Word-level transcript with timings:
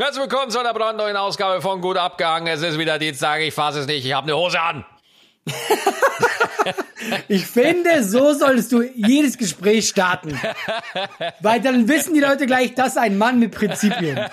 Herzlich 0.00 0.22
willkommen 0.22 0.50
zu 0.50 0.58
einer 0.58 0.72
brandneuen 0.72 1.18
Ausgabe 1.18 1.60
von 1.60 1.82
Gut 1.82 1.98
Abgehangen. 1.98 2.46
Es 2.46 2.62
ist 2.62 2.78
wieder 2.78 2.98
Dienstag, 2.98 3.42
ich 3.42 3.52
fasse 3.52 3.80
es 3.80 3.86
nicht, 3.86 4.06
ich 4.06 4.14
habe 4.14 4.28
eine 4.28 4.34
Hose 4.34 4.58
an. 4.58 4.86
Ich 7.28 7.46
finde, 7.46 8.04
so 8.04 8.34
solltest 8.34 8.72
du 8.72 8.82
jedes 8.82 9.38
Gespräch 9.38 9.88
starten. 9.88 10.38
Weil 11.40 11.60
dann 11.60 11.88
wissen 11.88 12.12
die 12.14 12.20
Leute 12.20 12.46
gleich, 12.46 12.74
das 12.74 12.88
ist 12.88 12.98
ein 12.98 13.16
Mann 13.16 13.38
mit 13.38 13.54
Prinzipien. 13.54 14.18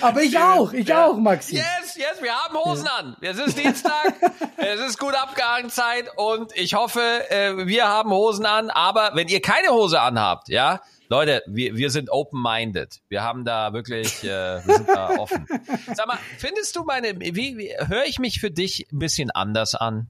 Aber 0.00 0.22
ich 0.22 0.38
auch, 0.38 0.72
ich 0.72 0.94
auch, 0.94 1.16
Maxi. 1.16 1.56
Yes, 1.56 1.96
yes, 1.96 2.22
wir 2.22 2.32
haben 2.32 2.56
Hosen 2.56 2.86
an. 2.86 3.16
Es 3.20 3.38
ist 3.38 3.58
Dienstag, 3.58 4.14
es 4.56 4.80
ist 4.80 4.98
gut 4.98 5.14
abgehangen 5.14 5.68
Zeit 5.70 6.06
und 6.16 6.56
ich 6.56 6.74
hoffe, 6.74 7.00
äh, 7.30 7.66
wir 7.66 7.86
haben 7.86 8.10
Hosen 8.10 8.46
an. 8.46 8.70
Aber 8.70 9.10
wenn 9.14 9.28
ihr 9.28 9.42
keine 9.42 9.68
Hose 9.68 10.00
anhabt, 10.00 10.48
ja, 10.48 10.80
Leute, 11.14 11.42
wir, 11.46 11.76
wir 11.76 11.90
sind 11.90 12.10
open-minded. 12.10 13.00
Wir 13.08 13.22
haben 13.22 13.44
da 13.44 13.72
wirklich, 13.72 14.24
äh, 14.24 14.26
wir 14.66 14.74
sind 14.78 14.88
da 14.88 15.10
offen. 15.18 15.46
Sag 15.94 16.08
mal, 16.08 16.18
findest 16.38 16.74
du 16.74 16.82
meine, 16.82 17.20
wie, 17.20 17.56
wie 17.56 17.72
höre 17.86 18.04
ich 18.04 18.18
mich 18.18 18.40
für 18.40 18.50
dich 18.50 18.88
ein 18.92 18.98
bisschen 18.98 19.30
anders 19.30 19.76
an? 19.76 20.08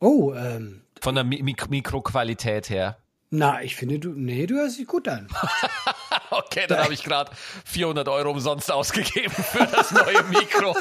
Oh, 0.00 0.34
ähm, 0.34 0.82
Von 1.00 1.14
der 1.14 1.24
Mi 1.24 1.42
Mik 1.42 1.70
Mikroqualität 1.70 2.68
her? 2.68 2.98
na, 3.34 3.62
ich 3.62 3.76
finde, 3.76 3.98
du, 3.98 4.10
nee, 4.10 4.46
du 4.46 4.56
hörst 4.56 4.78
dich 4.78 4.86
gut 4.86 5.08
an. 5.08 5.28
Okay, 6.34 6.64
dann 6.66 6.78
habe 6.82 6.94
ich 6.94 7.02
gerade 7.04 7.30
400 7.66 8.08
Euro 8.08 8.30
umsonst 8.30 8.72
ausgegeben 8.72 9.30
für 9.34 9.66
das 9.66 9.90
neue 9.90 10.22
Mikro. 10.30 10.74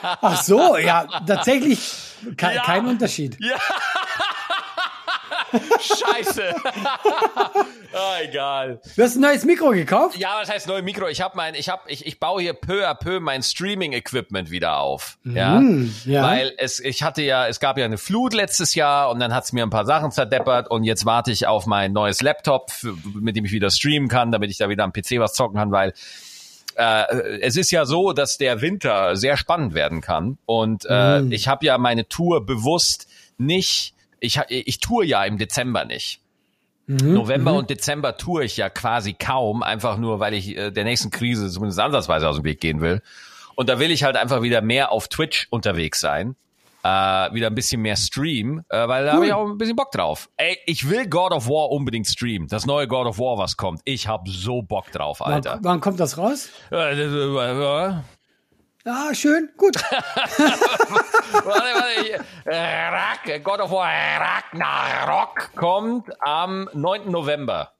Ach 0.00 0.42
so, 0.42 0.78
ja, 0.78 1.04
tatsächlich 1.26 1.92
ke 2.38 2.54
Ja. 2.54 2.62
kein 2.62 2.86
Unterschied. 2.86 3.36
Scheiße. 5.80 6.54
ah, 6.64 8.16
egal. 8.22 8.80
Du 8.96 9.02
hast 9.02 9.16
ein 9.16 9.20
neues 9.22 9.44
Mikro 9.44 9.70
gekauft? 9.70 10.16
Ja, 10.18 10.38
was 10.40 10.50
heißt 10.50 10.66
neue 10.68 10.82
Mikro? 10.82 11.08
Ich 11.08 11.20
habe 11.20 11.36
mein, 11.36 11.54
ich 11.54 11.68
habe, 11.68 11.82
ich, 11.88 12.06
ich 12.06 12.20
baue 12.20 12.42
hier 12.42 12.54
peu 12.54 12.86
à 12.86 12.94
peu 12.94 13.20
mein 13.20 13.42
Streaming-Equipment 13.42 14.50
wieder 14.50 14.78
auf. 14.78 15.18
Ja? 15.24 15.60
Mm, 15.60 15.92
ja. 16.04 16.22
Weil 16.22 16.52
es, 16.58 16.80
ich 16.80 17.02
hatte 17.02 17.22
ja, 17.22 17.46
es 17.46 17.60
gab 17.60 17.78
ja 17.78 17.84
eine 17.84 17.98
Flut 17.98 18.34
letztes 18.34 18.74
Jahr 18.74 19.10
und 19.10 19.20
dann 19.20 19.34
hat's 19.34 19.52
mir 19.52 19.62
ein 19.64 19.70
paar 19.70 19.86
Sachen 19.86 20.10
zerdeppert 20.10 20.70
und 20.70 20.84
jetzt 20.84 21.06
warte 21.06 21.30
ich 21.30 21.46
auf 21.46 21.66
mein 21.66 21.92
neues 21.92 22.22
Laptop, 22.22 22.70
für, 22.70 22.94
mit 23.14 23.36
dem 23.36 23.44
ich 23.44 23.52
wieder 23.52 23.70
streamen 23.70 24.08
kann, 24.08 24.32
damit 24.32 24.50
ich 24.50 24.58
da 24.58 24.68
wieder 24.68 24.84
am 24.84 24.92
PC 24.92 25.18
was 25.18 25.32
zocken 25.34 25.56
kann, 25.56 25.70
weil 25.72 25.92
äh, 26.76 27.38
es 27.40 27.56
ist 27.56 27.70
ja 27.70 27.84
so, 27.86 28.12
dass 28.12 28.38
der 28.38 28.60
Winter 28.60 29.16
sehr 29.16 29.36
spannend 29.36 29.74
werden 29.74 30.00
kann 30.00 30.38
und 30.46 30.84
äh, 30.88 31.20
Mm. 31.22 31.32
ich 31.32 31.48
habe 31.48 31.64
ja 31.66 31.78
meine 31.78 32.06
Tour 32.08 32.44
bewusst 32.44 33.08
nicht, 33.38 33.94
ich, 34.20 34.40
ich 34.48 34.80
tour 34.80 35.04
ja 35.04 35.24
im 35.24 35.38
Dezember 35.38 35.84
nicht. 35.84 36.20
Mhm, 36.86 37.12
November 37.14 37.52
und 37.54 37.68
Dezember 37.68 38.16
tour 38.16 38.42
ich 38.42 38.56
ja 38.56 38.70
quasi 38.70 39.12
kaum, 39.12 39.62
einfach 39.62 39.98
nur, 39.98 40.20
weil 40.20 40.32
ich 40.34 40.56
äh, 40.56 40.70
der 40.70 40.84
nächsten 40.84 41.10
Krise 41.10 41.50
zumindest 41.50 41.78
ansatzweise 41.80 42.28
aus 42.28 42.36
dem 42.36 42.44
Weg 42.44 42.60
gehen 42.60 42.80
will. 42.80 43.02
Und 43.56 43.68
da 43.68 43.78
will 43.78 43.90
ich 43.90 44.04
halt 44.04 44.16
einfach 44.16 44.40
wieder 44.42 44.62
mehr 44.62 44.90
auf 44.92 45.08
Twitch 45.08 45.48
unterwegs 45.50 46.00
sein. 46.00 46.36
Äh, 46.84 46.88
wieder 47.34 47.48
ein 47.48 47.56
bisschen 47.56 47.82
mehr 47.82 47.96
streamen, 47.96 48.64
äh, 48.68 48.86
weil 48.86 49.04
da 49.04 49.14
habe 49.14 49.26
ich 49.26 49.32
auch 49.32 49.44
ein 49.46 49.58
bisschen 49.58 49.74
Bock 49.74 49.90
drauf. 49.90 50.30
Ey, 50.36 50.56
ich 50.64 50.88
will 50.88 51.08
God 51.08 51.32
of 51.32 51.48
War 51.48 51.70
unbedingt 51.70 52.06
streamen. 52.06 52.46
Das 52.46 52.66
neue 52.66 52.86
God 52.86 53.06
of 53.08 53.18
War, 53.18 53.36
was 53.36 53.56
kommt. 53.56 53.80
Ich 53.84 54.06
habe 54.06 54.30
so 54.30 54.62
Bock 54.62 54.92
drauf, 54.92 55.18
Wann, 55.20 55.32
Alter. 55.32 55.58
wann 55.62 55.80
kommt 55.80 55.98
das 55.98 56.16
raus? 56.16 56.48
Äh, 56.70 56.94
Ah, 58.88 59.12
schön, 59.14 59.50
gut. 59.56 59.76
Warte, 61.32 61.44
warte, 61.44 62.24
Rack, 62.46 63.44
God 63.44 63.60
of 63.60 63.70
War 63.70 63.88
Ragnarok 64.20 65.50
kommt 65.54 66.08
am 66.20 66.68
9. 66.72 67.10
November. 67.10 67.72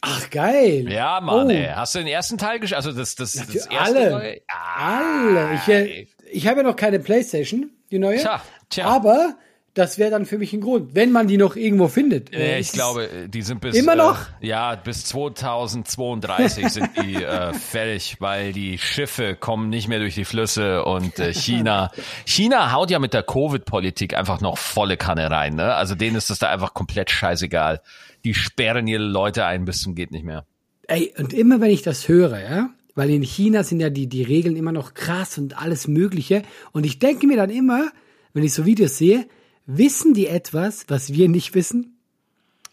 Ach, 0.00 0.30
geil. 0.30 0.88
Ja, 0.90 1.20
Mann, 1.20 1.48
Oh. 1.48 1.50
ey. 1.50 1.72
Hast 1.74 1.94
du 1.96 1.98
den 1.98 2.06
ersten 2.08 2.38
Teil 2.38 2.60
gespielt? 2.60 2.76
Also 2.76 2.92
das, 2.92 3.16
das, 3.16 3.32
das 3.32 3.66
erste 3.66 3.78
alle. 3.80 4.10
neue? 4.10 4.40
Ah, 4.48 4.98
Alle. 5.26 5.54
Ich, 5.54 5.68
äh, 5.68 6.06
ich 6.30 6.46
habe 6.46 6.58
ja 6.58 6.62
noch 6.62 6.76
keine 6.76 7.00
Playstation, 7.00 7.70
die 7.90 7.98
neue. 7.98 8.18
Tja, 8.18 8.40
tja. 8.70 8.84
Aber 8.86 9.34
das 9.78 9.98
wäre 9.98 10.10
dann 10.10 10.26
für 10.26 10.38
mich 10.38 10.52
ein 10.52 10.60
Grund, 10.60 10.94
wenn 10.94 11.12
man 11.12 11.28
die 11.28 11.36
noch 11.36 11.56
irgendwo 11.56 11.88
findet. 11.88 12.34
äh, 12.34 12.56
Äh, 12.56 12.60
ich 12.60 12.72
glaube, 12.72 13.08
die 13.28 13.42
sind 13.42 13.60
bis 13.60 13.76
Immer 13.76 13.94
noch? 13.94 14.18
Äh, 14.40 14.48
ja, 14.48 14.74
bis 14.74 15.04
2032 15.04 16.68
sind 16.72 16.90
die 17.02 17.16
äh, 17.16 17.52
fertig, 17.54 18.16
weil 18.18 18.52
die 18.52 18.78
Schiffe 18.78 19.36
kommen 19.36 19.70
nicht 19.70 19.88
mehr 19.88 20.00
durch 20.00 20.14
die 20.14 20.24
Flüsse 20.24 20.84
und 20.84 21.18
äh, 21.18 21.32
China 21.32 21.90
China 22.26 22.72
haut 22.72 22.90
ja 22.90 22.98
mit 22.98 23.14
der 23.14 23.22
Covid-Politik 23.22 24.14
einfach 24.14 24.40
noch 24.40 24.58
volle 24.58 24.96
Kanne 24.96 25.30
rein, 25.30 25.54
ne? 25.54 25.74
Also 25.74 25.94
denen 25.94 26.16
ist 26.16 26.30
das 26.30 26.38
da 26.38 26.48
einfach 26.48 26.74
komplett 26.74 27.10
scheißegal. 27.10 27.80
Die 28.24 28.34
sperren 28.34 28.86
ihre 28.86 29.02
Leute 29.02 29.46
ein 29.46 29.64
bis 29.64 29.80
zum 29.80 29.94
geht 29.94 30.10
nicht 30.10 30.24
mehr. 30.24 30.44
Ey, 30.88 31.12
und 31.18 31.32
immer 31.32 31.60
wenn 31.60 31.70
ich 31.70 31.82
das 31.82 32.08
höre, 32.08 32.40
ja, 32.40 32.70
weil 32.94 33.10
in 33.10 33.22
China 33.22 33.62
sind 33.62 33.78
ja 33.78 33.90
die, 33.90 34.08
die 34.08 34.24
Regeln 34.24 34.56
immer 34.56 34.72
noch 34.72 34.94
krass 34.94 35.38
und 35.38 35.56
alles 35.56 35.86
Mögliche. 35.86 36.42
Und 36.72 36.84
ich 36.84 36.98
denke 36.98 37.28
mir 37.28 37.36
dann 37.36 37.50
immer, 37.50 37.92
wenn 38.32 38.42
ich 38.42 38.52
so 38.52 38.66
Videos 38.66 38.98
sehe, 38.98 39.26
wissen 39.68 40.14
die 40.14 40.26
etwas, 40.26 40.86
was 40.88 41.12
wir 41.12 41.28
nicht 41.28 41.54
wissen? 41.54 41.94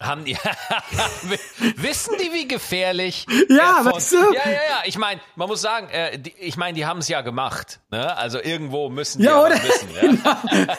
Haben 0.00 0.24
die 0.26 0.36
wissen 1.76 2.14
die, 2.20 2.30
wie 2.34 2.46
gefährlich? 2.48 3.24
Ja, 3.48 3.80
von- 3.82 3.92
weißt 3.92 4.12
du? 4.12 4.16
Ja, 4.16 4.42
ja, 4.44 4.50
ja. 4.50 4.82
Ich 4.84 4.98
meine, 4.98 5.20
man 5.36 5.48
muss 5.48 5.62
sagen, 5.62 5.88
äh, 5.88 6.18
die, 6.18 6.34
ich 6.38 6.56
meine, 6.58 6.74
die 6.74 6.84
haben 6.84 6.98
es 6.98 7.08
ja 7.08 7.22
gemacht. 7.22 7.80
Ne? 7.90 8.14
Also 8.16 8.38
irgendwo 8.42 8.90
müssen 8.90 9.20
die 9.20 9.24
Ja, 9.24 9.40
oder? 9.42 9.54
wissen. 9.54 10.18
Ja? 10.22 10.42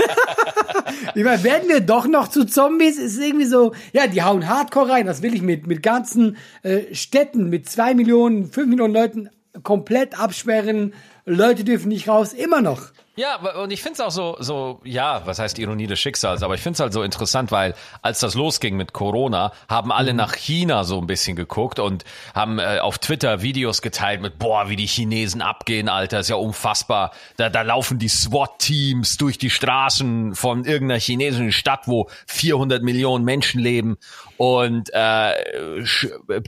Ich 1.16 1.24
meine, 1.24 1.44
werden 1.44 1.68
wir 1.70 1.80
doch 1.82 2.06
noch 2.08 2.28
zu 2.28 2.46
Zombies? 2.46 2.98
Ist 2.98 3.18
irgendwie 3.20 3.46
so, 3.46 3.74
ja, 3.92 4.08
die 4.08 4.22
hauen 4.24 4.48
Hardcore 4.48 4.90
rein. 4.90 5.06
Das 5.06 5.22
will 5.22 5.34
ich 5.34 5.42
mit, 5.42 5.66
mit 5.68 5.82
ganzen 5.84 6.38
äh, 6.64 6.94
Städten, 6.94 7.50
mit 7.50 7.70
zwei 7.70 7.94
Millionen, 7.94 8.52
fünf 8.52 8.68
Millionen 8.70 8.94
Leuten 8.94 9.30
komplett 9.64 10.20
absperren. 10.20 10.94
Leute 11.26 11.64
dürfen 11.64 11.90
nicht 11.90 12.08
raus, 12.08 12.34
immer 12.34 12.62
noch. 12.62 12.92
Ja, 13.18 13.38
und 13.64 13.74
ich 13.74 13.82
find's 13.82 14.00
auch 14.00 14.12
so, 14.12 14.38
so, 14.40 14.80
ja, 14.84 15.24
was 15.26 15.40
heißt 15.40 15.58
Ironie 15.58 15.88
des 15.88 16.00
Schicksals, 16.00 16.44
aber 16.44 16.54
ich 16.54 16.62
find's 16.62 16.80
halt 16.80 16.94
so 16.94 17.02
interessant, 17.02 17.52
weil 17.52 17.74
als 18.04 18.20
das 18.20 18.36
losging 18.36 18.78
mit 18.78 18.94
Corona, 18.94 19.54
haben 19.68 19.92
alle 19.92 20.14
nach 20.14 20.36
China 20.36 20.84
so 20.84 21.00
ein 21.00 21.08
bisschen 21.08 21.36
geguckt 21.36 21.80
und 21.80 22.04
haben 22.36 22.60
äh, 22.60 22.78
auf 22.78 23.00
Twitter 23.00 23.42
Videos 23.42 23.82
geteilt 23.82 24.22
mit, 24.22 24.38
boah, 24.38 24.70
wie 24.70 24.76
die 24.76 24.86
Chinesen 24.86 25.42
abgehen, 25.42 25.90
Alter, 25.90 26.20
ist 26.20 26.30
ja 26.30 26.36
unfassbar. 26.36 27.10
Da, 27.38 27.50
da 27.50 27.64
laufen 27.64 27.98
die 27.98 28.08
SWAT-Teams 28.08 29.18
durch 29.18 29.40
die 29.40 29.50
Straßen 29.50 30.36
von 30.36 30.66
irgendeiner 30.66 31.00
chinesischen 31.00 31.52
Stadt, 31.52 31.88
wo 31.88 32.12
400 32.28 32.84
Millionen 32.84 33.26
Menschen 33.26 33.60
leben 33.60 33.98
und 34.38 34.92
äh, 34.94 35.34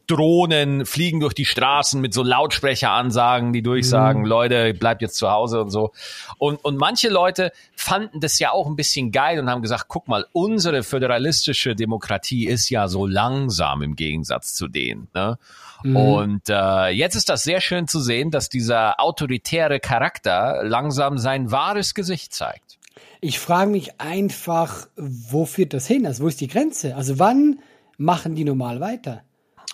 Drohnen 0.06 0.86
fliegen 0.86 1.19
durch 1.19 1.34
die 1.34 1.46
Straßen 1.46 2.00
mit 2.00 2.13
so 2.13 2.22
Lautsprecheransagen, 2.22 3.53
die 3.53 3.63
durchsagen, 3.63 4.24
Leute, 4.24 4.75
bleibt 4.75 5.01
jetzt 5.01 5.16
zu 5.16 5.31
Hause 5.31 5.62
und 5.62 5.72
so. 5.72 5.91
Und, 6.38 6.59
und 6.62 6.78
manche 6.78 7.09
Leute 7.09 7.52
fanden 7.75 8.20
das 8.20 8.40
ja 8.40 8.52
auch 8.52 8.68
ein 8.68 8.75
bisschen 8.75 9.12
geil 9.12 9.40
und 9.40 9.50
haben 9.50 9.62
gesagt, 9.62 9.86
guck 9.88 10.08
mal, 10.08 10.25
unsere 10.31 10.84
föderalistische 10.84 11.75
Demokratie 11.75 12.47
ist 12.47 12.70
ja 12.70 12.88
so 12.88 13.06
langsam 13.06 13.81
im 13.81 13.96
Gegensatz 13.96 14.53
zu 14.53 14.68
denen. 14.68 15.08
Ne? 15.14 15.38
Und 15.84 16.50
äh, 16.50 16.90
jetzt 16.90 17.16
ist 17.16 17.30
das 17.30 17.44
sehr 17.44 17.62
schön 17.62 17.88
zu 17.88 18.02
sehen, 18.02 18.31
dass 18.31 18.50
dieser 18.50 19.00
autoritäre 19.00 19.80
Charakter 19.80 20.62
langsam 20.64 21.18
sein 21.18 21.52
wahres 21.52 21.94
Gesicht 21.94 22.34
zeigt. 22.34 22.78
Ich 23.22 23.40
frage 23.40 23.69
mich 23.69 24.00
einfach, 24.00 24.88
wo 24.96 25.46
führt 25.46 25.74
das 25.74 25.88
hin? 25.88 26.06
Also 26.06 26.24
wo 26.24 26.28
ist 26.28 26.42
die 26.42 26.48
Grenze? 26.48 26.96
Also 26.96 27.19
wann 27.19 27.59
machen 27.98 28.36
die 28.36 28.44
normal 28.44 28.80
weiter? 28.80 29.24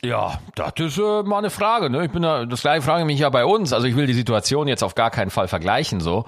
Ja, 0.03 0.39
das 0.55 0.73
ist 0.77 0.97
äh, 0.97 1.23
mal 1.23 1.39
eine 1.39 1.49
Frage. 1.49 1.89
Ne? 1.89 2.05
Ich 2.05 2.11
bin 2.11 2.21
da, 2.21 2.45
das 2.45 2.61
gleiche 2.61 2.83
frage 2.83 3.01
ich 3.01 3.07
mich 3.07 3.19
ja 3.19 3.29
bei 3.29 3.45
uns. 3.45 3.73
Also 3.73 3.87
ich 3.87 3.95
will 3.95 4.05
die 4.05 4.13
Situation 4.13 4.67
jetzt 4.67 4.83
auf 4.83 4.93
gar 4.93 5.09
keinen 5.09 5.31
Fall 5.31 5.47
vergleichen 5.47 5.99
so. 5.99 6.25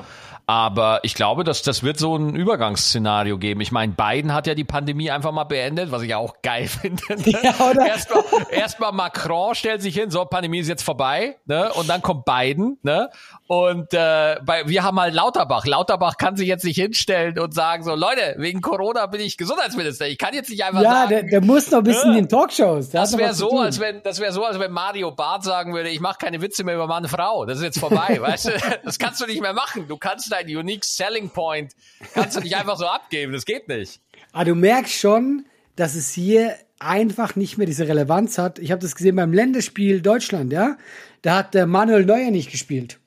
Aber 0.49 1.01
ich 1.03 1.13
glaube, 1.13 1.43
dass 1.43 1.61
das 1.61 1.83
wird 1.83 1.99
so 1.99 2.15
ein 2.15 2.33
Übergangsszenario 2.33 3.37
geben. 3.37 3.59
Ich 3.59 3.73
meine, 3.73 3.91
Biden 3.91 4.33
hat 4.33 4.47
ja 4.47 4.55
die 4.55 4.63
Pandemie 4.63 5.11
einfach 5.11 5.33
mal 5.33 5.43
beendet, 5.43 5.91
was 5.91 6.03
ich 6.03 6.09
ja 6.09 6.17
auch 6.19 6.41
geil 6.41 6.67
finde. 6.69 7.03
Ne? 7.09 7.39
Ja? 7.43 7.73
Erstmal 7.85 8.23
erst 8.49 8.79
Macron 8.79 9.55
stellt 9.55 9.81
sich 9.81 9.93
hin, 9.93 10.09
so 10.09 10.23
Pandemie 10.23 10.59
ist 10.59 10.69
jetzt 10.69 10.83
vorbei, 10.83 11.35
ne? 11.45 11.73
Und 11.73 11.89
dann 11.89 12.01
kommt 12.01 12.23
Biden, 12.23 12.79
ne? 12.81 13.09
Und 13.47 13.93
äh, 13.93 14.35
bei, 14.43 14.67
wir 14.67 14.83
haben 14.83 14.99
halt 14.99 15.13
Lauterbach. 15.13 15.65
Lauterbach 15.65 16.17
kann 16.17 16.35
sich 16.35 16.47
jetzt 16.47 16.65
nicht 16.65 16.75
hinstellen 16.75 17.39
und 17.39 17.53
sagen 17.53 17.83
so, 17.83 17.95
Leute, 17.95 18.35
wegen 18.37 18.59
Corona 18.61 19.05
bin 19.05 19.21
ich 19.21 19.37
Gesundheitsminister. 19.37 20.05
Ich 20.07 20.17
kann 20.17 20.33
jetzt 20.33 20.49
nicht 20.49 20.63
einfach 20.65 20.81
Ja, 20.81 20.91
sagen, 20.91 21.09
der, 21.09 21.23
der 21.23 21.41
muss 21.41 21.71
noch 21.71 21.77
ein 21.79 21.83
bisschen 21.85 22.11
Ja. 22.11 22.19
in 22.19 22.27
Talkshows. 22.27 22.87
Hat 22.87 22.93
das 22.95 23.17
wäre 23.17 23.33
so, 23.33 23.59
als 23.59 23.79
wenn 23.79 24.03
das 24.03 24.19
wäre 24.19 24.33
so, 24.33 24.43
als 24.43 24.59
wenn 24.59 24.71
Mario 24.71 25.11
Barth 25.11 25.45
sagen 25.45 25.73
würde, 25.73 25.89
ich 25.89 26.01
mache 26.01 26.17
keine 26.19 26.41
Witze 26.41 26.65
mehr 26.65 26.75
über 26.75 26.87
meine 26.87 27.07
Frau. 27.07 27.45
Das 27.45 27.57
ist 27.59 27.63
jetzt 27.63 27.79
vorbei, 27.79 28.17
weißt 28.21 28.47
du? 28.47 28.51
Das 28.83 28.99
kannst 28.99 29.21
du 29.21 29.25
nicht 29.25 29.41
mehr 29.41 29.53
machen. 29.53 29.87
Du 29.87 29.95
kannst 29.97 30.29
deinen 30.31 30.55
unique 30.55 30.83
selling 30.83 31.29
point 31.29 31.71
kannst 32.13 32.35
du 32.35 32.41
nicht 32.41 32.55
einfach 32.57 32.77
so 32.77 32.85
abgeben. 32.85 33.31
Das 33.31 33.45
geht 33.45 33.69
nicht. 33.69 34.01
Aber 34.33 34.43
du 34.45 34.55
merkst 34.55 34.93
schon, 34.93 35.45
dass 35.77 35.95
es 35.95 36.11
hier 36.11 36.55
einfach 36.79 37.35
nicht 37.37 37.57
mehr 37.57 37.65
diese 37.65 37.87
Relevanz 37.87 38.37
hat. 38.37 38.59
Ich 38.59 38.71
habe 38.71 38.81
das 38.81 38.93
gesehen 38.95 39.15
beim 39.15 39.31
Länderspiel 39.31 40.01
Deutschland, 40.01 40.51
ja. 40.51 40.77
Da 41.21 41.37
hat 41.37 41.53
der 41.53 41.65
Manuel 41.65 42.05
Neuer 42.05 42.29
nicht 42.29 42.51
gespielt. 42.51 42.99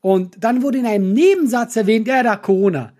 Und 0.00 0.36
dann 0.38 0.62
wurde 0.62 0.78
in 0.78 0.86
einem 0.86 1.12
Nebensatz 1.12 1.76
erwähnt, 1.76 2.06
ja, 2.06 2.22
da 2.22 2.36
Corona. 2.36 2.92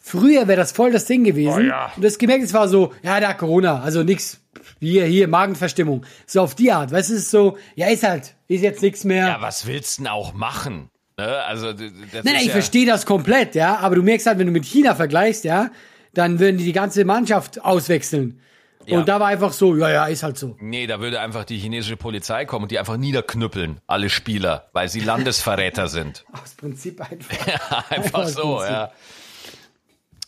früher 0.00 0.46
wäre 0.46 0.56
das 0.56 0.72
voll 0.72 0.92
das 0.92 1.04
Ding 1.04 1.24
gewesen. 1.24 1.52
Oh 1.52 1.60
ja. 1.60 1.92
Und 1.96 2.02
du 2.02 2.06
hast 2.06 2.18
gemerkt, 2.18 2.44
es 2.44 2.54
war 2.54 2.68
so, 2.68 2.92
ja, 3.02 3.18
da 3.20 3.34
Corona, 3.34 3.80
also 3.80 4.02
nix, 4.02 4.40
hier, 4.80 5.04
hier, 5.04 5.28
Magenverstimmung. 5.28 6.04
So 6.26 6.40
auf 6.42 6.54
die 6.54 6.70
Art, 6.70 6.92
weißt 6.92 7.10
du, 7.10 7.14
es 7.14 7.22
ist 7.22 7.30
so, 7.30 7.58
ja, 7.74 7.88
ist 7.88 8.04
halt, 8.04 8.34
ist 8.48 8.62
jetzt 8.62 8.82
nichts 8.82 9.04
mehr. 9.04 9.26
Ja, 9.26 9.42
was 9.42 9.66
willst 9.66 9.98
du 9.98 10.02
denn 10.02 10.12
auch 10.12 10.32
machen? 10.32 10.90
Ne? 11.18 11.26
Also, 11.44 11.72
das 11.72 11.80
Nein, 11.80 12.22
nein, 12.24 12.36
ich 12.40 12.46
ja, 12.46 12.52
verstehe 12.52 12.86
das 12.86 13.04
komplett, 13.04 13.54
ja, 13.54 13.78
aber 13.78 13.96
du 13.96 14.02
merkst 14.02 14.26
halt, 14.26 14.38
wenn 14.38 14.46
du 14.46 14.52
mit 14.52 14.64
China 14.64 14.94
vergleichst, 14.94 15.44
ja, 15.44 15.70
dann 16.14 16.38
würden 16.38 16.58
die 16.58 16.64
die 16.64 16.72
ganze 16.72 17.04
Mannschaft 17.04 17.62
auswechseln. 17.62 18.40
Ja. 18.86 18.98
Und 18.98 19.08
da 19.08 19.18
war 19.20 19.26
einfach 19.28 19.52
so, 19.52 19.74
ja, 19.76 19.90
ja, 19.90 20.06
ist 20.06 20.22
halt 20.22 20.38
so. 20.38 20.56
Nee, 20.60 20.86
da 20.86 21.00
würde 21.00 21.20
einfach 21.20 21.44
die 21.44 21.58
chinesische 21.58 21.96
Polizei 21.96 22.44
kommen 22.44 22.64
und 22.64 22.70
die 22.70 22.78
einfach 22.78 22.96
niederknüppeln, 22.96 23.80
alle 23.86 24.08
Spieler, 24.10 24.68
weil 24.72 24.88
sie 24.88 25.00
Landesverräter 25.00 25.88
sind. 25.88 26.24
Aus 26.32 26.54
Prinzip 26.54 27.00
einfach. 27.00 27.90
Einfach 27.90 28.20
aus 28.20 28.34
so, 28.34 28.62
ja. 28.62 28.90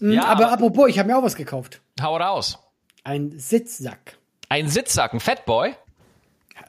Mhm, 0.01 0.13
Ja, 0.13 0.25
aber 0.25 0.47
aber- 0.47 0.53
apropos, 0.53 0.89
ich 0.89 0.99
habe 0.99 1.09
mir 1.09 1.17
auch 1.19 1.23
was 1.23 1.37
gekauft. 1.37 1.81
Hau 2.01 2.17
raus. 2.17 2.59
Ein 3.05 3.39
Sitzsack. 3.39 4.17
Ein 4.49 4.69
Sitzsack, 4.69 5.13
ein 5.15 5.21
Fatboy? 5.21 5.75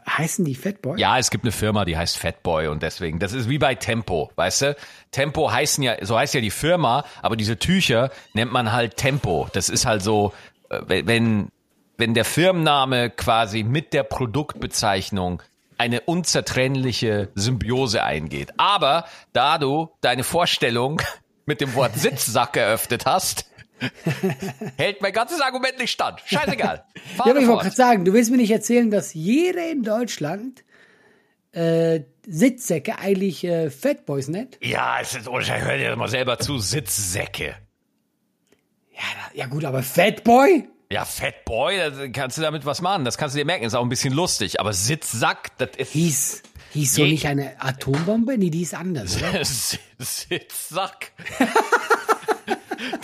Heißen 0.07 0.44
die 0.45 0.56
Fatboy? 0.56 1.00
Ja, 1.00 1.18
es 1.19 1.30
gibt 1.30 1.44
eine 1.44 1.51
Firma, 1.51 1.86
die 1.86 1.95
heißt 1.97 2.18
Fatboy 2.18 2.68
und 2.68 2.81
deswegen, 2.83 3.19
das 3.19 3.33
ist 3.33 3.47
wie 3.50 3.57
bei 3.59 3.75
Tempo, 3.75 4.31
weißt 4.36 4.62
du? 4.63 4.75
Tempo 5.12 5.51
heißen 5.51 5.83
ja, 5.83 6.03
so 6.03 6.18
heißt 6.18 6.33
ja 6.33 6.41
die 6.41 6.50
Firma, 6.51 7.03
aber 7.21 7.36
diese 7.36 7.57
Tücher 7.59 8.09
nennt 8.33 8.51
man 8.51 8.71
halt 8.71 8.97
Tempo. 8.97 9.47
Das 9.53 9.69
ist 9.69 9.86
halt 9.86 10.01
so, 10.01 10.33
äh, 10.69 11.03
wenn, 11.06 11.50
wenn 12.00 12.13
der 12.13 12.25
Firmenname 12.25 13.10
quasi 13.10 13.63
mit 13.63 13.94
der 13.94 14.04
Produktbezeichnung 14.04 15.44
eine 15.78 16.01
unzertrennliche 16.01 17.30
Symbiose 17.36 18.04
eingeht. 18.04 18.54
Aber 18.57 19.06
da 19.34 19.57
du 19.57 19.90
deine 20.01 20.24
Vorstellung 20.24 21.01
mit 21.46 21.62
dem 21.62 21.75
Wort 21.75 21.94
Sitzsack 21.96 22.56
eröffnet 22.57 23.06
hast, 23.06 23.50
hält 24.78 25.01
mein 25.01 25.13
ganzes 25.13 25.42
Argument 25.42 25.78
nicht 25.78 25.92
stand. 25.92 26.22
Scheißegal. 26.25 26.86
Fahr 27.18 27.28
Ja, 27.28 27.34
aber 27.34 27.42
ich 27.42 27.48
wollte 27.48 27.63
gerade 27.63 27.75
sagen, 27.75 28.06
du 28.06 28.13
willst 28.13 28.31
mir 28.31 28.38
nicht 28.38 28.51
erzählen, 28.51 28.90
dass 28.90 29.13
jeder 29.13 29.69
in 29.69 29.84
Deutschland 29.84 30.63
äh, 31.51 32.01
Sitzsäcke 32.25 32.98
eigentlich 33.00 33.44
äh, 33.44 33.69
Fatboys 33.69 34.28
nennt? 34.28 34.57
Ja, 34.62 35.00
es 35.01 35.16
ist 35.16 35.28
unwahrscheinlich. 35.28 35.68
Hör 35.68 35.78
dir 35.78 35.96
mal 35.96 36.07
selber 36.07 36.40
zu. 36.40 36.60
Sitzsäcke. 36.60 37.56
Ja, 38.94 39.01
ja 39.34 39.46
gut, 39.48 39.66
aber 39.66 39.81
Fatboy? 39.81 40.68
Ja, 40.91 41.06
Fatboy, 41.06 41.77
da 41.77 42.07
kannst 42.07 42.38
du 42.39 42.41
damit 42.41 42.65
was 42.65 42.81
machen. 42.81 43.06
Das 43.06 43.15
kannst 43.18 43.36
du 43.36 43.38
dir 43.39 43.45
merken. 43.45 43.63
Ist 43.63 43.75
auch 43.75 43.83
ein 43.83 43.89
bisschen 43.89 44.12
lustig. 44.13 44.59
Aber 44.59 44.74
Sitzsack, 44.74 45.56
das 45.59 45.69
ist 45.77 45.91
Hieß, 45.91 46.41
hieß 46.71 46.95
so 46.95 47.03
nicht 47.03 47.27
eine 47.27 47.62
Atombombe? 47.62 48.39
Nee, 48.39 48.50
die 48.50 48.63
ist 48.63 48.74
anders? 48.74 49.18
Sitzsack. 50.00 51.12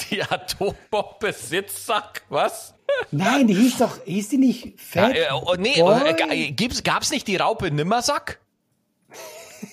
Die 0.09 0.23
Atombombe 0.23 1.31
Sitzsack, 1.33 2.23
was? 2.29 2.73
Nein, 3.11 3.45
die 3.47 3.53
hieß 3.55 3.77
doch, 3.79 3.99
hieß 4.05 4.29
die 4.29 4.37
nicht 4.37 4.65
Ja, 4.65 4.71
Fatboy? 4.77 5.19
äh, 5.19 5.27
oh, 5.33 5.55
nee, 5.57 5.73
äh, 5.79 6.13
g- 6.13 6.51
gibt's, 6.51 6.81
gab's 6.81 7.11
nicht 7.11 7.27
die 7.27 7.35
Raupe 7.35 7.69
Nimmersack? 7.69 8.39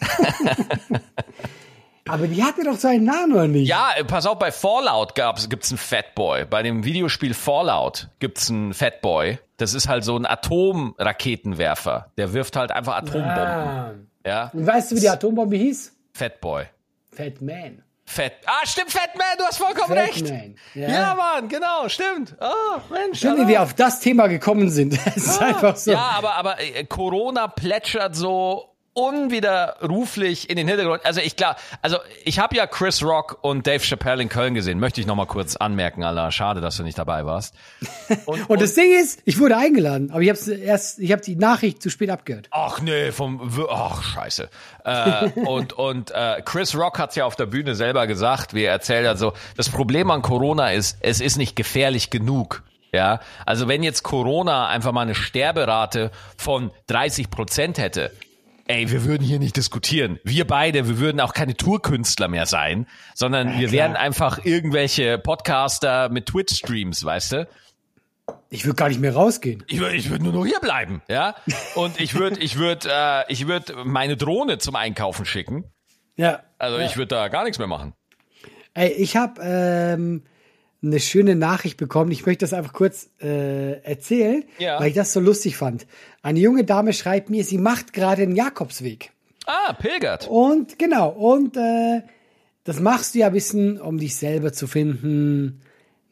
aber 2.09 2.27
die 2.27 2.43
hatte 2.43 2.65
doch 2.65 2.77
so 2.77 2.89
einen 2.89 3.05
Namen, 3.05 3.33
oder 3.33 3.49
nicht? 3.49 3.69
Ja, 3.69 3.91
äh, 3.97 4.05
pass 4.05 4.27
auf, 4.27 4.39
bei 4.39 4.51
Fallout 4.53 5.15
gab's, 5.15 5.49
gibt's 5.49 5.71
einen 5.71 5.79
Fatboy. 5.79 6.45
Bei 6.45 6.63
dem 6.63 6.85
Videospiel 6.85 7.35
Fallout 7.35 8.09
gibt's 8.19 8.51
einen 8.51 8.75
Fatboy. 8.75 9.39
Das 9.57 9.75
ist 9.75 9.89
halt 9.89 10.05
so 10.05 10.17
ein 10.17 10.27
Atomraketenwerfer. 10.27 12.11
Der 12.17 12.33
wirft 12.33 12.57
halt 12.57 12.73
einfach 12.73 12.97
Atombomben. 12.97 13.31
Ah. 13.39 13.95
Ja, 14.27 14.51
Und 14.53 14.67
weißt 14.67 14.91
du, 14.93 14.97
wie 14.97 15.01
die 15.01 15.09
Atombombe 15.09 15.57
hieß? 15.57 15.97
Fatboy. 16.13 16.65
Fat 17.11 17.41
Man. 17.41 17.83
Fett. 18.05 18.33
Ah, 18.47 18.67
stimmt, 18.67 18.91
Fatman, 18.91 19.25
du 19.39 19.45
hast 19.45 19.59
vollkommen 19.59 19.95
Fat 19.97 20.09
recht. 20.09 20.29
Man. 20.29 20.57
Ja. 20.75 20.89
Ja. 20.89 21.15
Mann, 21.15 21.49
genau, 21.49 21.89
stimmt. 21.89 22.35
Ah, 22.41 22.81
Mensch. 22.91 23.21
Schön, 23.21 23.37
wie 23.39 23.49
wir 23.49 23.63
auf 23.63 23.75
das 23.75 24.01
Thema 24.01 24.27
gekommen 24.27 24.69
sind. 24.71 24.99
Es 25.07 25.17
ist 25.27 25.41
einfach 25.41 25.77
so. 25.77 25.93
Ja, 25.93 26.11
aber, 26.19 26.35
aber 26.35 26.61
äh, 26.61 26.85
Corona 26.85 27.49
plätschert 27.49 28.15
so 28.17 28.72
unwiderruflich 28.95 30.51
in 30.51 30.57
den 30.57 30.69
Hintergrund. 30.69 31.05
Also 31.05 31.21
ich 31.21 31.37
klar, 31.37 31.57
also 31.81 31.99
ich 32.25 32.39
habe 32.39 32.57
ja 32.57 32.67
Chris 32.67 33.03
Rock 33.03 33.39
und 33.41 33.67
Dave 33.67 33.81
Chappelle 33.81 34.23
in 34.23 34.29
Köln 34.29 34.55
gesehen. 34.55 34.79
Möchte 34.79 35.01
ich 35.01 35.07
noch 35.07 35.17
mal 35.17 35.27
kurz 35.27 35.57
anmerken, 35.57 36.05
Alter. 36.05 36.31
Schade, 36.31 36.61
dass 36.61 36.77
du 36.77 36.83
nicht 36.83 36.99
dabei 36.99 37.25
warst. 37.25 37.55
Und, 38.27 38.49
Und 38.49 38.61
das 38.61 38.75
Ding 38.75 38.93
ist, 38.93 39.21
ich 39.25 39.39
wurde 39.39 39.57
eingeladen, 39.57 40.11
aber 40.11 40.21
ich 40.21 40.29
habe 40.29 40.55
erst, 40.55 40.99
ich 40.99 41.13
habe 41.13 41.23
die 41.23 41.37
Nachricht 41.37 41.83
zu 41.83 41.91
spät 41.91 42.11
abgehört. 42.11 42.49
Ach 42.51 42.81
nee, 42.81 43.13
vom 43.13 43.51
ach 43.71 44.03
scheiße. 44.03 44.49
Äh, 44.85 45.29
und 45.41 45.73
und 45.93 46.11
äh, 46.11 46.43
Chris 46.45 46.77
Rock 46.77 46.99
hat's 46.99 47.17
ja 47.17 47.25
auf 47.25 47.37
der 47.37 47.47
Bühne 47.47 47.75
selber 47.75 48.07
gesagt, 48.07 48.55
wie 48.55 48.65
er 48.65 48.73
erzählt 48.73 49.07
hat, 49.07 49.19
so 49.19 49.33
das 49.57 49.69
Problem 49.69 50.11
an 50.11 50.23
Corona 50.23 50.73
ist, 50.73 50.99
es 51.01 51.21
ist 51.21 51.37
nicht 51.37 51.57
gefährlich 51.57 52.11
genug. 52.11 52.63
Ja, 52.95 53.21
also 53.47 53.69
wenn 53.69 53.83
jetzt 53.83 54.03
Corona 54.03 54.69
einfach 54.69 54.93
mal 54.93 55.01
eine 55.01 55.15
Sterberate 55.15 56.11
von 56.37 56.71
30 56.89 57.31
Prozent 57.31 57.79
hätte, 57.79 58.13
ey, 58.73 58.91
wir 58.91 59.05
würden 59.05 59.23
hier 59.23 59.39
nicht 59.39 59.57
diskutieren. 59.57 60.19
Wir 60.25 60.47
beide, 60.47 60.89
wir 60.89 60.99
würden 60.99 61.21
auch 61.21 61.35
keine 61.35 61.55
Tourkünstler 61.55 62.29
mehr 62.29 62.47
sein, 62.47 62.87
sondern 63.15 63.59
wir 63.59 63.69
klar. 63.69 63.73
wären 63.73 63.97
einfach 63.97 64.45
irgendwelche 64.45 65.19
Podcaster 65.19 66.09
mit 66.09 66.27
Twitch-Streams, 66.27 67.05
weißt 67.05 67.33
du? 67.33 67.49
Ich 68.49 68.65
würde 68.65 68.77
gar 68.77 68.89
nicht 68.89 69.01
mehr 69.01 69.15
rausgehen. 69.15 69.63
Ich 69.67 69.79
würde 69.79 69.97
ich 69.97 70.09
würd 70.09 70.23
nur 70.23 70.33
noch 70.33 70.47
hier 70.47 70.61
bleiben, 70.61 71.03
ja. 71.09 71.35
Und 71.75 72.01
ich 72.01 72.15
würde 72.15 72.41
ich 72.41 72.57
würd, 72.57 72.87
äh, 72.87 73.25
ich 73.29 73.45
meine 73.85 74.17
Drohne 74.17 74.57
zum 74.59 74.77
Einkaufen 74.77 75.27
schicken. 75.27 75.65
Ja. 76.17 76.43
Also 76.59 76.79
ja. 76.79 76.87
ich 76.87 76.97
würde 76.97 77.09
da 77.09 77.29
gar 77.29 77.45
nichts 77.45 77.59
mehr 77.59 77.67
machen. 77.69 77.93
Ey, 78.73 78.91
ich 78.93 79.17
habe 79.17 79.41
ähm, 79.43 80.23
eine 80.83 80.99
schöne 81.01 81.37
Nachricht 81.37 81.77
bekommen. 81.77 82.11
Ich 82.11 82.27
möchte 82.27 82.45
das 82.45 82.53
einfach 82.53 82.73
kurz 82.73 83.09
äh, 83.21 83.81
erzählen, 83.83 84.45
Ja. 84.59 84.81
weil 84.81 84.89
ich 84.89 84.95
das 84.95 85.13
so 85.13 85.21
lustig 85.21 85.57
fand. 85.57 85.87
Eine 86.23 86.41
junge 86.41 86.65
Dame 86.65 86.93
schreibt 86.93 87.31
mir, 87.31 87.45
sie 87.45 87.59
macht 87.59 87.93
gerade 87.93 88.27
den 88.27 88.35
Jakobsweg. 88.35 89.13
Ah, 89.47 89.73
pilgert. 89.75 90.29
Und 90.29 90.79
genau, 90.79 91.09
und 91.11 91.57
äh, 91.57 92.03
das 92.65 92.81
machst 92.81 93.15
du 93.15 93.21
ja 93.21 93.29
ein 93.29 93.33
bisschen, 93.33 93.81
um 93.81 93.99
dich 93.99 94.17
selber 94.17 94.53
zu 94.53 94.67
finden, 94.67 95.63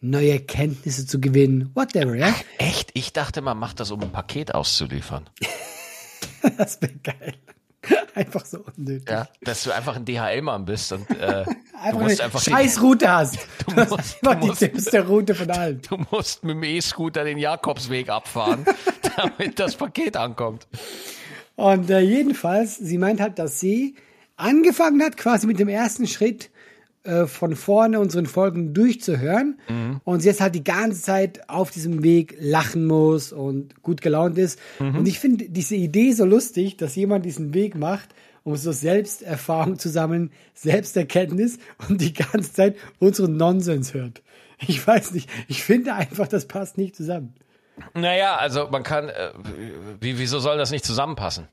neue 0.01 0.33
Erkenntnisse 0.33 1.07
zu 1.07 1.21
gewinnen, 1.21 1.71
whatever, 1.75 2.15
ja? 2.15 2.35
Echt? 2.59 2.91
Ich 2.95 3.13
dachte, 3.13 3.43
man 3.43 3.59
macht 3.59 3.81
das, 3.81 3.91
um 3.91 4.01
ein 4.03 4.13
Paket 4.13 4.55
auszuliefern. 4.55 5.29
Das 6.57 6.81
wäre 6.81 6.95
geil. 7.03 7.35
Einfach 8.15 8.45
so 8.45 8.65
unnötig. 8.77 9.09
Ja, 9.09 9.29
dass 9.41 9.63
du 9.63 9.71
einfach 9.75 9.97
ein 9.97 10.05
DHL-Mann 10.05 10.65
bist 10.67 10.93
und 10.93 11.09
äh, 11.11 11.45
du 11.93 11.99
musst 11.99 12.21
eine 12.21 12.25
einfach 12.25 12.43
die, 12.43 12.51
Scheißroute 12.51 13.11
hast. 13.11 13.39
Du 13.67 13.75
musst- 13.75 13.91
einfach 14.27 14.41
du 14.41 14.47
musst- 14.49 14.61
die 14.61 14.69
dümmste 14.69 15.07
Route 15.07 15.35
von 15.35 15.51
allen. 15.51 15.81
du 15.89 15.97
musst 16.11 16.45
mit 16.45 16.57
dem 16.57 16.63
E-Scooter 16.65 17.25
den 17.25 17.39
Jakobsweg 17.39 18.11
abfahren, 18.11 18.67
damit 19.17 19.59
das 19.59 19.77
Paket 19.77 20.17
ankommt. 20.17 20.67
Und 21.57 21.89
äh, 21.91 22.01
jedenfalls, 22.01 22.77
sie 22.77 22.99
meint 22.99 23.21
halt, 23.21 23.39
dass 23.39 23.61
sie 23.61 23.95
angefangen 24.37 25.03
hat, 25.03 25.17
quasi 25.17 25.47
mit 25.47 25.59
dem 25.59 25.69
ersten 25.69 26.07
Schritt 26.07 26.50
äh, 27.05 27.27
von 27.27 27.57
vorne 27.57 27.99
unseren 28.01 28.27
Folgen 28.27 28.75
durchzuhören 28.75 29.59
und 30.05 30.21
sie 30.21 30.29
jetzt 30.29 30.41
halt 30.41 30.55
die 30.55 30.65
ganze 30.65 31.01
Zeit 31.01 31.49
auf 31.49 31.71
diesem 31.71 32.03
Weg 32.03 32.37
lachen 32.39 32.87
muss 32.87 33.33
und 33.33 33.83
gut 33.83 34.03
gelaunt 34.03 34.39
ist. 34.39 34.59
Und 34.79 35.07
ich 35.07 35.19
finde 35.19 35.49
diese 35.49 35.77
Idee 35.77 36.13
so 36.13 36.25
lustig, 36.25 36.77
dass 36.77 36.97
jemand 36.97 37.25
diesen 37.25 37.55
Weg 37.55 37.75
macht, 37.75 38.11
um 38.43 38.57
so 38.57 38.73
Selbsterfahrung 38.73 39.79
zu 39.79 39.89
sammeln, 39.89 40.31
Selbsterkenntnis 40.55 41.59
und 41.89 42.01
die 42.01 42.13
ganze 42.13 42.53
Zeit 42.53 42.77
unseren 42.99 43.37
Nonsens 43.37 43.95
hört. 43.95 44.23
Ich 44.67 44.87
weiß 44.87 45.13
nicht, 45.13 45.29
ich 45.49 45.63
finde 45.63 45.95
einfach, 45.95 46.29
das 46.29 46.47
passt 46.47 46.77
nicht 46.77 46.95
zusammen. 46.95 47.35
Naja, 47.95 48.37
also 48.37 48.69
man 48.71 48.83
kann, 48.83 49.09
äh, 49.09 49.31
wie, 50.01 50.19
wieso 50.19 50.39
soll 50.39 50.59
das 50.59 50.71
nicht 50.71 50.85
zusammenpassen? 50.85 51.49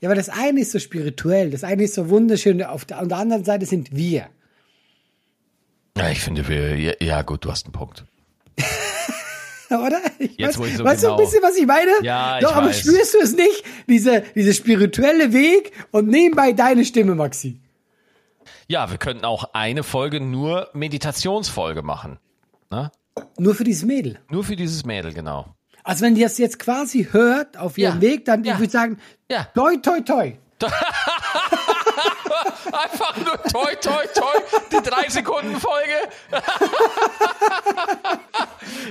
Ja, 0.00 0.08
aber 0.08 0.16
das 0.16 0.28
eine 0.28 0.60
ist 0.60 0.72
so 0.72 0.78
spirituell, 0.78 1.50
das 1.50 1.64
eine 1.64 1.84
ist 1.84 1.94
so 1.94 2.08
wunderschön, 2.10 2.62
auf 2.62 2.84
der, 2.84 3.00
auf 3.00 3.08
der 3.08 3.18
anderen 3.18 3.44
Seite 3.44 3.66
sind 3.66 3.94
wir. 3.94 4.26
Ja, 5.96 6.10
ich 6.10 6.20
finde, 6.20 6.48
wir, 6.48 6.76
ja, 6.76 6.92
ja 7.00 7.22
gut, 7.22 7.44
du 7.44 7.50
hast 7.50 7.66
einen 7.66 7.72
Punkt. 7.72 8.04
Oder? 9.70 10.00
Ich 10.18 10.36
Jetzt, 10.38 10.50
weiß, 10.54 10.58
wo 10.58 10.64
ich 10.66 10.76
so 10.76 10.84
weißt 10.84 11.02
du 11.02 11.06
genau- 11.08 11.18
ein 11.18 11.24
bisschen, 11.24 11.42
was 11.42 11.56
ich 11.56 11.66
meine? 11.66 11.90
Ja, 12.02 12.38
ich 12.38 12.44
Doch, 12.44 12.54
aber 12.54 12.68
weiß. 12.68 12.80
spürst 12.80 13.14
du 13.14 13.18
es 13.18 13.34
nicht? 13.34 13.64
Diese, 13.88 14.22
diese 14.34 14.54
spirituelle 14.54 15.32
Weg 15.32 15.72
und 15.90 16.08
nebenbei 16.08 16.52
deine 16.52 16.84
Stimme, 16.84 17.14
Maxi. 17.14 17.60
Ja, 18.68 18.90
wir 18.90 18.98
könnten 18.98 19.24
auch 19.24 19.50
eine 19.52 19.82
Folge 19.82 20.20
nur 20.20 20.68
Meditationsfolge 20.74 21.82
machen. 21.82 22.18
Ne? 22.70 22.90
Nur 23.38 23.54
für 23.54 23.64
dieses 23.64 23.84
Mädel. 23.84 24.18
Nur 24.30 24.44
für 24.44 24.56
dieses 24.56 24.84
Mädel, 24.84 25.12
genau. 25.12 25.54
Also 25.82 26.04
wenn 26.04 26.14
die 26.14 26.22
das 26.22 26.38
jetzt 26.38 26.58
quasi 26.58 27.08
hört 27.10 27.56
auf 27.56 27.76
ihrem 27.78 27.96
Ja. 27.96 28.00
Weg, 28.00 28.24
dann 28.24 28.42
Ja. 28.44 28.54
ich 28.54 28.58
würde 28.60 28.72
sagen, 28.72 28.98
Ja. 29.30 29.44
toi, 29.54 29.76
toi, 29.76 30.00
toi. 30.00 30.32
Einfach 32.82 33.16
nur 33.16 33.36
toi, 33.44 33.74
toi, 33.80 34.04
toi, 34.14 34.40
die 34.72 34.82
drei 34.88 35.08
Sekunden 35.08 35.56
Folge. 35.60 35.92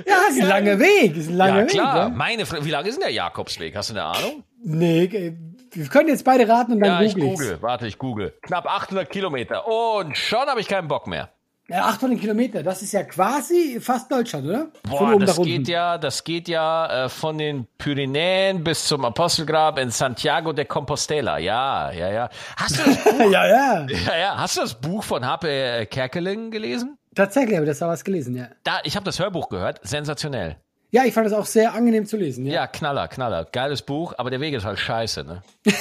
Ja, 0.08 0.18
ist 0.30 0.42
ein 0.42 0.48
langer 0.48 0.80
Weg, 0.80 1.16
ist 1.16 1.30
ein 1.30 1.36
langer 1.38 1.56
Ja, 1.58 1.62
Weg. 1.63 1.70
klar. 1.72 1.98
Ja? 1.98 2.10
Meine, 2.10 2.44
Fre- 2.46 2.63
wie 2.63 2.70
lang 2.72 2.86
ist 2.86 2.96
denn 2.96 3.02
der 3.04 3.12
Jakobsweg? 3.12 3.75
Hast 3.75 3.90
du 3.90 3.94
eine 3.94 4.04
Ahnung? 4.04 4.44
Nee, 4.63 5.04
äh, 5.06 5.34
wir 5.72 5.88
können 5.88 6.10
jetzt 6.10 6.24
beide 6.25 6.48
raten 6.48 6.74
und 6.74 6.80
dann 6.80 6.90
Ja, 6.90 7.02
ich 7.02 7.13
google 7.16 7.30
ich's. 7.30 7.40
google. 7.42 7.58
Warte, 7.62 7.88
ich 7.88 7.98
google. 7.98 8.34
Knapp 8.44 8.66
800 8.66 9.10
Kilometer. 9.10 9.68
Und 9.68 10.18
schon 10.18 10.48
habe 10.48 10.60
ich 10.62 10.68
keinen 10.68 10.88
Bock 10.88 11.08
mehr. 11.08 11.30
Ja, 11.70 11.86
800 11.86 12.20
Kilometer, 12.20 12.62
das 12.62 12.82
ist 12.82 12.91
ja 12.91 13.03
quasi 13.03 13.79
fast 13.79 14.12
Deutschland, 14.12 14.46
oder? 14.48 14.67
Boah, 14.84 15.17
das 15.17 15.41
geht 15.41 15.70
ja, 15.70 15.98
das 15.98 16.25
geht 16.25 16.50
ja 16.50 17.05
äh, 17.05 17.10
von 17.10 17.38
den 17.38 17.67
Pyrenäen 17.77 18.65
bis 18.65 18.86
zum 18.86 19.05
Apostelgrab 19.05 19.79
in 19.79 19.89
Santiago 19.89 20.51
de 20.51 20.65
Compostela. 20.65 21.38
Ja, 21.38 21.89
ja, 21.91 22.12
ja. 22.12 22.29
Hast 22.58 22.79
du 22.79 22.84
das 22.84 23.03
Buch? 23.05 23.32
ja, 23.32 23.48
ja. 23.48 23.88
Ja, 23.88 24.17
ja. 24.17 24.38
Hast 24.38 24.58
du 24.58 24.62
das 24.62 24.74
Buch 24.74 25.03
von 25.03 25.25
H.P. 25.25 25.86
Kerkeling 25.86 26.51
gelesen? 26.51 26.98
Tatsächlich 27.15 27.55
habe 27.55 27.65
ich 27.65 27.72
das 27.72 27.79
da 27.79 27.88
was 27.88 28.03
gelesen, 28.03 28.36
ja. 28.36 28.48
Da, 28.65 28.79
ich 28.84 28.98
habe 28.98 29.05
das 29.05 29.20
Hörbuch 29.20 29.48
gehört, 29.48 29.79
sensationell. 29.84 30.58
Ja, 30.91 31.05
ich 31.05 31.13
fand 31.13 31.25
das 31.25 31.34
auch 31.34 31.46
sehr 31.46 31.74
angenehm 31.74 32.05
zu 32.05 32.17
lesen. 32.17 32.46
Ja, 32.46 32.53
ja 32.53 32.67
Knaller, 32.67 33.08
Knaller. 33.08 33.46
Geiles 33.46 33.82
Buch, 33.84 34.13
aber 34.17 34.29
der 34.29 34.41
Weg 34.41 34.53
ist 34.53 34.65
halt 34.65 34.79
scheiße, 34.79 35.24
ne? 35.24 35.41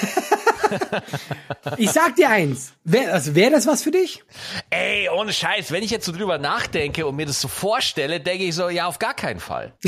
ich 1.76 1.90
sag 1.90 2.16
dir 2.16 2.30
eins. 2.30 2.72
Wäre 2.84 3.12
also 3.12 3.34
wär 3.34 3.50
das 3.50 3.66
was 3.66 3.82
für 3.82 3.90
dich? 3.90 4.22
Ey, 4.70 5.08
ohne 5.08 5.32
Scheiß, 5.32 5.72
wenn 5.72 5.82
ich 5.82 5.90
jetzt 5.90 6.06
so 6.06 6.12
drüber 6.12 6.38
nachdenke 6.38 7.06
und 7.06 7.16
mir 7.16 7.26
das 7.26 7.40
so 7.40 7.48
vorstelle, 7.48 8.20
denke 8.20 8.44
ich 8.44 8.54
so, 8.54 8.68
ja, 8.68 8.86
auf 8.86 8.98
gar 8.98 9.14
keinen 9.14 9.40
Fall. 9.40 9.74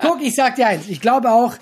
Guck, 0.00 0.22
ich 0.22 0.34
sag 0.34 0.56
dir 0.56 0.66
eins. 0.66 0.88
Ich 0.88 1.00
glaube 1.00 1.30
auch, 1.30 1.54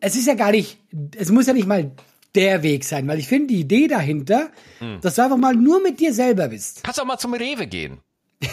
es 0.00 0.16
ist 0.16 0.26
ja 0.26 0.34
gar 0.34 0.50
nicht, 0.50 0.78
es 1.16 1.30
muss 1.30 1.46
ja 1.46 1.52
nicht 1.52 1.66
mal 1.66 1.92
der 2.34 2.62
Weg 2.62 2.84
sein, 2.84 3.08
weil 3.08 3.18
ich 3.18 3.28
finde 3.28 3.48
die 3.48 3.60
Idee 3.60 3.88
dahinter, 3.88 4.50
hm. 4.78 5.00
dass 5.00 5.14
du 5.14 5.22
einfach 5.22 5.38
mal 5.38 5.54
nur 5.54 5.80
mit 5.80 6.00
dir 6.00 6.12
selber 6.12 6.48
bist. 6.48 6.84
Kannst 6.84 7.00
auch 7.00 7.06
mal 7.06 7.18
zum 7.18 7.34
Rewe 7.34 7.66
gehen. 7.66 8.00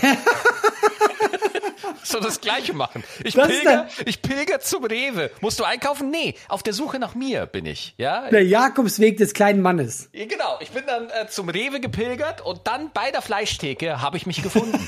so 2.03 2.19
das 2.19 2.41
Gleiche 2.41 2.73
machen. 2.73 3.03
Ich 3.23 3.35
pilger, 3.35 3.87
ich 4.05 4.21
pilger 4.21 4.59
zum 4.59 4.83
Rewe. 4.85 5.31
Musst 5.41 5.59
du 5.59 5.63
einkaufen? 5.63 6.09
Nee, 6.09 6.35
auf 6.47 6.63
der 6.63 6.73
Suche 6.73 6.99
nach 6.99 7.15
mir 7.15 7.45
bin 7.45 7.65
ich. 7.65 7.93
Ja? 7.97 8.29
Der 8.29 8.45
Jakobsweg 8.45 9.17
des 9.17 9.33
kleinen 9.33 9.61
Mannes. 9.61 10.09
Genau, 10.11 10.57
ich 10.59 10.71
bin 10.71 10.83
dann 10.85 11.09
äh, 11.09 11.27
zum 11.27 11.49
Rewe 11.49 11.79
gepilgert 11.79 12.41
und 12.41 12.67
dann 12.67 12.91
bei 12.93 13.11
der 13.11 13.21
Fleischtheke 13.21 14.01
habe 14.01 14.17
ich 14.17 14.25
mich 14.25 14.41
gefunden. 14.43 14.87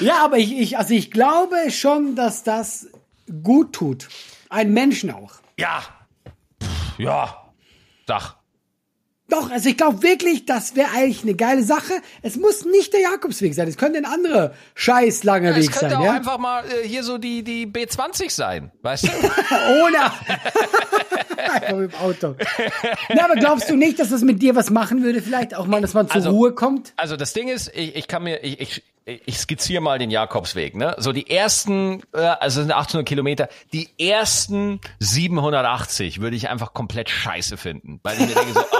ja, 0.00 0.24
aber 0.24 0.38
ich, 0.38 0.58
ich, 0.58 0.78
also 0.78 0.94
ich 0.94 1.10
glaube 1.10 1.70
schon, 1.70 2.16
dass 2.16 2.42
das 2.42 2.88
gut 3.42 3.72
tut. 3.72 4.08
Ein 4.48 4.72
Menschen 4.72 5.10
auch. 5.10 5.32
Ja. 5.58 5.82
Pff, 6.62 6.98
ja. 6.98 7.50
Sag. 8.06 8.36
Doch, 9.34 9.50
also 9.50 9.68
ich 9.68 9.76
glaube 9.76 10.02
wirklich, 10.04 10.46
das 10.46 10.76
wäre 10.76 10.88
eigentlich 10.94 11.22
eine 11.22 11.34
geile 11.34 11.64
Sache. 11.64 11.92
Es 12.22 12.36
muss 12.36 12.64
nicht 12.64 12.92
der 12.92 13.00
Jakobsweg 13.00 13.52
sein. 13.54 13.66
Es 13.66 13.76
könnte 13.76 13.98
ein 13.98 14.04
anderer 14.04 14.52
scheiß 14.76 15.24
langer 15.24 15.50
ja, 15.50 15.56
Weg 15.56 15.64
sein. 15.64 15.72
Es 15.72 15.80
könnte 15.80 15.98
auch 15.98 16.04
ja? 16.04 16.12
einfach 16.12 16.38
mal 16.38 16.62
äh, 16.64 16.86
hier 16.86 17.02
so 17.02 17.18
die, 17.18 17.42
die 17.42 17.66
B20 17.66 18.30
sein, 18.30 18.70
weißt 18.82 19.04
du? 19.04 19.08
Ohne. 19.82 19.98
einfach 21.36 21.76
mit 21.76 21.92
dem 21.92 22.00
Auto. 22.00 22.36
Na, 23.12 23.24
aber 23.24 23.34
glaubst 23.34 23.68
du 23.68 23.76
nicht, 23.76 23.98
dass 23.98 24.10
das 24.10 24.22
mit 24.22 24.40
dir 24.40 24.54
was 24.54 24.70
machen 24.70 25.02
würde? 25.02 25.20
Vielleicht 25.20 25.56
auch 25.56 25.66
mal, 25.66 25.80
dass 25.80 25.94
man 25.94 26.06
zur 26.06 26.16
also, 26.16 26.30
Ruhe 26.30 26.52
kommt? 26.52 26.92
Also 26.96 27.16
das 27.16 27.32
Ding 27.32 27.48
ist, 27.48 27.72
ich, 27.74 27.96
ich 27.96 28.06
kann 28.06 28.22
mir, 28.22 28.44
ich, 28.44 28.60
ich, 28.60 28.82
ich 29.04 29.38
skizziere 29.38 29.82
mal 29.82 29.98
den 29.98 30.10
Jakobsweg, 30.10 30.76
ne? 30.76 30.94
So 30.98 31.12
die 31.12 31.28
ersten, 31.28 32.02
äh, 32.12 32.20
also 32.20 32.62
sind 32.62 32.72
800 32.72 33.06
Kilometer, 33.06 33.48
die 33.72 33.88
ersten 33.98 34.80
780 35.00 36.20
würde 36.20 36.36
ich 36.36 36.48
einfach 36.48 36.72
komplett 36.72 37.10
scheiße 37.10 37.56
finden, 37.56 38.00
weil 38.02 38.14
ich 38.14 38.28
mir 38.28 38.34
denke 38.34 38.52
so, 38.54 38.60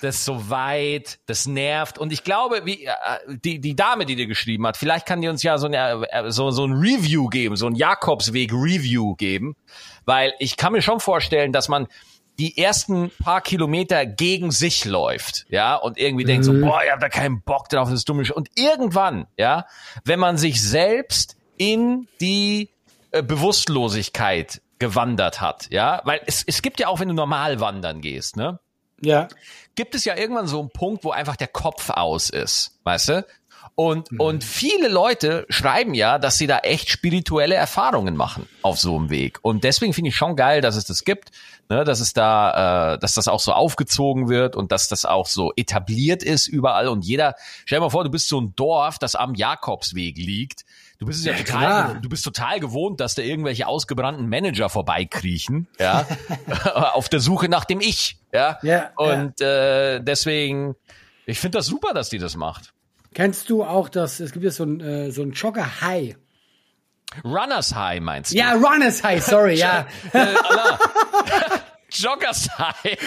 das 0.00 0.16
ist 0.16 0.24
so 0.24 0.50
weit, 0.50 1.18
das 1.26 1.46
nervt. 1.46 1.98
Und 1.98 2.12
ich 2.12 2.24
glaube, 2.24 2.62
wie 2.64 2.84
äh, 2.84 2.92
die 3.28 3.60
die 3.60 3.76
Dame, 3.76 4.06
die 4.06 4.16
dir 4.16 4.26
geschrieben 4.26 4.66
hat, 4.66 4.76
vielleicht 4.76 5.06
kann 5.06 5.20
die 5.20 5.28
uns 5.28 5.42
ja 5.42 5.58
so 5.58 5.66
eine, 5.66 6.06
äh, 6.10 6.30
so 6.30 6.50
so 6.50 6.64
ein 6.64 6.72
Review 6.72 7.28
geben, 7.28 7.56
so 7.56 7.66
ein 7.66 7.74
Jakobsweg 7.74 8.52
Review 8.52 9.14
geben, 9.16 9.56
weil 10.04 10.32
ich 10.38 10.56
kann 10.56 10.72
mir 10.72 10.82
schon 10.82 11.00
vorstellen, 11.00 11.52
dass 11.52 11.68
man 11.68 11.86
die 12.38 12.56
ersten 12.56 13.10
paar 13.22 13.40
Kilometer 13.40 14.06
gegen 14.06 14.52
sich 14.52 14.84
läuft, 14.84 15.46
ja, 15.48 15.74
und 15.74 15.98
irgendwie 15.98 16.24
mhm. 16.24 16.28
denkt 16.28 16.44
so, 16.44 16.52
mhm. 16.52 16.60
boah, 16.62 16.80
ich 16.84 16.90
hab 16.90 17.00
da 17.00 17.08
keinen 17.08 17.42
Bock 17.42 17.68
drauf, 17.68 17.88
das 17.88 17.98
ist 17.98 18.08
dumm. 18.08 18.22
Und 18.34 18.48
irgendwann, 18.54 19.26
ja, 19.36 19.66
wenn 20.04 20.20
man 20.20 20.36
sich 20.38 20.62
selbst 20.62 21.36
in 21.56 22.06
die 22.20 22.70
äh, 23.10 23.22
Bewusstlosigkeit 23.22 24.62
gewandert 24.78 25.40
hat, 25.40 25.68
ja, 25.70 26.00
weil 26.04 26.20
es, 26.26 26.44
es 26.46 26.62
gibt 26.62 26.78
ja 26.78 26.86
auch, 26.86 27.00
wenn 27.00 27.08
du 27.08 27.14
normal 27.14 27.58
wandern 27.58 28.00
gehst, 28.00 28.36
ne? 28.36 28.60
Ja. 29.00 29.28
Gibt 29.74 29.94
es 29.94 30.04
ja 30.04 30.16
irgendwann 30.16 30.48
so 30.48 30.60
einen 30.60 30.70
Punkt, 30.70 31.04
wo 31.04 31.10
einfach 31.10 31.36
der 31.36 31.48
Kopf 31.48 31.90
aus 31.90 32.30
ist, 32.30 32.78
weißt 32.84 33.08
du? 33.08 33.26
Und, 33.74 34.10
mhm. 34.10 34.20
und 34.20 34.44
viele 34.44 34.88
Leute 34.88 35.46
schreiben 35.50 35.94
ja, 35.94 36.18
dass 36.18 36.36
sie 36.36 36.48
da 36.48 36.58
echt 36.58 36.88
spirituelle 36.90 37.54
Erfahrungen 37.54 38.16
machen 38.16 38.48
auf 38.62 38.76
so 38.80 38.96
einem 38.96 39.08
Weg. 39.08 39.38
Und 39.42 39.62
deswegen 39.62 39.92
finde 39.92 40.08
ich 40.08 40.16
schon 40.16 40.34
geil, 40.34 40.60
dass 40.60 40.74
es 40.74 40.84
das 40.84 41.04
gibt, 41.04 41.30
ne, 41.68 41.84
dass 41.84 42.00
es 42.00 42.12
da, 42.12 42.94
äh, 42.94 42.98
dass 42.98 43.14
das 43.14 43.28
auch 43.28 43.38
so 43.38 43.52
aufgezogen 43.52 44.28
wird 44.28 44.56
und 44.56 44.72
dass 44.72 44.88
das 44.88 45.04
auch 45.04 45.26
so 45.26 45.52
etabliert 45.54 46.24
ist 46.24 46.48
überall. 46.48 46.88
Und 46.88 47.04
jeder, 47.04 47.36
stell 47.66 47.78
dir 47.78 47.84
mal 47.84 47.90
vor, 47.90 48.02
du 48.02 48.10
bist 48.10 48.28
so 48.28 48.40
ein 48.40 48.52
Dorf, 48.56 48.98
das 48.98 49.14
am 49.14 49.36
Jakobsweg 49.36 50.16
liegt. 50.16 50.64
Du 50.98 51.06
bist 51.06 51.20
es 51.20 51.26
ja, 51.26 51.32
ja 51.32 51.38
total, 51.38 51.60
klar. 51.60 51.98
du 52.02 52.08
bist 52.08 52.24
total 52.24 52.58
gewohnt, 52.58 53.00
dass 53.00 53.14
da 53.14 53.22
irgendwelche 53.22 53.68
ausgebrannten 53.68 54.28
Manager 54.28 54.68
vorbeikriechen, 54.68 55.68
ja, 55.78 56.04
auf 56.92 57.08
der 57.08 57.20
Suche 57.20 57.48
nach 57.48 57.64
dem 57.64 57.80
Ich, 57.80 58.18
ja. 58.32 58.58
ja 58.62 58.90
und 58.96 59.38
ja. 59.38 59.94
Äh, 59.94 60.00
deswegen, 60.02 60.74
ich 61.24 61.38
finde 61.38 61.58
das 61.58 61.66
super, 61.66 61.94
dass 61.94 62.08
die 62.08 62.18
das 62.18 62.36
macht. 62.36 62.74
Kennst 63.14 63.48
du 63.48 63.64
auch 63.64 63.88
das, 63.88 64.18
es 64.18 64.32
gibt 64.32 64.44
ja 64.44 64.50
so 64.50 64.64
ein, 64.64 64.80
äh, 64.80 65.10
so 65.12 65.22
ein 65.22 65.32
Jogger 65.32 65.80
High. 65.80 66.16
Runners 67.24 67.74
High 67.74 68.00
meinst 68.00 68.32
du? 68.32 68.36
Ja, 68.36 68.52
Runners 68.54 69.02
High, 69.02 69.24
sorry, 69.24 69.54
ja. 69.58 69.86
äh, 70.12 70.26
Joggers 71.98 72.48
High. 72.58 72.98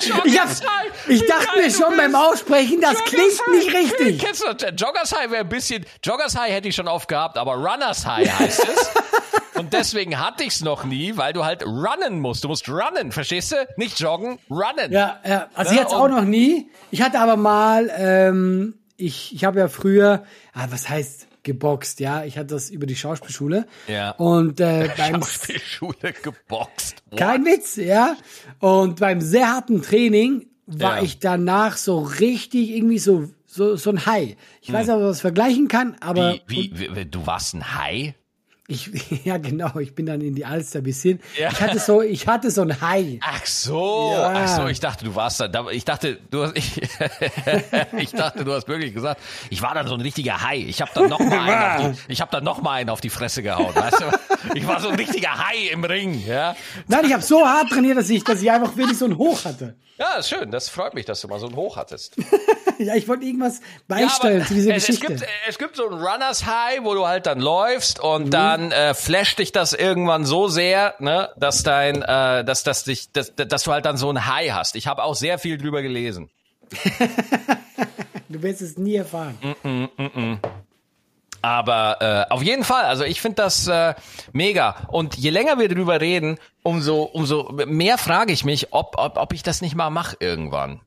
Joggers 0.00 0.62
ich, 1.08 1.26
dachte 1.26 1.58
mir 1.58 1.70
schon 1.70 1.96
beim 1.96 2.14
Aussprechen, 2.14 2.80
das 2.80 3.02
klingt 3.04 3.40
nicht 3.52 3.74
richtig. 3.74 4.18
Kennst 4.18 4.42
du 4.42 4.52
das? 4.52 4.72
Joggers 4.76 5.16
High 5.16 5.30
wäre 5.30 5.42
ein 5.42 5.48
bisschen, 5.48 5.84
Joggers 6.02 6.36
High 6.36 6.52
hätte 6.52 6.68
ich 6.68 6.74
schon 6.74 6.88
oft 6.88 7.08
gehabt, 7.08 7.36
aber 7.36 7.54
Runners 7.54 8.06
High 8.06 8.30
heißt 8.38 8.64
es. 8.64 8.90
Und 9.54 9.74
deswegen 9.74 10.18
hatte 10.18 10.44
ich 10.44 10.54
es 10.54 10.60
noch 10.62 10.84
nie, 10.84 11.16
weil 11.16 11.34
du 11.34 11.44
halt 11.44 11.62
runnen 11.64 12.20
musst. 12.20 12.42
Du 12.42 12.48
musst 12.48 12.68
runnen, 12.68 13.12
verstehst 13.12 13.52
du? 13.52 13.56
Nicht 13.76 14.00
joggen, 14.00 14.38
runnen. 14.50 14.90
Ja, 14.90 15.20
ja. 15.26 15.48
Also 15.54 15.72
ne? 15.72 15.76
ich 15.76 15.84
hatte 15.84 15.94
es 15.94 16.00
auch 16.00 16.08
noch 16.08 16.24
nie. 16.24 16.70
Ich 16.90 17.02
hatte 17.02 17.20
aber 17.20 17.36
mal 17.36 17.90
ähm, 17.94 18.74
ich, 18.96 19.34
ich 19.34 19.44
habe 19.44 19.58
ja 19.58 19.68
früher, 19.68 20.24
ah, 20.54 20.66
was 20.70 20.88
heißt 20.88 21.26
geboxt, 21.42 22.00
ja, 22.00 22.24
ich 22.24 22.38
hatte 22.38 22.54
das 22.54 22.70
über 22.70 22.86
die 22.86 22.96
Schauspielschule. 22.96 23.66
Ja. 23.88 24.12
Und 24.12 24.60
äh, 24.60 24.90
beim 24.96 25.22
Schauspielschule 25.22 26.12
geboxt. 26.22 27.02
What? 27.10 27.18
Kein 27.18 27.44
Witz, 27.44 27.76
ja. 27.76 28.16
Und 28.60 29.00
beim 29.00 29.20
sehr 29.20 29.52
harten 29.52 29.82
Training 29.82 30.46
war 30.66 30.98
ja. 30.98 31.02
ich 31.02 31.18
danach 31.18 31.76
so 31.76 32.00
richtig 32.00 32.70
irgendwie 32.70 32.98
so 32.98 33.28
so 33.46 33.76
so 33.76 33.90
ein 33.90 34.06
Hai. 34.06 34.36
Ich 34.60 34.68
hm. 34.68 34.74
weiß 34.74 34.86
nicht, 34.86 34.94
ob 34.94 35.00
man 35.00 35.08
das 35.08 35.20
vergleichen 35.20 35.68
kann, 35.68 35.96
aber 36.00 36.38
wie, 36.46 36.72
wie, 36.74 36.94
wie 36.94 37.04
du 37.06 37.26
warst 37.26 37.54
ein 37.54 37.76
Hai? 37.76 38.14
Ich, 38.68 38.90
ja, 39.24 39.38
genau, 39.38 39.76
ich 39.78 39.94
bin 39.94 40.06
dann 40.06 40.20
in 40.20 40.34
die 40.34 40.44
Alster 40.44 40.78
ein 40.78 40.84
bisschen. 40.84 41.20
Ja. 41.38 41.50
Ich 41.50 41.60
hatte 41.60 41.78
so, 41.78 42.00
ich 42.00 42.26
hatte 42.26 42.50
so 42.50 42.62
ein 42.62 42.80
Hai. 42.80 43.18
Ach 43.20 43.44
so, 43.44 44.12
ja. 44.12 44.32
ach 44.34 44.48
so, 44.48 44.68
ich 44.68 44.78
dachte, 44.78 45.04
du 45.04 45.14
warst 45.14 45.40
da, 45.40 45.68
ich 45.70 45.84
dachte, 45.84 46.18
du 46.30 46.44
hast, 46.44 46.56
ich, 46.56 46.80
ich 47.98 48.10
dachte, 48.12 48.44
du 48.44 48.52
hast 48.52 48.68
wirklich 48.68 48.94
gesagt, 48.94 49.20
ich 49.50 49.62
war 49.62 49.74
dann 49.74 49.88
so 49.88 49.94
ein 49.94 50.00
richtiger 50.00 50.42
Hai. 50.42 50.58
Ich 50.58 50.80
habe 50.80 50.90
dann 50.94 51.08
noch 51.08 51.18
mal 51.18 51.40
einen 51.40 51.86
auf 51.90 51.96
die, 51.96 52.12
ich 52.12 52.20
habe 52.20 52.30
dann 52.30 52.44
noch 52.44 52.62
mal 52.62 52.72
einen 52.72 52.90
auf 52.90 53.00
die 53.00 53.10
Fresse 53.10 53.42
gehauen, 53.42 53.74
weißt 53.74 54.00
du? 54.00 54.54
Ich 54.54 54.66
war 54.66 54.80
so 54.80 54.88
ein 54.88 54.96
richtiger 54.96 55.38
Hai 55.38 55.68
im 55.72 55.84
Ring, 55.84 56.22
ja. 56.24 56.54
Nein, 56.86 57.04
ich 57.06 57.12
habe 57.12 57.22
so 57.22 57.44
hart 57.46 57.68
trainiert, 57.68 57.96
dass 57.96 58.10
ich, 58.10 58.22
dass 58.22 58.40
ich 58.40 58.50
einfach 58.50 58.76
wirklich 58.76 58.98
so 58.98 59.06
ein 59.06 59.18
Hoch 59.18 59.44
hatte. 59.44 59.74
Ja, 60.02 60.18
ist 60.18 60.30
schön. 60.30 60.50
Das 60.50 60.68
freut 60.68 60.94
mich, 60.94 61.06
dass 61.06 61.20
du 61.20 61.28
mal 61.28 61.38
so 61.38 61.46
ein 61.46 61.54
Hoch 61.54 61.76
hattest. 61.76 62.16
ja, 62.78 62.96
ich 62.96 63.06
wollte 63.06 63.24
irgendwas 63.24 63.60
beistellen 63.86 64.40
ja, 64.40 64.46
zu 64.46 64.54
dieser 64.54 64.74
es, 64.74 64.86
Geschichte. 64.86 65.12
Es 65.12 65.20
gibt, 65.20 65.32
es 65.46 65.58
gibt 65.58 65.76
so 65.76 65.88
ein 65.88 65.94
Runners 65.94 66.44
High, 66.44 66.82
wo 66.82 66.94
du 66.94 67.06
halt 67.06 67.26
dann 67.26 67.38
läufst 67.38 68.00
und 68.00 68.26
mhm. 68.26 68.30
dann 68.30 68.72
äh, 68.72 68.94
flasht 68.94 69.38
dich 69.38 69.52
das 69.52 69.74
irgendwann 69.74 70.24
so 70.24 70.48
sehr, 70.48 70.96
ne, 70.98 71.30
dass 71.36 71.62
dein, 71.62 72.02
äh, 72.02 72.44
dass, 72.44 72.64
dass 72.64 72.82
dich, 72.82 73.12
dass, 73.12 73.32
dass 73.36 73.62
du 73.62 73.70
halt 73.70 73.86
dann 73.86 73.96
so 73.96 74.10
ein 74.10 74.26
High 74.26 74.50
hast. 74.50 74.74
Ich 74.74 74.88
habe 74.88 75.04
auch 75.04 75.14
sehr 75.14 75.38
viel 75.38 75.56
drüber 75.56 75.82
gelesen. 75.82 76.30
du 78.28 78.42
wirst 78.42 78.60
es 78.60 78.76
nie 78.76 78.96
erfahren. 78.96 79.38
Mm 79.62 79.68
-mm, 79.68 80.18
mm 80.18 80.38
aber 81.42 82.00
äh, 82.00 82.32
auf 82.32 82.42
jeden 82.42 82.64
Fall, 82.64 82.84
also 82.84 83.04
ich 83.04 83.20
finde 83.20 83.36
das 83.36 83.66
äh, 83.66 83.94
mega. 84.32 84.86
Und 84.88 85.16
je 85.16 85.30
länger 85.30 85.58
wir 85.58 85.68
drüber 85.68 86.00
reden, 86.00 86.38
umso, 86.62 87.02
umso 87.02 87.52
mehr 87.66 87.98
frage 87.98 88.32
ich 88.32 88.44
mich, 88.44 88.72
ob, 88.72 88.94
ob, 88.96 89.18
ob 89.18 89.32
ich 89.32 89.42
das 89.42 89.60
nicht 89.60 89.74
mal 89.74 89.90
mache 89.90 90.16
irgendwann. 90.20 90.80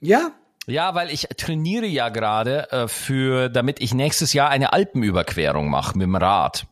Ja? 0.00 0.30
Ja, 0.66 0.94
weil 0.94 1.10
ich 1.10 1.28
trainiere 1.36 1.86
ja 1.86 2.10
gerade 2.10 2.70
äh, 2.70 2.88
für, 2.88 3.48
damit 3.48 3.80
ich 3.80 3.94
nächstes 3.94 4.32
Jahr 4.32 4.50
eine 4.50 4.72
Alpenüberquerung 4.72 5.68
mache 5.68 5.96
mit 5.98 6.06
dem 6.06 6.16
Rad. 6.16 6.66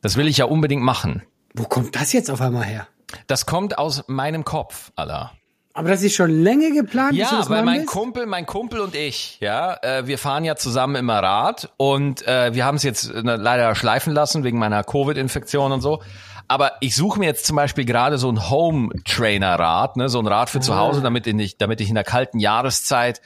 Das 0.00 0.16
will 0.16 0.28
ich 0.28 0.38
ja 0.38 0.46
unbedingt 0.46 0.82
machen. 0.82 1.22
Wo 1.54 1.64
kommt 1.64 1.94
das 1.96 2.12
jetzt 2.12 2.30
auf 2.30 2.40
einmal 2.40 2.64
her? 2.64 2.88
Das 3.26 3.46
kommt 3.46 3.78
aus 3.78 4.04
meinem 4.08 4.44
Kopf, 4.44 4.92
Allah. 4.96 5.32
Aber 5.76 5.88
das 5.88 6.02
ist 6.02 6.14
schon 6.14 6.30
länger 6.30 6.70
geplant. 6.70 7.12
du 7.12 7.16
Ja, 7.16 7.48
weil 7.48 7.64
mein 7.64 7.80
willst? 7.80 7.92
Kumpel, 7.92 8.26
mein 8.26 8.46
Kumpel 8.46 8.80
und 8.80 8.94
ich, 8.94 9.38
ja, 9.40 9.76
äh, 9.82 10.06
wir 10.06 10.18
fahren 10.18 10.44
ja 10.44 10.54
zusammen 10.54 10.94
immer 10.94 11.18
Rad 11.18 11.68
und 11.76 12.26
äh, 12.28 12.54
wir 12.54 12.64
haben 12.64 12.76
es 12.76 12.84
jetzt 12.84 13.10
äh, 13.10 13.20
leider 13.22 13.74
schleifen 13.74 14.12
lassen 14.12 14.44
wegen 14.44 14.58
meiner 14.58 14.84
Covid-Infektion 14.84 15.72
und 15.72 15.80
so. 15.80 16.00
Aber 16.46 16.72
ich 16.80 16.94
suche 16.94 17.18
mir 17.18 17.26
jetzt 17.26 17.44
zum 17.44 17.56
Beispiel 17.56 17.86
gerade 17.86 18.18
so 18.18 18.30
ein 18.30 18.50
Home-Trainer-Rad, 18.50 19.96
ne, 19.96 20.08
so 20.08 20.20
ein 20.20 20.26
Rad 20.28 20.48
für 20.48 20.60
zu 20.60 20.76
Hause, 20.76 21.00
damit 21.00 21.26
ich, 21.26 21.58
damit 21.58 21.80
ich 21.80 21.88
in 21.88 21.94
der 21.96 22.04
kalten 22.04 22.38
Jahreszeit 22.38 23.20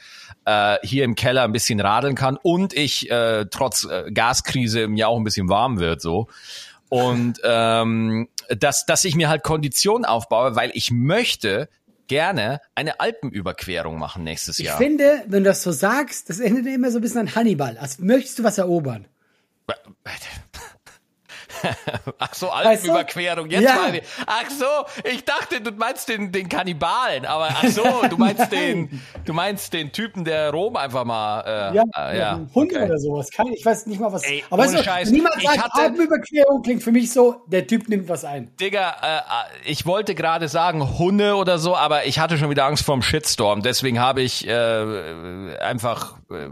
äh, 0.45 0.77
hier 0.81 1.03
im 1.03 1.13
Keller 1.13 1.43
ein 1.43 1.51
bisschen 1.51 1.79
radeln 1.79 2.15
kann 2.15 2.37
und 2.41 2.73
ich 2.73 3.11
äh, 3.11 3.45
trotz 3.51 3.83
äh, 3.83 4.09
Gaskrise 4.11 4.87
mir 4.87 5.07
auch 5.07 5.17
ein 5.17 5.23
bisschen 5.23 5.49
warm 5.49 5.79
wird 5.79 6.01
so. 6.01 6.27
Und 6.87 7.39
ähm, 7.43 8.29
dass, 8.57 8.87
dass 8.87 9.05
ich 9.05 9.15
mir 9.15 9.29
halt 9.29 9.43
Kondition 9.43 10.05
aufbaue, 10.05 10.55
weil 10.55 10.71
ich 10.73 10.89
möchte 10.89 11.69
gerne 12.09 12.59
eine 12.75 12.99
Alpenüberquerung 12.99 13.97
machen 13.97 14.25
nächstes 14.25 14.59
Ich 14.59 14.65
Jahr. 14.65 14.77
finde, 14.77 15.23
wenn 15.27 15.45
du 15.45 15.49
das 15.49 15.63
so 15.63 15.71
sagst, 15.71 16.29
das 16.29 16.41
erinnert 16.41 16.65
immer 16.65 16.91
so 16.91 16.99
ein 16.99 17.01
bisschen 17.01 17.21
an 17.21 17.35
Hannibal. 17.35 17.77
Als 17.77 17.99
möchtest 17.99 18.39
du 18.39 18.43
was 18.43 18.57
erobern. 18.57 19.05
Ach 22.19 22.33
so? 22.33 22.49
Alpenüberquerung. 22.49 23.49
Jetzt 23.49 23.63
Ja. 23.63 23.87
ich. 23.93 24.01
Ach 24.25 24.49
so, 24.49 24.65
ich 25.09 25.23
dachte, 25.25 25.61
du 25.61 25.71
meinst 25.71 26.09
den, 26.09 26.31
den 26.31 26.49
Kannibalen, 26.49 27.25
aber 27.25 27.49
ach 27.49 27.65
so, 27.67 27.83
du 28.09 28.17
meinst 28.17 28.51
den, 28.51 29.01
du 29.25 29.33
meinst 29.33 29.73
den 29.73 29.91
Typen, 29.91 30.23
der 30.25 30.51
Rom 30.51 30.75
einfach 30.75 31.05
mal, 31.05 31.41
äh, 31.41 31.75
Ja, 31.75 31.83
äh, 31.97 32.17
ja. 32.19 32.31
ein 32.35 32.49
Hund 32.53 32.71
okay. 32.73 32.83
oder 32.85 32.97
sowas. 32.99 33.29
Kein, 33.31 33.47
ich 33.53 33.65
weiß 33.65 33.85
nicht 33.87 33.99
mal 33.99 34.11
was. 34.11 34.23
Ey, 34.23 34.43
aber 34.49 34.63
ohne 34.63 34.73
weißt 34.73 34.79
du, 34.79 34.83
Scheiß, 34.83 35.11
niemand 35.11 35.35
ich 35.37 35.43
sagt, 35.43 35.57
hatte- 35.63 35.81
Alpenüberquerung 35.81 36.61
klingt 36.61 36.83
für 36.83 36.91
mich 36.91 37.11
so, 37.11 37.43
der 37.47 37.67
Typ 37.67 37.89
nimmt 37.89 38.09
was 38.09 38.25
ein. 38.25 38.55
Digga, 38.57 38.89
äh, 39.01 39.69
ich 39.69 39.85
wollte 39.85 40.15
gerade 40.15 40.47
sagen 40.47 40.97
Hunde 40.99 41.35
oder 41.35 41.57
so, 41.59 41.75
aber 41.75 42.05
ich 42.05 42.19
hatte 42.19 42.37
schon 42.37 42.49
wieder 42.49 42.65
Angst 42.65 42.83
vorm 42.85 43.01
Shitstorm. 43.01 43.61
Deswegen 43.61 43.99
habe 43.99 44.21
ich 44.21 44.47
äh, 44.47 45.57
einfach 45.59 46.17
äh, 46.31 46.49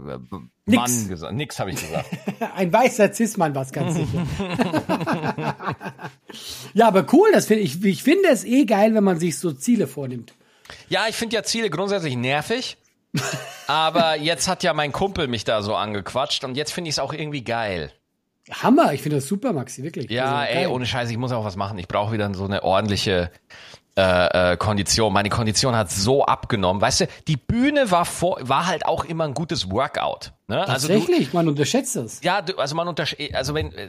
Nix. 0.68 0.92
Mann 0.92 1.08
gesagt. 1.08 1.32
Nix 1.34 1.58
habe 1.58 1.70
ich 1.70 1.80
gesagt. 1.80 2.06
Ein 2.56 2.72
weißer 2.72 3.12
Cis-Mann 3.12 3.54
was 3.54 3.72
ganz 3.72 3.94
sicher. 3.96 4.26
ja, 6.74 6.88
aber 6.88 7.06
cool, 7.12 7.28
das 7.32 7.46
finde 7.46 7.62
ich, 7.62 7.82
ich 7.84 8.02
finde 8.02 8.28
es 8.30 8.44
eh 8.44 8.64
geil, 8.64 8.94
wenn 8.94 9.04
man 9.04 9.18
sich 9.18 9.38
so 9.38 9.52
Ziele 9.52 9.86
vornimmt. 9.86 10.34
Ja, 10.88 11.06
ich 11.08 11.16
finde 11.16 11.36
ja 11.36 11.42
Ziele 11.42 11.70
grundsätzlich 11.70 12.16
nervig. 12.16 12.76
aber 13.66 14.16
jetzt 14.18 14.48
hat 14.48 14.62
ja 14.62 14.74
mein 14.74 14.92
Kumpel 14.92 15.28
mich 15.28 15.44
da 15.44 15.62
so 15.62 15.74
angequatscht 15.74 16.44
und 16.44 16.56
jetzt 16.56 16.72
finde 16.72 16.88
ich 16.90 16.94
es 16.96 16.98
auch 16.98 17.12
irgendwie 17.12 17.42
geil. 17.42 17.90
Hammer, 18.50 18.92
ich 18.94 19.02
finde 19.02 19.16
das 19.16 19.26
super, 19.26 19.52
Maxi, 19.52 19.82
wirklich. 19.82 20.10
Ja, 20.10 20.36
Also, 20.36 20.48
ey, 20.52 20.54
geil. 20.64 20.66
ohne 20.68 20.86
Scheiße, 20.86 21.12
ich 21.12 21.18
muss 21.18 21.32
auch 21.32 21.44
was 21.44 21.56
machen. 21.56 21.78
Ich 21.78 21.86
brauche 21.88 22.12
wieder 22.12 22.32
so 22.34 22.44
eine 22.44 22.62
ordentliche 22.62 23.30
äh, 23.98 24.52
äh, 24.52 24.56
Kondition. 24.56 25.12
Meine 25.12 25.28
Kondition 25.28 25.74
hat 25.74 25.90
so 25.90 26.24
abgenommen. 26.24 26.80
Weißt 26.80 27.00
du, 27.00 27.08
die 27.26 27.36
Bühne 27.36 27.90
war 27.90 28.04
vor, 28.04 28.38
war 28.42 28.68
halt 28.68 28.86
auch 28.86 29.04
immer 29.04 29.24
ein 29.24 29.34
gutes 29.34 29.72
Workout. 29.72 30.32
Ne? 30.46 30.60
Also 30.68 30.86
du, 30.86 30.94
Tatsächlich, 30.94 31.32
man 31.32 31.48
unterschätzt 31.48 31.96
das. 31.96 32.22
ja, 32.22 32.40
du, 32.40 32.56
also 32.58 32.76
man 32.76 32.86
untersch 32.86 33.16
also 33.32 33.54
wenn 33.54 33.72
äh, 33.72 33.88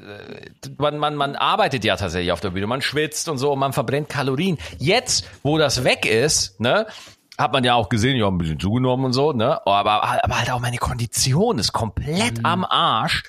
man, 0.79 0.97
man 0.97 1.15
man 1.15 1.35
arbeitet 1.35 1.85
ja 1.85 1.95
tatsächlich 1.95 2.31
auf 2.31 2.39
der 2.39 2.49
Bühne, 2.49 2.65
man 2.65 2.81
schwitzt 2.81 3.29
und 3.29 3.37
so, 3.37 3.55
man 3.55 3.71
verbrennt 3.71 4.09
Kalorien. 4.09 4.57
Jetzt, 4.79 5.27
wo 5.43 5.59
das 5.59 5.83
weg 5.83 6.07
ist, 6.07 6.59
ne, 6.59 6.87
hat 7.37 7.53
man 7.53 7.63
ja 7.63 7.75
auch 7.75 7.89
gesehen, 7.89 8.17
ich 8.17 8.23
habe 8.23 8.35
ein 8.35 8.39
bisschen 8.39 8.59
zugenommen 8.59 9.05
und 9.05 9.13
so, 9.13 9.31
ne, 9.31 9.61
aber 9.67 10.03
aber 10.23 10.39
halt 10.39 10.49
auch 10.49 10.59
meine 10.59 10.77
Kondition 10.77 11.59
ist 11.59 11.71
komplett 11.71 12.43
am 12.43 12.65
Arsch 12.65 13.23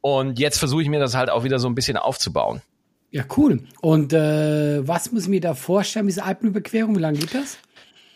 und 0.00 0.38
jetzt 0.38 0.58
versuche 0.58 0.80
ich 0.80 0.88
mir 0.88 0.98
das 0.98 1.14
halt 1.14 1.28
auch 1.28 1.44
wieder 1.44 1.58
so 1.58 1.68
ein 1.68 1.74
bisschen 1.74 1.98
aufzubauen. 1.98 2.62
Ja, 3.12 3.24
cool. 3.36 3.60
Und 3.82 4.12
äh, 4.14 4.86
was 4.88 5.12
muss 5.12 5.24
ich 5.24 5.28
mir 5.28 5.40
da 5.40 5.54
vorstellen, 5.54 6.06
diese 6.06 6.24
Alpenüberquerung? 6.24 6.96
Wie 6.96 7.00
lange 7.00 7.18
geht 7.18 7.34
das? 7.34 7.58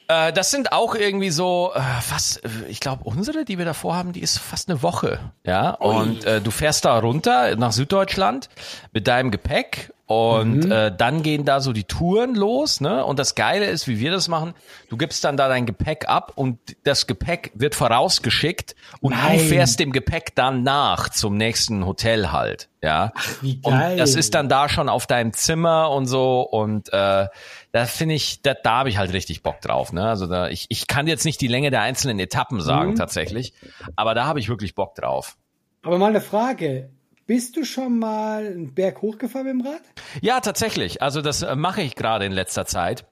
Äh, 0.09 0.33
das 0.33 0.51
sind 0.51 0.73
auch 0.73 0.95
irgendwie 0.95 1.31
so, 1.31 1.73
äh, 1.75 1.81
was, 2.11 2.39
äh, 2.39 2.49
ich 2.69 2.81
glaube, 2.81 3.05
unsere, 3.05 3.45
die 3.45 3.59
wir 3.59 3.67
davor 3.67 3.95
haben, 3.95 4.13
die 4.13 4.21
ist 4.21 4.39
fast 4.39 4.71
eine 4.71 4.83
Woche. 4.83 5.19
Ja, 5.45 5.71
und 5.71 6.25
äh, 6.25 6.41
du 6.41 6.51
fährst 6.51 6.87
da 6.87 6.99
runter 6.99 7.57
nach 7.57 7.73
Süddeutschland 7.73 8.49
mit 8.93 9.07
deinem 9.07 9.31
Gepäck 9.31 9.93
und 10.07 10.71
äh, 10.71 10.95
dann 10.97 11.25
gehen 11.25 11.45
da 11.45 11.61
so 11.61 11.73
die 11.73 11.83
Touren 11.83 12.37
los, 12.37 12.81
ne? 12.81 13.05
Und 13.05 13.19
das 13.19 13.35
Geile 13.35 13.67
ist, 13.67 13.89
wie 13.89 13.99
wir 13.99 14.13
das 14.13 14.29
machen, 14.29 14.55
du 14.89 14.97
gibst 14.97 15.25
dann 15.25 15.37
da 15.37 15.49
dein 15.49 15.67
Gepäck 15.67 16.09
ab 16.09 16.33
und 16.37 16.59
das 16.85 17.09
Gepäck 17.09 17.51
wird 17.55 17.75
vorausgeschickt 17.75 18.77
und 19.01 19.11
Nein. 19.13 19.39
du 19.39 19.45
fährst 19.45 19.81
dem 19.81 19.91
Gepäck 19.91 20.37
dann 20.37 20.63
nach 20.63 21.09
zum 21.09 21.37
nächsten 21.37 21.85
Hotel 21.87 22.31
halt, 22.31 22.69
ja. 22.83 23.13
wie 23.41 23.61
geil. 23.61 23.93
Und 23.93 23.99
das 23.99 24.15
ist 24.15 24.35
dann 24.35 24.49
da 24.49 24.69
schon 24.69 24.89
auf 24.89 25.09
deinem 25.09 25.33
Zimmer 25.33 25.91
und 25.91 26.07
so 26.07 26.43
und 26.43 26.93
äh, 26.93 27.27
da 27.73 27.85
finde 27.87 28.15
ich, 28.15 28.43
da, 28.43 28.55
da 28.55 28.79
habe 28.79 28.89
ich 28.89 28.99
halt 28.99 29.13
richtig 29.13 29.43
Bock 29.43 29.61
drauf, 29.61 29.93
ne? 29.93 30.09
Also 30.09 30.29
da 30.29 30.49
ich 30.49 30.67
ich 30.69 30.87
kann 30.87 31.09
jetzt 31.09 31.25
nicht 31.25 31.41
die 31.41 31.49
Länge 31.49 31.71
der 31.71 31.81
einzelnen 31.81 32.21
Etappen 32.21 32.61
sagen 32.61 32.95
tatsächlich, 32.95 33.55
aber 33.97 34.15
da 34.15 34.27
habe 34.27 34.39
ich 34.39 34.49
wirklich 34.49 34.77
Bock 34.77 34.95
drauf. 34.95 35.37
Aber 35.83 35.99
mal 35.99 36.11
eine 36.11 36.21
Frage. 36.21 36.91
Bist 37.27 37.57
du 37.57 37.65
schon 37.65 37.99
mal 37.99 38.47
einen 38.47 38.73
Berg 38.75 39.03
hochgefahren 39.03 39.47
mit 39.47 39.65
dem 39.67 39.73
Rad? 39.73 39.83
Ja, 40.21 40.41
tatsächlich. 40.41 41.03
Also 41.03 41.23
das 41.23 41.43
äh, 41.43 41.57
mache 41.57 41.83
ich 41.83 41.97
gerade 41.97 42.25
in 42.25 42.33
letzter 42.33 42.67
Zeit. 42.67 43.05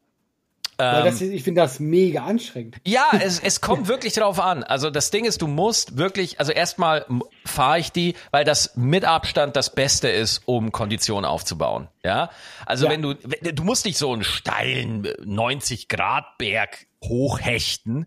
Weil 0.77 0.99
Ähm. 1.01 1.05
das 1.05 1.15
ist, 1.21 1.31
ich 1.33 1.43
finde 1.45 1.61
das 1.63 1.79
mega 1.81 2.25
anstrengend. 2.25 2.77
Ja, 2.85 3.07
es, 3.21 3.41
es 3.41 3.61
kommt 3.61 3.89
wirklich 3.89 4.13
drauf 4.15 4.41
an. 4.41 4.63
Also 4.65 4.91
das 4.91 5.11
Ding 5.11 5.25
ist, 5.25 5.43
du 5.43 5.47
musst 5.47 5.97
wirklich, 5.99 6.39
also 6.41 6.53
erstmal 6.53 7.07
fahre 7.45 7.79
ich 7.79 7.93
die, 7.93 8.15
weil 8.31 8.45
das 8.45 8.73
mit 8.77 9.05
Abstand 9.05 9.57
das 9.57 9.75
Beste 9.75 10.09
ist, 10.09 10.43
um 10.47 10.71
Kondition 10.73 11.25
aufzubauen. 11.25 11.89
Ja, 12.05 12.31
also 12.67 12.87
Ja. 12.87 12.93
wenn 12.93 13.03
du, 13.03 13.15
du 13.15 13.65
musst 13.65 13.85
nicht 13.85 13.99
so 13.99 14.13
einen 14.13 14.25
steilen 14.25 15.09
90 15.25 15.89
Grad 15.89 16.39
Berg 16.39 16.87
hochhechten, 17.05 18.07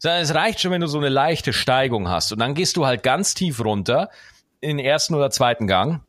sondern 0.00 0.22
es 0.22 0.34
reicht 0.34 0.60
schon, 0.60 0.70
wenn 0.70 0.80
du 0.80 0.86
so 0.86 0.98
eine 0.98 1.08
leichte 1.08 1.52
Steigung 1.52 2.08
hast 2.08 2.32
und 2.32 2.38
dann 2.38 2.54
gehst 2.54 2.76
du 2.76 2.86
halt 2.86 3.02
ganz 3.02 3.34
tief 3.34 3.64
runter 3.64 4.10
in 4.60 4.76
den 4.76 4.86
ersten 4.86 5.14
oder 5.14 5.30
zweiten 5.30 5.66
Gang 5.66 6.00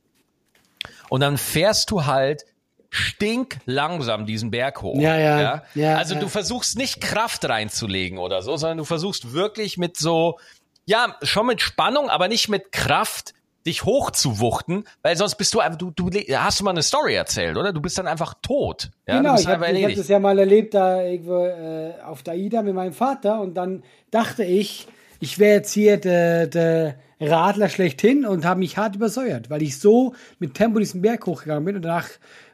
und 1.10 1.22
dann 1.22 1.38
fährst 1.38 1.92
du 1.92 2.06
halt 2.06 2.46
stinklangsam 2.90 4.26
diesen 4.26 4.50
Berg 4.52 4.82
hoch. 4.82 5.00
Ja, 5.00 5.16
ja, 5.18 5.64
ja, 5.76 5.96
also 5.96 6.16
ja. 6.16 6.20
du 6.20 6.28
versuchst 6.28 6.78
nicht 6.78 7.02
Kraft 7.02 7.48
reinzulegen 7.48 8.18
oder 8.18 8.42
so, 8.42 8.58
sondern 8.58 8.80
du 8.80 8.84
versuchst 8.86 9.34
wirklich 9.34 9.78
mit 9.78 9.98
so, 9.98 10.40
ja, 10.86 11.16
schon 11.22 11.46
mit 11.46 11.62
Spannung, 11.62 12.10
aber 12.10 12.28
nicht 12.28 12.50
mit 12.50 12.72
Kraft, 12.72 13.34
dich 13.66 13.84
hochzuwuchten, 13.84 14.86
weil 15.02 15.18
sonst 15.18 15.36
bist 15.36 15.54
du 15.54 15.60
einfach, 15.60 15.78
du, 15.78 15.92
du 15.92 16.10
hast 16.36 16.60
du 16.60 16.64
mal 16.64 16.72
eine 16.72 16.82
Story 16.82 17.14
erzählt, 17.14 17.58
oder? 17.58 17.74
Du 17.74 17.82
bist 17.82 17.98
dann 17.98 18.08
einfach 18.08 18.34
tot. 18.42 18.90
Ja, 19.06 19.18
genau, 19.18 19.36
ich 19.36 19.46
habe 19.46 19.68
hab 19.68 19.96
das 19.96 20.08
ja 20.08 20.20
mal 20.20 20.40
erlebt, 20.40 20.74
da 20.74 21.04
irgendwo 21.04 21.46
äh, 21.46 21.94
auf 22.04 22.24
der 22.24 22.34
AIDA 22.34 22.62
mit 22.62 22.74
meinem 22.74 22.94
Vater 22.94 23.42
und 23.42 23.56
dann 23.56 23.84
dachte 24.12 24.44
ich, 24.44 24.88
ich 25.20 25.38
wäre 25.38 25.56
jetzt 25.56 25.74
hier 25.74 25.98
der, 25.98 26.48
der 26.48 26.96
Radler 27.20 27.70
schlechthin 27.70 28.26
und 28.26 28.46
habe 28.46 28.60
mich 28.60 28.78
hart 28.78 28.96
übersäuert, 28.96 29.50
weil 29.50 29.62
ich 29.62 29.80
so 29.80 30.14
mit 30.40 30.54
Tempo 30.54 30.80
diesen 30.80 31.02
Berg 31.02 31.26
hochgegangen 31.26 31.66
bin 31.66 31.76
und 31.76 31.82
danach 31.82 32.08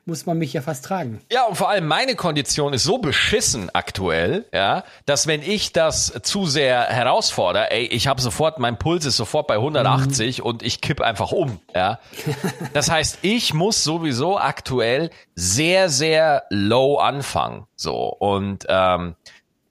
muss 0.06 0.26
man 0.28 0.38
mich 0.38 0.54
ja 0.54 0.62
fast 0.62 0.86
tragen. 0.86 1.20
Ja, 1.32 1.46
und 1.46 1.56
vor 1.56 1.70
allem 1.70 1.88
meine 1.88 2.16
Kondition 2.16 2.74
ist 2.74 2.84
so 2.84 3.00
beschissen 3.00 3.72
aktuell, 3.74 4.46
ja, 4.54 4.84
dass 5.06 5.26
wenn 5.26 5.42
ich 5.42 5.74
das 5.74 6.14
zu 6.22 6.46
sehr 6.46 6.84
herausfordere, 6.84 7.72
ey, 7.72 7.86
ich 7.86 8.08
habe 8.08 8.22
sofort, 8.22 8.60
mein 8.60 8.78
Puls 8.78 9.06
ist 9.06 9.18
sofort 9.18 9.48
bei 9.48 9.56
180 9.56 10.44
und 10.44 10.62
ich 10.62 10.82
kipp 10.82 11.02
einfach 11.02 11.32
um, 11.32 11.60
ja. 11.74 12.00
Das 12.74 12.92
heißt, 12.92 13.20
ich 13.24 13.54
muss 13.54 13.84
sowieso 13.84 14.38
aktuell 14.38 15.10
sehr, 15.34 15.90
sehr 15.90 16.44
low 16.50 16.98
anfangen, 16.98 17.66
so 17.76 17.96
und 17.96 18.66
ähm, 18.70 19.16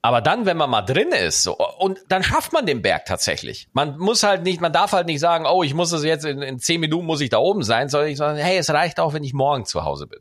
aber 0.05 0.21
dann, 0.21 0.45
wenn 0.45 0.55
man 0.55 0.69
mal 0.69 0.83
drin 0.83 1.07
ist, 1.07 1.41
so, 1.41 1.57
und 1.57 1.99
dann 2.09 2.21
schafft 2.21 2.53
man 2.53 2.67
den 2.67 2.83
Berg 2.83 3.05
tatsächlich. 3.05 3.69
Man 3.73 3.97
muss 3.97 4.21
halt 4.21 4.43
nicht, 4.43 4.61
man 4.61 4.71
darf 4.71 4.91
halt 4.91 5.07
nicht 5.07 5.19
sagen, 5.19 5.47
oh, 5.47 5.63
ich 5.63 5.73
muss 5.73 5.89
das 5.89 6.03
jetzt 6.03 6.25
in, 6.25 6.43
in 6.43 6.59
zehn 6.59 6.79
Minuten 6.79 7.07
muss 7.07 7.21
ich 7.21 7.31
da 7.31 7.39
oben 7.39 7.63
sein, 7.63 7.89
sondern 7.89 8.11
ich 8.11 8.17
sage, 8.19 8.39
hey, 8.39 8.55
es 8.59 8.69
reicht 8.69 8.99
auch, 8.99 9.15
wenn 9.15 9.23
ich 9.23 9.33
morgen 9.33 9.65
zu 9.65 9.83
Hause 9.83 10.05
bin. 10.05 10.19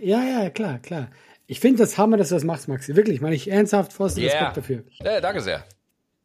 ja, 0.02 0.20
ja, 0.24 0.50
klar, 0.50 0.80
klar. 0.80 1.12
Ich 1.46 1.60
finde 1.60 1.78
das 1.78 1.96
Hammer, 1.96 2.16
dass 2.16 2.30
du 2.30 2.34
das 2.34 2.42
machst, 2.42 2.66
Maxi. 2.66 2.96
Wirklich, 2.96 3.20
meine 3.20 3.36
ich 3.36 3.48
ernsthaft, 3.48 3.92
vollsten 3.92 4.24
Respekt 4.24 4.56
dafür. 4.56 4.82
Ja, 5.00 5.20
danke 5.20 5.42
sehr. 5.42 5.62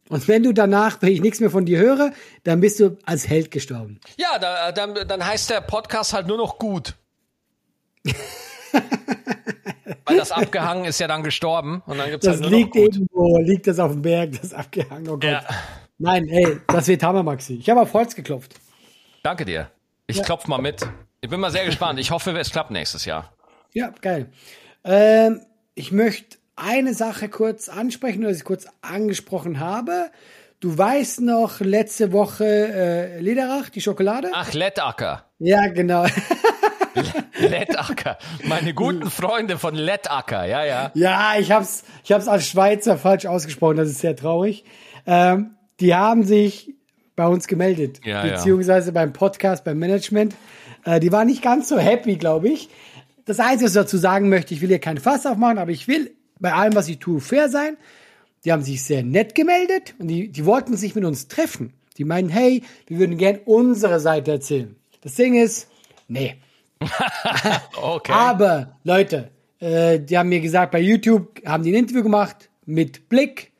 Und 0.08 0.26
wenn 0.26 0.42
du 0.42 0.52
danach, 0.52 1.00
wenn 1.00 1.12
ich 1.12 1.20
nichts 1.20 1.38
mehr 1.38 1.50
von 1.50 1.64
dir 1.64 1.78
höre, 1.78 2.10
dann 2.42 2.60
bist 2.60 2.80
du 2.80 2.98
als 3.04 3.28
Held 3.28 3.52
gestorben. 3.52 4.00
Ja, 4.16 4.40
da, 4.40 4.72
dann, 4.72 4.96
dann 5.06 5.24
heißt 5.24 5.50
der 5.50 5.60
Podcast 5.60 6.12
halt 6.12 6.26
nur 6.26 6.38
noch 6.38 6.58
gut. 6.58 6.96
Weil 10.04 10.16
das 10.16 10.32
abgehangen 10.32 10.84
ist 10.84 11.00
ja 11.00 11.08
dann 11.08 11.22
gestorben 11.22 11.82
und 11.86 11.98
dann 11.98 12.10
gibt's 12.10 12.26
Das 12.26 12.40
halt 12.40 12.50
liegt 12.50 12.76
irgendwo, 12.76 13.38
liegt 13.38 13.66
das 13.66 13.78
auf 13.78 13.92
dem 13.92 14.02
Berg, 14.02 14.40
das 14.40 14.54
abgehangen. 14.54 15.08
Oh 15.08 15.12
Gott. 15.12 15.24
Ja. 15.24 15.42
Nein, 15.98 16.28
ey, 16.28 16.58
das 16.68 16.88
wird 16.88 17.02
Hammer, 17.02 17.22
Maxi. 17.22 17.54
Ich 17.54 17.70
habe 17.70 17.80
auf 17.80 17.92
Holz 17.94 18.14
geklopft. 18.14 18.54
Danke 19.22 19.44
dir. 19.44 19.70
Ich 20.06 20.22
klopf 20.22 20.46
mal 20.46 20.58
mit. 20.58 20.86
Ich 21.20 21.30
bin 21.30 21.40
mal 21.40 21.50
sehr 21.50 21.64
gespannt. 21.64 21.98
Ich 21.98 22.10
hoffe, 22.10 22.38
es 22.38 22.50
klappt 22.50 22.70
nächstes 22.70 23.04
Jahr. 23.04 23.32
Ja, 23.72 23.92
geil. 24.00 24.30
Ähm, 24.84 25.40
ich 25.74 25.90
möchte 25.90 26.38
eine 26.54 26.94
Sache 26.94 27.28
kurz 27.28 27.68
ansprechen, 27.68 28.24
oder 28.24 28.30
ich 28.30 28.44
kurz 28.44 28.66
angesprochen 28.82 29.58
habe. 29.58 30.10
Du 30.60 30.76
weißt 30.76 31.20
noch, 31.20 31.60
letzte 31.60 32.12
Woche 32.12 32.44
äh, 32.44 33.20
Lederach, 33.20 33.68
die 33.68 33.80
Schokolade? 33.80 34.30
Ach, 34.32 34.52
Lettacker. 34.52 35.24
Ja, 35.38 35.66
genau. 35.68 36.06
Lettacker. 37.38 38.18
Meine 38.44 38.74
guten 38.74 39.10
Freunde 39.10 39.58
von 39.58 39.74
Lettacker, 39.74 40.44
ja, 40.46 40.64
ja. 40.64 40.90
Ja, 40.94 41.34
ich 41.38 41.50
hab's, 41.52 41.84
ich 42.04 42.12
hab's 42.12 42.28
als 42.28 42.46
Schweizer 42.48 42.98
falsch 42.98 43.26
ausgesprochen, 43.26 43.76
das 43.76 43.88
ist 43.88 44.00
sehr 44.00 44.16
traurig. 44.16 44.64
Ähm, 45.06 45.56
die 45.80 45.94
haben 45.94 46.24
sich 46.24 46.74
bei 47.14 47.26
uns 47.26 47.46
gemeldet, 47.46 48.00
Ja, 48.04 48.24
ja. 48.26 48.32
beziehungsweise 48.36 48.92
beim 48.92 49.12
Podcast, 49.12 49.64
beim 49.64 49.78
Management. 49.78 50.34
Äh, 50.84 51.00
die 51.00 51.12
waren 51.12 51.26
nicht 51.26 51.42
ganz 51.42 51.68
so 51.68 51.78
happy, 51.78 52.16
glaube 52.16 52.48
ich. 52.48 52.68
Das 53.24 53.40
Einzige, 53.40 53.64
was 53.64 53.72
ich 53.72 53.82
dazu 53.82 53.96
sagen 53.98 54.28
möchte, 54.28 54.54
ich 54.54 54.60
will 54.60 54.68
hier 54.68 54.78
kein 54.78 54.98
Fass 54.98 55.26
aufmachen, 55.26 55.58
aber 55.58 55.70
ich 55.70 55.88
will 55.88 56.12
bei 56.38 56.52
allem, 56.52 56.74
was 56.74 56.88
ich 56.88 56.98
tue, 56.98 57.20
fair 57.20 57.48
sein. 57.48 57.76
Die 58.44 58.52
haben 58.52 58.62
sich 58.62 58.84
sehr 58.84 59.02
nett 59.02 59.34
gemeldet 59.34 59.94
und 59.98 60.08
die, 60.08 60.28
die 60.30 60.44
wollten 60.44 60.76
sich 60.76 60.94
mit 60.94 61.04
uns 61.04 61.26
treffen. 61.28 61.72
Die 61.98 62.04
meinen, 62.04 62.28
hey, 62.28 62.62
wir 62.86 62.98
würden 62.98 63.16
gern 63.16 63.40
unsere 63.46 63.98
Seite 63.98 64.30
erzählen. 64.32 64.76
Das 65.00 65.14
Ding 65.14 65.34
ist, 65.34 65.68
nee. 66.08 66.36
Okay. 67.80 68.12
Aber 68.12 68.78
Leute, 68.84 69.30
äh, 69.60 70.00
die 70.00 70.16
haben 70.18 70.28
mir 70.28 70.40
gesagt, 70.40 70.72
bei 70.72 70.80
YouTube 70.80 71.40
haben 71.46 71.62
die 71.62 71.72
ein 71.72 71.76
Interview 71.76 72.02
gemacht 72.02 72.50
mit 72.64 73.08
Blick. 73.08 73.52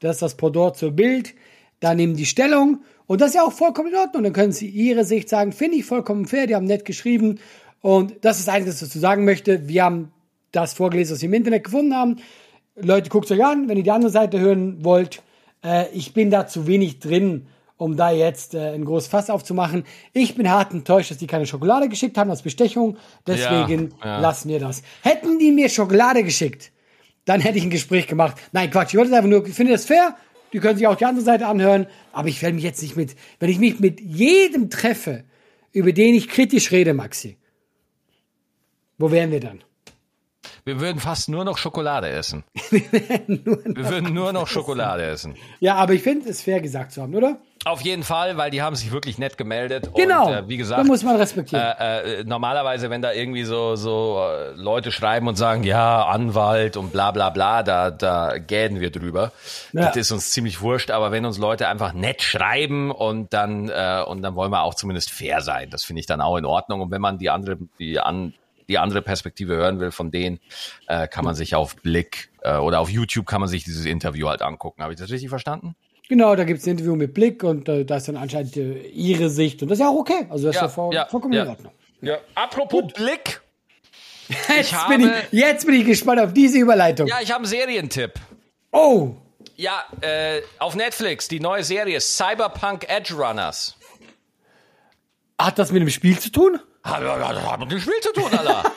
Das 0.00 0.16
ist 0.16 0.22
das 0.22 0.36
Pendant 0.36 0.76
zur 0.76 0.92
Bild. 0.92 1.34
Da 1.80 1.94
nehmen 1.94 2.16
die 2.16 2.26
Stellung. 2.26 2.82
Und 3.06 3.20
das 3.20 3.28
ist 3.30 3.34
ja 3.34 3.42
auch 3.42 3.52
vollkommen 3.52 3.90
in 3.90 3.96
Ordnung. 3.96 4.22
Dann 4.22 4.32
können 4.32 4.52
sie 4.52 4.68
ihre 4.68 5.04
Sicht 5.04 5.28
sagen, 5.28 5.52
finde 5.52 5.78
ich 5.78 5.84
vollkommen 5.84 6.26
fair. 6.26 6.46
Die 6.46 6.54
haben 6.54 6.66
nett 6.66 6.84
geschrieben. 6.84 7.40
Und 7.80 8.14
das 8.22 8.38
ist 8.38 8.48
das 8.48 8.54
Einzige, 8.54 8.70
was 8.70 8.82
ich 8.82 8.88
dazu 8.88 8.98
sagen 8.98 9.24
möchte. 9.24 9.68
Wir 9.68 9.84
haben 9.84 10.12
das 10.52 10.72
vorgelesen, 10.72 11.14
was 11.14 11.22
wir 11.22 11.28
im 11.28 11.34
Internet 11.34 11.64
gefunden 11.64 11.94
haben. 11.94 12.16
Leute, 12.76 13.10
guckt 13.10 13.30
euch 13.30 13.44
an, 13.44 13.68
wenn 13.68 13.76
ihr 13.76 13.84
die 13.84 13.90
andere 13.90 14.10
Seite 14.10 14.40
hören 14.40 14.84
wollt. 14.84 15.22
Äh, 15.62 15.88
ich 15.92 16.14
bin 16.14 16.30
da 16.30 16.46
zu 16.46 16.66
wenig 16.66 16.98
drin, 16.98 17.46
um 17.84 17.96
da 17.96 18.10
jetzt 18.10 18.54
äh, 18.54 18.70
ein 18.74 18.84
großes 18.86 19.08
Fass 19.08 19.28
aufzumachen. 19.28 19.84
Ich 20.14 20.34
bin 20.34 20.50
hart 20.50 20.72
enttäuscht, 20.72 21.10
dass 21.10 21.18
die 21.18 21.26
keine 21.26 21.46
Schokolade 21.46 21.88
geschickt 21.90 22.16
haben 22.16 22.30
als 22.30 22.40
Bestechung. 22.40 22.96
Deswegen 23.26 23.92
Ja, 24.00 24.06
ja. 24.06 24.18
lassen 24.20 24.48
wir 24.48 24.58
das. 24.58 24.82
Hätten 25.02 25.38
die 25.38 25.52
mir 25.52 25.68
Schokolade 25.68 26.24
geschickt, 26.24 26.72
dann 27.26 27.40
hätte 27.42 27.58
ich 27.58 27.64
ein 27.64 27.70
Gespräch 27.70 28.06
gemacht. 28.06 28.36
Nein, 28.52 28.70
Quatsch, 28.70 28.94
ich 28.94 28.98
wollte 28.98 29.10
es 29.10 29.16
einfach 29.16 29.28
nur, 29.28 29.46
ich 29.46 29.54
finde 29.54 29.72
das 29.72 29.84
fair. 29.84 30.16
Die 30.54 30.60
können 30.60 30.78
sich 30.78 30.86
auch 30.86 30.96
die 30.96 31.04
andere 31.04 31.24
Seite 31.24 31.46
anhören. 31.46 31.86
Aber 32.12 32.28
ich 32.28 32.40
werde 32.40 32.54
mich 32.54 32.64
jetzt 32.64 32.80
nicht 32.80 32.96
mit, 32.96 33.16
wenn 33.38 33.50
ich 33.50 33.58
mich 33.58 33.80
mit 33.80 34.00
jedem 34.00 34.70
treffe, 34.70 35.24
über 35.72 35.92
den 35.92 36.14
ich 36.14 36.28
kritisch 36.28 36.70
rede, 36.70 36.94
Maxi. 36.94 37.36
Wo 38.96 39.10
wären 39.10 39.30
wir 39.30 39.40
dann? 39.40 39.62
Wir 40.64 40.80
würden 40.80 40.98
fast 41.00 41.28
nur 41.28 41.44
noch 41.44 41.58
Schokolade 41.58 42.08
essen. 42.08 42.44
Wir 42.70 43.90
würden 43.90 44.14
nur 44.14 44.32
noch 44.32 44.46
Schokolade 44.46 45.02
essen. 45.04 45.34
Ja, 45.60 45.74
aber 45.74 45.92
ich 45.92 46.02
finde 46.02 46.28
es 46.30 46.40
fair 46.42 46.60
gesagt 46.60 46.92
zu 46.92 47.02
haben, 47.02 47.14
oder? 47.14 47.38
Auf 47.64 47.80
jeden 47.80 48.02
Fall, 48.02 48.36
weil 48.36 48.50
die 48.50 48.62
haben 48.62 48.76
sich 48.76 48.92
wirklich 48.92 49.18
nett 49.18 49.38
gemeldet. 49.38 49.90
Genau. 49.94 50.28
Und, 50.28 50.34
äh, 50.34 50.48
wie 50.48 50.56
gesagt, 50.56 50.80
da 50.80 50.84
muss 50.84 51.02
man 51.02 51.16
respektieren. 51.16 51.64
äh, 51.78 52.20
äh, 52.20 52.24
normalerweise, 52.24 52.90
wenn 52.90 53.00
da 53.00 53.12
irgendwie 53.12 53.44
so, 53.44 53.76
so 53.76 54.22
äh, 54.22 54.50
Leute 54.52 54.92
schreiben 54.92 55.28
und 55.28 55.36
sagen, 55.36 55.64
ja, 55.64 56.04
Anwalt 56.06 56.76
und 56.76 56.92
bla 56.92 57.10
bla 57.10 57.30
bla, 57.30 57.62
da, 57.62 57.90
da 57.90 58.38
gähnen 58.38 58.80
wir 58.80 58.90
drüber. 58.90 59.32
Ja. 59.72 59.86
Das 59.86 59.96
ist 59.96 60.12
uns 60.12 60.30
ziemlich 60.30 60.60
wurscht, 60.60 60.90
aber 60.90 61.10
wenn 61.10 61.24
uns 61.24 61.38
Leute 61.38 61.68
einfach 61.68 61.92
nett 61.92 62.22
schreiben 62.22 62.90
und 62.90 63.32
dann, 63.32 63.68
äh, 63.68 64.02
und 64.06 64.22
dann 64.22 64.34
wollen 64.34 64.50
wir 64.50 64.62
auch 64.62 64.74
zumindest 64.74 65.10
fair 65.10 65.40
sein. 65.40 65.70
Das 65.70 65.84
finde 65.84 66.00
ich 66.00 66.06
dann 66.06 66.20
auch 66.20 66.36
in 66.36 66.44
Ordnung. 66.44 66.80
Und 66.82 66.90
wenn 66.90 67.00
man 67.00 67.18
die 67.18 67.30
andere, 67.30 67.56
die 67.78 67.98
an 67.98 68.34
die 68.68 68.78
andere 68.78 69.02
Perspektive 69.02 69.54
hören 69.56 69.80
will 69.80 69.90
von 69.90 70.10
denen, 70.10 70.40
äh, 70.86 71.06
kann 71.08 71.24
man 71.24 71.34
sich 71.34 71.54
auf 71.54 71.76
Blick 71.76 72.30
äh, 72.42 72.56
oder 72.56 72.80
auf 72.80 72.88
YouTube 72.88 73.26
kann 73.26 73.40
man 73.40 73.48
sich 73.48 73.64
dieses 73.64 73.84
Interview 73.84 74.28
halt 74.28 74.42
angucken. 74.42 74.82
Habe 74.82 74.92
ich 74.92 74.98
das 74.98 75.10
richtig 75.10 75.28
verstanden? 75.28 75.76
Genau, 76.08 76.36
da 76.36 76.44
gibt's 76.44 76.66
ein 76.66 76.70
Interview 76.72 76.96
mit 76.96 77.14
Blick 77.14 77.42
und 77.44 77.68
äh, 77.68 77.84
da 77.84 77.96
ist 77.96 78.08
dann 78.08 78.16
anscheinend 78.16 78.56
äh, 78.56 78.86
ihre 78.88 79.30
Sicht 79.30 79.62
und 79.62 79.68
das 79.70 79.78
ist 79.78 79.82
ja 79.82 79.88
auch 79.88 79.96
okay. 79.96 80.26
Also 80.28 80.46
das 80.48 80.56
ist 80.56 80.62
ja, 80.62 80.68
voll, 80.68 80.94
vollkommen 81.10 81.32
in 81.34 81.48
Ordnung. 81.48 81.72
Ja. 82.02 82.18
Apropos 82.34 82.92
Blick. 82.92 83.40
Jetzt, 84.48 84.72
habe- 84.74 84.96
bin 84.98 85.08
ich, 85.08 85.38
jetzt 85.38 85.66
bin 85.66 85.74
ich 85.76 85.86
gespannt 85.86 86.20
auf 86.20 86.32
diese 86.32 86.58
Überleitung. 86.58 87.06
Ja, 87.06 87.16
ich 87.22 87.30
habe 87.30 87.38
einen 87.44 87.46
Serientipp. 87.46 88.12
Oh, 88.72 89.14
Ja, 89.56 89.84
äh, 90.02 90.40
auf 90.58 90.74
Netflix 90.74 91.28
die 91.28 91.40
neue 91.40 91.62
Serie 91.64 92.00
Cyberpunk 92.00 92.86
Edge 92.88 93.14
Runners. 93.14 93.76
hat 95.38 95.58
das 95.58 95.72
mit 95.72 95.80
dem 95.82 95.90
Spiel 95.90 96.18
zu 96.18 96.30
tun? 96.30 96.58
Hat, 96.82 97.02
hat, 97.02 97.50
hat 97.50 97.60
mit 97.60 97.70
dem 97.72 97.80
Spiel 97.80 98.00
zu 98.02 98.12
tun, 98.12 98.30
Alter. 98.32 98.62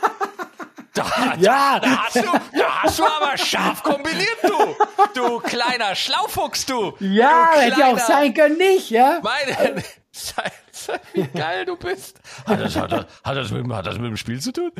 Da, 0.97 1.35
Ja. 1.39 1.79
da, 1.79 2.03
hast 2.05 2.15
du, 2.15 2.21
da 2.21 2.81
hast 2.83 2.99
du 2.99 3.05
aber 3.05 3.37
scharf 3.37 3.83
kombiniert, 3.83 4.37
du. 4.43 4.75
Du 5.13 5.39
kleiner 5.39 5.95
Schlaufuchs, 5.95 6.65
du. 6.65 6.95
Ja, 6.99 7.51
du 7.55 7.61
hätte 7.61 7.79
ja 7.79 7.87
auch 7.93 7.99
sein 7.99 8.33
können, 8.33 8.57
nicht, 8.57 8.89
ja? 8.89 9.19
Meine, 9.21 9.83
wie 11.13 11.23
geil 11.27 11.65
du 11.65 11.75
bist. 11.77 12.19
Hat 12.45 12.59
das, 12.61 12.75
hat, 12.75 12.91
das, 12.91 13.05
hat, 13.23 13.37
das 13.37 13.51
mit, 13.51 13.63
dem- 13.63 13.73
hat 13.75 13.85
das 13.85 13.95
mit 13.97 14.05
dem 14.05 14.17
Spiel 14.17 14.39
zu 14.39 14.51
tun? 14.51 14.71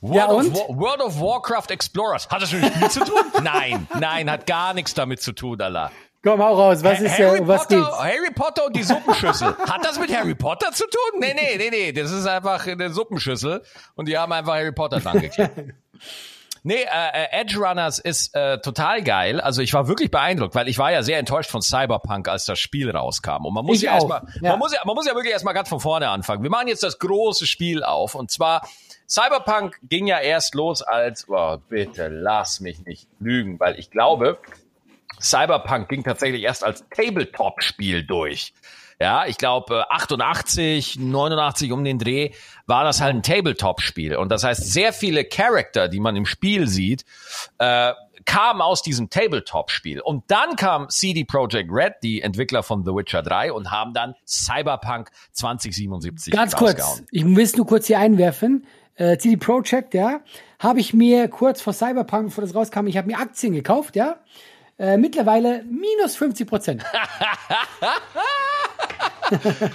World, 0.00 0.16
Ja, 0.16 0.28
of, 0.30 0.44
World 0.76 1.00
of 1.00 1.20
Warcraft 1.20 1.70
Explorers. 1.70 2.28
Hat 2.28 2.42
das 2.42 2.52
mit 2.52 2.62
dem 2.64 2.70
Spiel 2.74 2.90
zu 2.90 3.00
tun? 3.04 3.22
Nein, 3.42 3.86
nein, 3.98 4.28
hat 4.30 4.46
gar 4.46 4.74
nichts 4.74 4.94
damit 4.94 5.22
zu 5.22 5.32
tun, 5.32 5.60
Alter. 5.60 5.92
Komm, 6.22 6.40
hau 6.40 6.54
raus, 6.54 6.84
was 6.84 7.00
ist 7.00 7.18
Harry, 7.18 7.40
ja, 7.40 7.48
was 7.48 7.62
Potter, 7.66 7.76
geht's? 7.80 7.98
Harry 7.98 8.30
Potter 8.32 8.66
und 8.66 8.76
die 8.76 8.84
Suppenschüssel. 8.84 9.56
Hat 9.68 9.84
das 9.84 9.98
mit 9.98 10.14
Harry 10.16 10.36
Potter 10.36 10.70
zu 10.72 10.84
tun? 10.84 11.20
Nee, 11.20 11.34
nee, 11.34 11.56
nee, 11.58 11.70
nee. 11.70 11.92
Das 11.92 12.12
ist 12.12 12.26
einfach 12.26 12.64
eine 12.66 12.90
Suppenschüssel 12.90 13.62
und 13.96 14.06
die 14.06 14.16
haben 14.16 14.32
einfach 14.32 14.54
Harry 14.54 14.72
Potter 14.72 15.00
dran 15.00 15.20
geklebt. 15.20 15.52
Nee, 16.64 16.82
äh, 16.82 17.24
äh, 17.24 17.40
Edge 17.40 17.58
Runners 17.58 17.98
ist 17.98 18.36
äh, 18.36 18.58
total 18.60 19.02
geil. 19.02 19.40
Also 19.40 19.62
ich 19.62 19.74
war 19.74 19.88
wirklich 19.88 20.12
beeindruckt, 20.12 20.54
weil 20.54 20.68
ich 20.68 20.78
war 20.78 20.92
ja 20.92 21.02
sehr 21.02 21.18
enttäuscht 21.18 21.50
von 21.50 21.60
Cyberpunk, 21.60 22.28
als 22.28 22.44
das 22.44 22.60
Spiel 22.60 22.88
rauskam. 22.90 23.46
Und 23.46 23.54
man 23.54 23.64
muss 23.64 23.78
Ich 23.78 23.82
ja 23.82 23.94
erstmal, 23.94 24.22
ja. 24.40 24.50
man 24.50 24.60
muss 24.60 24.72
ja, 24.72 24.80
man 24.84 24.94
muss 24.94 25.06
ja 25.06 25.14
wirklich 25.14 25.32
erstmal 25.32 25.54
ganz 25.54 25.68
von 25.68 25.80
vorne 25.80 26.08
anfangen. 26.08 26.44
Wir 26.44 26.50
machen 26.50 26.68
jetzt 26.68 26.84
das 26.84 27.00
große 27.00 27.48
Spiel 27.48 27.82
auf 27.82 28.14
und 28.14 28.30
zwar 28.30 28.62
Cyberpunk 29.08 29.78
ging 29.82 30.06
ja 30.06 30.20
erst 30.20 30.54
los 30.54 30.82
als, 30.82 31.28
oh, 31.28 31.58
bitte 31.68 32.06
lass 32.06 32.60
mich 32.60 32.84
nicht 32.86 33.08
lügen, 33.18 33.58
weil 33.58 33.76
ich 33.78 33.90
glaube, 33.90 34.38
Cyberpunk 35.22 35.88
ging 35.88 36.02
tatsächlich 36.04 36.42
erst 36.42 36.64
als 36.64 36.84
Tabletop-Spiel 36.90 38.04
durch. 38.04 38.52
Ja, 39.00 39.26
ich 39.26 39.36
glaube 39.36 39.90
88, 39.90 40.98
89 41.00 41.72
um 41.72 41.82
den 41.82 41.98
Dreh 41.98 42.30
war 42.66 42.84
das 42.84 43.00
halt 43.00 43.16
ein 43.16 43.22
Tabletop-Spiel. 43.22 44.16
Und 44.16 44.28
das 44.28 44.44
heißt, 44.44 44.64
sehr 44.72 44.92
viele 44.92 45.24
Charakter, 45.24 45.88
die 45.88 45.98
man 45.98 46.14
im 46.14 46.24
Spiel 46.24 46.68
sieht, 46.68 47.04
äh, 47.58 47.92
kamen 48.24 48.60
aus 48.60 48.82
diesem 48.82 49.10
Tabletop-Spiel. 49.10 50.00
Und 50.00 50.24
dann 50.28 50.56
kam 50.56 50.88
CD 50.88 51.24
Projekt 51.24 51.70
Red, 51.72 51.94
die 52.02 52.22
Entwickler 52.22 52.62
von 52.62 52.84
The 52.84 52.92
Witcher 52.92 53.22
3, 53.22 53.52
und 53.52 53.70
haben 53.70 53.92
dann 53.92 54.14
Cyberpunk 54.26 55.10
2077 55.32 56.32
Ganz 56.32 56.54
kurz, 56.54 57.02
ich 57.10 57.24
will 57.24 57.42
es 57.42 57.56
nur 57.56 57.66
kurz 57.66 57.86
hier 57.86 57.98
einwerfen. 57.98 58.66
Äh, 58.94 59.18
CD 59.18 59.36
Projekt, 59.36 59.94
ja, 59.94 60.20
habe 60.58 60.80
ich 60.80 60.94
mir 60.94 61.28
kurz 61.28 61.60
vor 61.60 61.72
Cyberpunk, 61.72 62.26
bevor 62.26 62.44
das 62.44 62.54
rauskam, 62.54 62.86
ich 62.86 62.96
habe 62.96 63.08
mir 63.08 63.18
Aktien 63.18 63.52
gekauft, 63.52 63.96
ja. 63.96 64.16
Äh, 64.82 64.96
mittlerweile 64.96 65.62
minus 65.62 66.16
50 66.16 66.46
Prozent. 66.48 66.82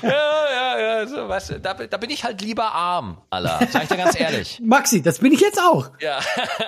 Ja, 0.04 0.10
ja, 0.52 0.80
ja, 0.80 1.08
so, 1.08 1.28
weißt 1.28 1.50
du, 1.50 1.60
da, 1.60 1.74
da 1.74 1.98
bin 1.98 2.12
ich 2.12 2.24
halt 2.24 2.41
lieber 2.41 2.74
arm, 2.74 3.17
Allah. 3.32 3.60
Sag 3.72 3.84
ich 3.84 3.89
dir 3.89 3.98
ganz 3.98 4.20
ehrlich. 4.20 4.60
Maxi, 4.63 5.02
das 5.02 5.17
bin 5.17 5.34
ich 5.34 5.39
jetzt 5.39 5.60
auch. 5.60 5.89
Ja, 6.00 6.20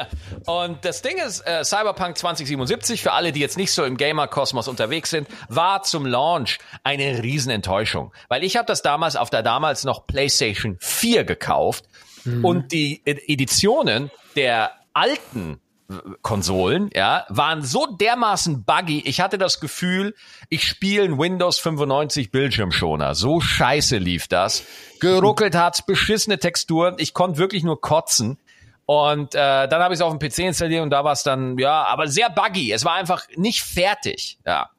und 0.48 0.84
das 0.84 1.04
Ding 1.04 1.18
ist, 1.18 1.42
äh, 1.42 1.64
Cyberpunk 1.64 2.18
2077, 2.18 3.04
für 3.04 3.12
alle, 3.12 3.32
die 3.32 3.42
jetzt 3.42 3.58
nicht 3.58 3.72
so 3.74 3.84
im 3.84 3.96
Gamer-Kosmos 3.96 4.68
unterwegs 4.68 5.12
sind, 5.12 5.28
war 5.50 5.84
zum 5.84 6.06
Launch 6.08 6.58
eine 6.84 7.22
Riesenenttäuschung. 7.22 8.12
Weil 8.28 8.44
ich 8.44 8.58
habe 8.58 8.66
das 8.66 8.82
damals 8.82 9.16
auf 9.16 9.30
der 9.30 9.44
damals 9.44 9.84
noch 9.84 10.08
PlayStation 10.08 10.78
4 10.80 11.26
gekauft 11.26 11.86
und 12.42 12.72
die 12.72 13.02
Ed- 13.06 13.22
Editionen 13.28 14.10
der 14.36 14.72
alten 14.94 15.60
Konsolen, 16.22 16.90
ja, 16.94 17.26
waren 17.30 17.64
so 17.64 17.88
dermaßen 17.88 18.64
buggy. 18.64 19.02
Ich 19.06 19.22
hatte 19.22 19.38
das 19.40 19.60
Gefühl, 19.60 20.14
ich 20.50 20.68
spiele 20.68 21.04
einen 21.04 21.18
Windows 21.18 21.58
95 21.60 22.32
Bildschirmschoner. 22.32 23.16
So 23.16 23.42
scheiße 23.42 23.98
lief 23.98 24.28
das. 24.28 24.64
Geruckelt 25.00 25.56
hat's, 25.56 25.82
beschissene 25.84 26.38
Texturen. 26.38 26.96
Ich 27.00 27.14
konnte 27.14 27.40
wirklich 27.40 27.64
nur 27.64 27.82
kotzen. 27.82 28.38
Und 28.86 29.36
äh, 29.36 29.68
dann 29.68 29.82
habe 29.82 29.94
ich 29.94 30.00
es 30.00 30.02
auf 30.02 30.16
dem 30.16 30.20
PC 30.20 30.40
installiert 30.40 30.82
und 30.84 30.90
da 30.90 31.04
war 31.04 31.14
es 31.14 31.24
dann, 31.24 31.58
ja, 31.58 31.84
aber 31.84 32.08
sehr 32.08 32.30
buggy. 32.30 32.72
Es 32.72 32.86
war 32.86 32.94
einfach 32.94 33.24
nicht 33.36 33.62
fertig. 33.62 34.40
Ja. 34.46 34.70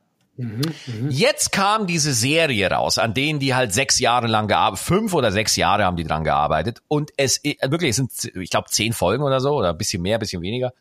Jetzt 1.09 1.53
kam 1.53 1.87
diese 1.87 2.12
Serie 2.12 2.70
raus, 2.70 2.98
an 2.98 3.14
denen 3.14 3.38
die 3.38 3.55
halt 3.55 3.72
sechs 3.72 3.98
Jahre 3.98 4.26
lang 4.26 4.48
gearbeitet, 4.48 4.85
fünf 4.85 5.14
oder 5.14 5.33
sechs 5.33 5.57
Jahre 5.57 5.85
haben 5.85 5.96
die 5.96 6.05
dran 6.05 6.24
gearbeitet. 6.24 6.81
Und 6.88 7.11
es 7.16 7.42
äh, 7.44 7.57
wirklich, 7.62 7.90
es 7.90 7.96
sind, 7.96 8.11
ich 8.37 8.50
glaube, 8.50 8.68
zehn 8.70 8.92
Folgen 8.92 9.22
oder 9.22 9.40
so, 9.40 9.53
oder 9.53 9.70
ein 9.70 9.79
bisschen 9.79 10.03
mehr, 10.03 10.16
ein 10.16 10.20
bisschen 10.20 10.42
weniger. 10.42 10.72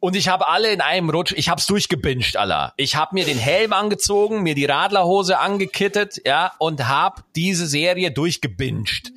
Und 0.00 0.14
ich 0.14 0.28
habe 0.28 0.48
alle 0.48 0.72
in 0.72 0.80
einem 0.80 1.10
Rutsch, 1.10 1.32
ich 1.36 1.48
hab's 1.48 1.66
durchgebinged, 1.66 2.36
Allah. 2.36 2.72
Ich 2.76 2.94
habe 2.94 3.14
mir 3.14 3.24
den 3.24 3.38
Helm 3.38 3.72
angezogen, 3.72 4.44
mir 4.44 4.54
die 4.54 4.64
Radlerhose 4.64 5.38
angekittet, 5.38 6.20
ja, 6.24 6.52
und 6.58 6.88
hab 6.88 7.24
diese 7.34 7.66
Serie 7.66 8.12
durchgebinged. 8.12 9.12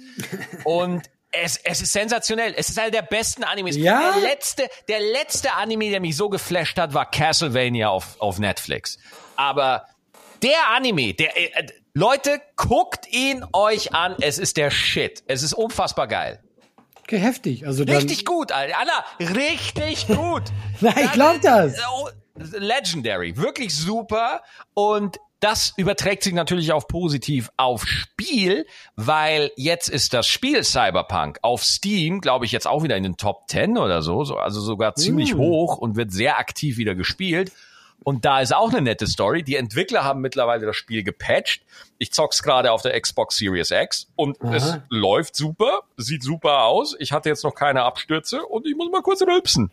Und 0.63 1.03
es, 1.31 1.57
es 1.57 1.81
ist 1.81 1.93
sensationell. 1.93 2.53
Es 2.57 2.69
ist 2.69 2.77
einer 2.77 2.91
der 2.91 3.01
besten 3.01 3.43
Animes. 3.43 3.77
Ja? 3.77 4.13
Der 4.13 4.21
letzte, 4.21 4.69
der 4.87 4.99
letzte 4.99 5.53
Anime, 5.53 5.89
der 5.89 6.01
mich 6.01 6.15
so 6.17 6.29
geflasht 6.29 6.77
hat, 6.77 6.93
war 6.93 7.09
Castlevania 7.09 7.89
auf, 7.89 8.19
auf 8.19 8.39
Netflix. 8.39 8.97
Aber 9.35 9.87
der 10.43 10.69
Anime, 10.75 11.13
der, 11.13 11.37
äh, 11.37 11.67
Leute, 11.93 12.41
guckt 12.55 13.07
ihn 13.11 13.45
euch 13.53 13.93
an. 13.93 14.15
Es 14.21 14.37
ist 14.37 14.57
der 14.57 14.71
Shit. 14.71 15.23
Es 15.27 15.43
ist 15.43 15.53
unfassbar 15.53 16.07
geil. 16.07 16.41
Okay, 17.01 17.17
heftig. 17.17 17.65
Also 17.65 17.83
dann, 17.83 17.97
Richtig 17.97 18.25
gut, 18.25 18.51
Alter. 18.51 18.75
Anna, 18.79 19.33
richtig 19.35 20.07
gut. 20.07 20.43
Nein, 20.81 20.93
ich 21.03 21.11
glaub 21.11 21.41
das. 21.41 21.77
Oh, 21.93 22.09
Legendary, 22.35 23.35
wirklich 23.35 23.75
super. 23.75 24.41
Und 24.73 25.17
das 25.41 25.73
überträgt 25.75 26.23
sich 26.23 26.33
natürlich 26.33 26.71
auch 26.71 26.87
positiv 26.87 27.49
auf 27.57 27.85
Spiel, 27.85 28.65
weil 28.95 29.51
jetzt 29.57 29.89
ist 29.89 30.13
das 30.13 30.27
Spiel 30.27 30.63
Cyberpunk 30.63 31.39
auf 31.41 31.63
Steam, 31.65 32.21
glaube 32.21 32.45
ich, 32.45 32.51
jetzt 32.53 32.67
auch 32.67 32.83
wieder 32.83 32.95
in 32.95 33.03
den 33.03 33.17
Top 33.17 33.49
10 33.49 33.77
oder 33.77 34.01
so, 34.01 34.23
so 34.23 34.37
also 34.37 34.61
sogar 34.61 34.95
ziemlich 34.95 35.33
Mm. 35.35 35.39
hoch 35.39 35.77
und 35.77 35.95
wird 35.97 36.11
sehr 36.13 36.37
aktiv 36.39 36.77
wieder 36.77 36.95
gespielt. 36.95 37.51
Und 38.03 38.25
da 38.25 38.39
ist 38.41 38.51
auch 38.55 38.69
eine 38.71 38.81
nette 38.81 39.05
Story. 39.05 39.43
Die 39.43 39.55
Entwickler 39.57 40.03
haben 40.03 40.21
mittlerweile 40.21 40.65
das 40.65 40.75
Spiel 40.75 41.03
gepatcht. 41.03 41.61
Ich 41.99 42.11
zock's 42.11 42.41
gerade 42.41 42.71
auf 42.71 42.81
der 42.81 42.99
Xbox 42.99 43.37
Series 43.37 43.69
X 43.69 44.07
und 44.15 44.41
Aha. 44.41 44.55
es 44.55 44.77
läuft 44.89 45.35
super, 45.35 45.81
sieht 45.97 46.23
super 46.23 46.63
aus. 46.63 46.95
Ich 46.97 47.11
hatte 47.11 47.29
jetzt 47.29 47.43
noch 47.43 47.53
keine 47.53 47.83
Abstürze 47.83 48.43
und 48.43 48.65
ich 48.65 48.75
muss 48.75 48.89
mal 48.91 49.03
kurz 49.03 49.21
rülpsen. 49.21 49.69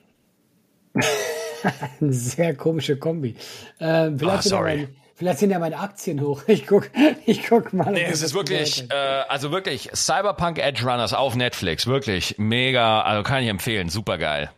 Eine 0.95 1.03
sehr 2.13 2.55
komische 2.55 2.99
Kombi. 2.99 3.35
Ähm, 3.81 4.19
vielleicht, 4.19 4.39
Ah, 4.39 4.43
sorry. 4.43 4.77
meine, 4.77 4.89
vielleicht 5.19 5.41
sind 5.41 5.51
ja 5.51 5.59
meine 5.59 5.79
Aktien 5.79 6.21
hoch. 6.21 6.43
Ich 6.47 6.67
guck, 6.67 6.91
ich 7.27 7.47
guck 7.47 7.73
mal. 7.73 7.93
Nee, 7.93 8.05
es 8.05 8.23
ist 8.23 8.35
wirklich, 8.35 8.89
äh, 8.91 8.95
also 8.95 9.51
wirklich 9.51 9.91
Cyberpunk 9.95 10.59
Edge 10.59 10.85
Runners 10.85 11.13
auf 11.13 11.35
Netflix, 11.35 11.87
wirklich 11.87 12.37
mega, 12.39 13.03
also 13.03 13.25
kann 13.25 13.43
ich 13.43 13.49
empfehlen, 13.49 13.89
super 13.89 14.17
geil. 14.17 14.51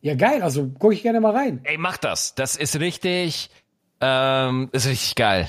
Ja, 0.00 0.14
geil. 0.14 0.42
Also 0.42 0.68
gucke 0.78 0.94
ich 0.94 1.02
gerne 1.02 1.20
mal 1.20 1.34
rein. 1.34 1.60
Ey, 1.64 1.78
mach 1.78 1.96
das, 1.96 2.34
das 2.34 2.56
ist 2.56 2.78
richtig, 2.80 3.50
ähm, 4.00 4.68
ist 4.72 4.86
richtig 4.86 5.14
geil. 5.14 5.48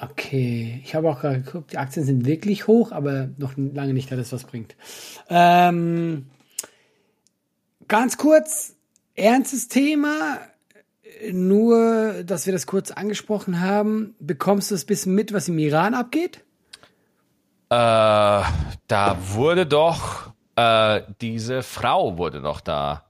Okay, 0.00 0.80
ich 0.84 0.94
habe 0.94 1.08
auch 1.08 1.20
gerade 1.20 1.40
geguckt, 1.40 1.72
die 1.72 1.78
Aktien 1.78 2.04
sind 2.04 2.24
wirklich 2.24 2.66
hoch, 2.66 2.92
aber 2.92 3.30
noch 3.36 3.52
lange 3.56 3.94
nicht, 3.94 4.10
dass 4.10 4.18
das 4.18 4.32
was 4.32 4.44
bringt. 4.44 4.76
Ähm, 5.28 6.26
ganz 7.88 8.16
kurz, 8.16 8.76
ernstes 9.14 9.68
Thema, 9.68 10.38
nur, 11.32 12.22
dass 12.24 12.46
wir 12.46 12.52
das 12.52 12.66
kurz 12.66 12.90
angesprochen 12.90 13.60
haben. 13.60 14.14
Bekommst 14.20 14.70
du 14.70 14.74
es 14.74 14.84
bisschen 14.84 15.14
mit, 15.14 15.32
was 15.32 15.48
im 15.48 15.58
Iran 15.58 15.94
abgeht? 15.94 16.38
Äh, 17.70 18.42
da 18.88 19.16
wurde 19.32 19.66
doch, 19.66 20.32
äh, 20.56 21.02
diese 21.20 21.62
Frau 21.62 22.18
wurde 22.18 22.40
doch 22.40 22.60
da 22.60 23.04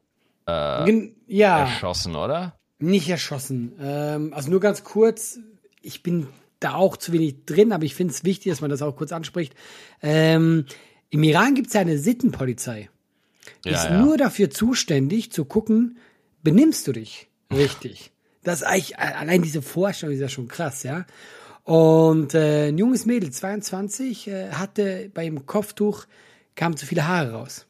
Gen 0.47 1.17
ja, 1.27 1.61
erschossen, 1.61 2.17
oder? 2.17 2.59
nicht 2.79 3.09
erschossen. 3.09 3.73
Ähm, 3.81 4.33
also 4.35 4.51
nur 4.51 4.61
ganz 4.61 4.85
kurz, 4.85 5.39
ich 5.81 6.03
bin 6.03 6.27
da 6.61 6.75
auch 6.75 6.97
zu 6.99 7.13
wenig 7.13 7.47
drin, 7.47 7.73
aber 7.73 7.85
ich 7.85 7.95
finde 7.95 8.13
es 8.13 8.25
wichtig, 8.25 8.53
dass 8.53 8.61
man 8.61 8.69
das 8.71 8.83
auch 8.83 8.95
kurz 8.97 9.13
anspricht. 9.13 9.55
Ähm, 10.03 10.67
Im 11.11 11.23
Iran 11.23 11.55
gibt 11.55 11.69
es 11.69 11.73
ja 11.73 11.81
eine 11.81 11.99
Sittenpolizei. 11.99 12.91
Die 13.65 13.71
Ja, 13.71 13.77
ist 13.77 13.85
ja. 13.85 14.01
nur 14.03 14.19
dafür 14.19 14.51
zuständig, 14.51 15.33
zu 15.33 15.45
gucken, 15.47 15.99
benimmst 16.43 16.87
du 16.87 16.93
dich 16.93 17.29
richtig. 17.57 18.11
Das 18.43 18.63
eigentlich, 18.63 18.99
allein 18.99 19.43
diese 19.43 19.63
Vorstellung 19.63 20.15
ist 20.15 20.21
ja 20.21 20.29
schon 20.29 20.49
krass, 20.49 20.83
ja. 20.83 21.07
Und 21.65 22.35
äh, 22.35 22.69
ein 22.69 22.77
junges 22.77 23.07
Mädel, 23.07 23.31
22, 23.31 24.29
äh, 24.29 24.51
hatte 24.51 25.11
beim 25.15 25.47
Kopftuch, 25.47 26.05
kamen 26.55 26.77
zu 26.77 26.85
viele 26.85 27.09
Haare 27.09 27.33
raus. 27.33 27.67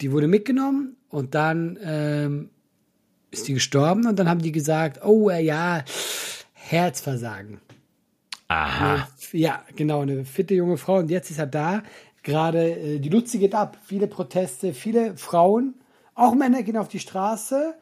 Die 0.00 0.12
wurde 0.12 0.28
mitgenommen 0.28 0.96
und 1.10 1.34
dann 1.34 1.78
ähm, 1.82 2.50
ist 3.30 3.48
die 3.48 3.54
gestorben 3.54 4.06
und 4.06 4.18
dann 4.18 4.30
haben 4.30 4.40
die 4.40 4.52
gesagt, 4.52 5.04
oh 5.04 5.28
äh, 5.28 5.42
ja, 5.42 5.84
Herzversagen. 6.54 7.60
Aha. 8.48 9.08
Ja, 9.32 9.62
genau, 9.76 10.00
eine 10.00 10.24
fitte 10.24 10.54
junge 10.54 10.76
Frau. 10.76 10.98
Und 10.98 11.10
jetzt 11.10 11.30
ist 11.30 11.38
er 11.38 11.46
da. 11.46 11.82
Gerade 12.22 12.70
äh, 12.70 12.98
die 12.98 13.08
Luzi 13.08 13.38
geht 13.38 13.54
ab. 13.54 13.76
Viele 13.84 14.06
Proteste, 14.06 14.74
viele 14.74 15.16
Frauen, 15.16 15.74
auch 16.14 16.34
Männer 16.34 16.62
gehen 16.62 16.76
auf 16.76 16.88
die 16.88 16.98
Straße. 16.98 17.74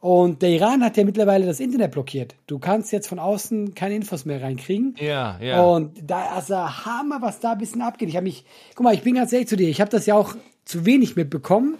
Und 0.00 0.40
der 0.40 0.48
Iran 0.48 0.82
hat 0.82 0.96
ja 0.96 1.04
mittlerweile 1.04 1.44
das 1.44 1.60
Internet 1.60 1.92
blockiert. 1.92 2.34
Du 2.46 2.58
kannst 2.58 2.90
jetzt 2.90 3.06
von 3.06 3.18
außen 3.18 3.74
keine 3.74 3.94
Infos 3.94 4.24
mehr 4.24 4.40
reinkriegen. 4.42 4.96
Ja, 4.98 5.38
ja. 5.40 5.62
Und 5.62 5.92
da, 6.02 6.30
also 6.34 6.56
Hammer, 6.56 7.20
was 7.20 7.40
da 7.40 7.52
ein 7.52 7.58
bisschen 7.58 7.82
abgeht. 7.82 8.08
Ich 8.08 8.16
habe 8.16 8.24
mich, 8.24 8.46
guck 8.74 8.84
mal, 8.84 8.94
ich 8.94 9.02
bin 9.02 9.14
ganz 9.14 9.30
ehrlich 9.32 9.48
zu 9.48 9.56
dir. 9.56 9.68
Ich 9.68 9.80
habe 9.80 9.90
das 9.90 10.06
ja 10.06 10.14
auch 10.14 10.34
zu 10.64 10.86
wenig 10.86 11.16
mitbekommen. 11.16 11.76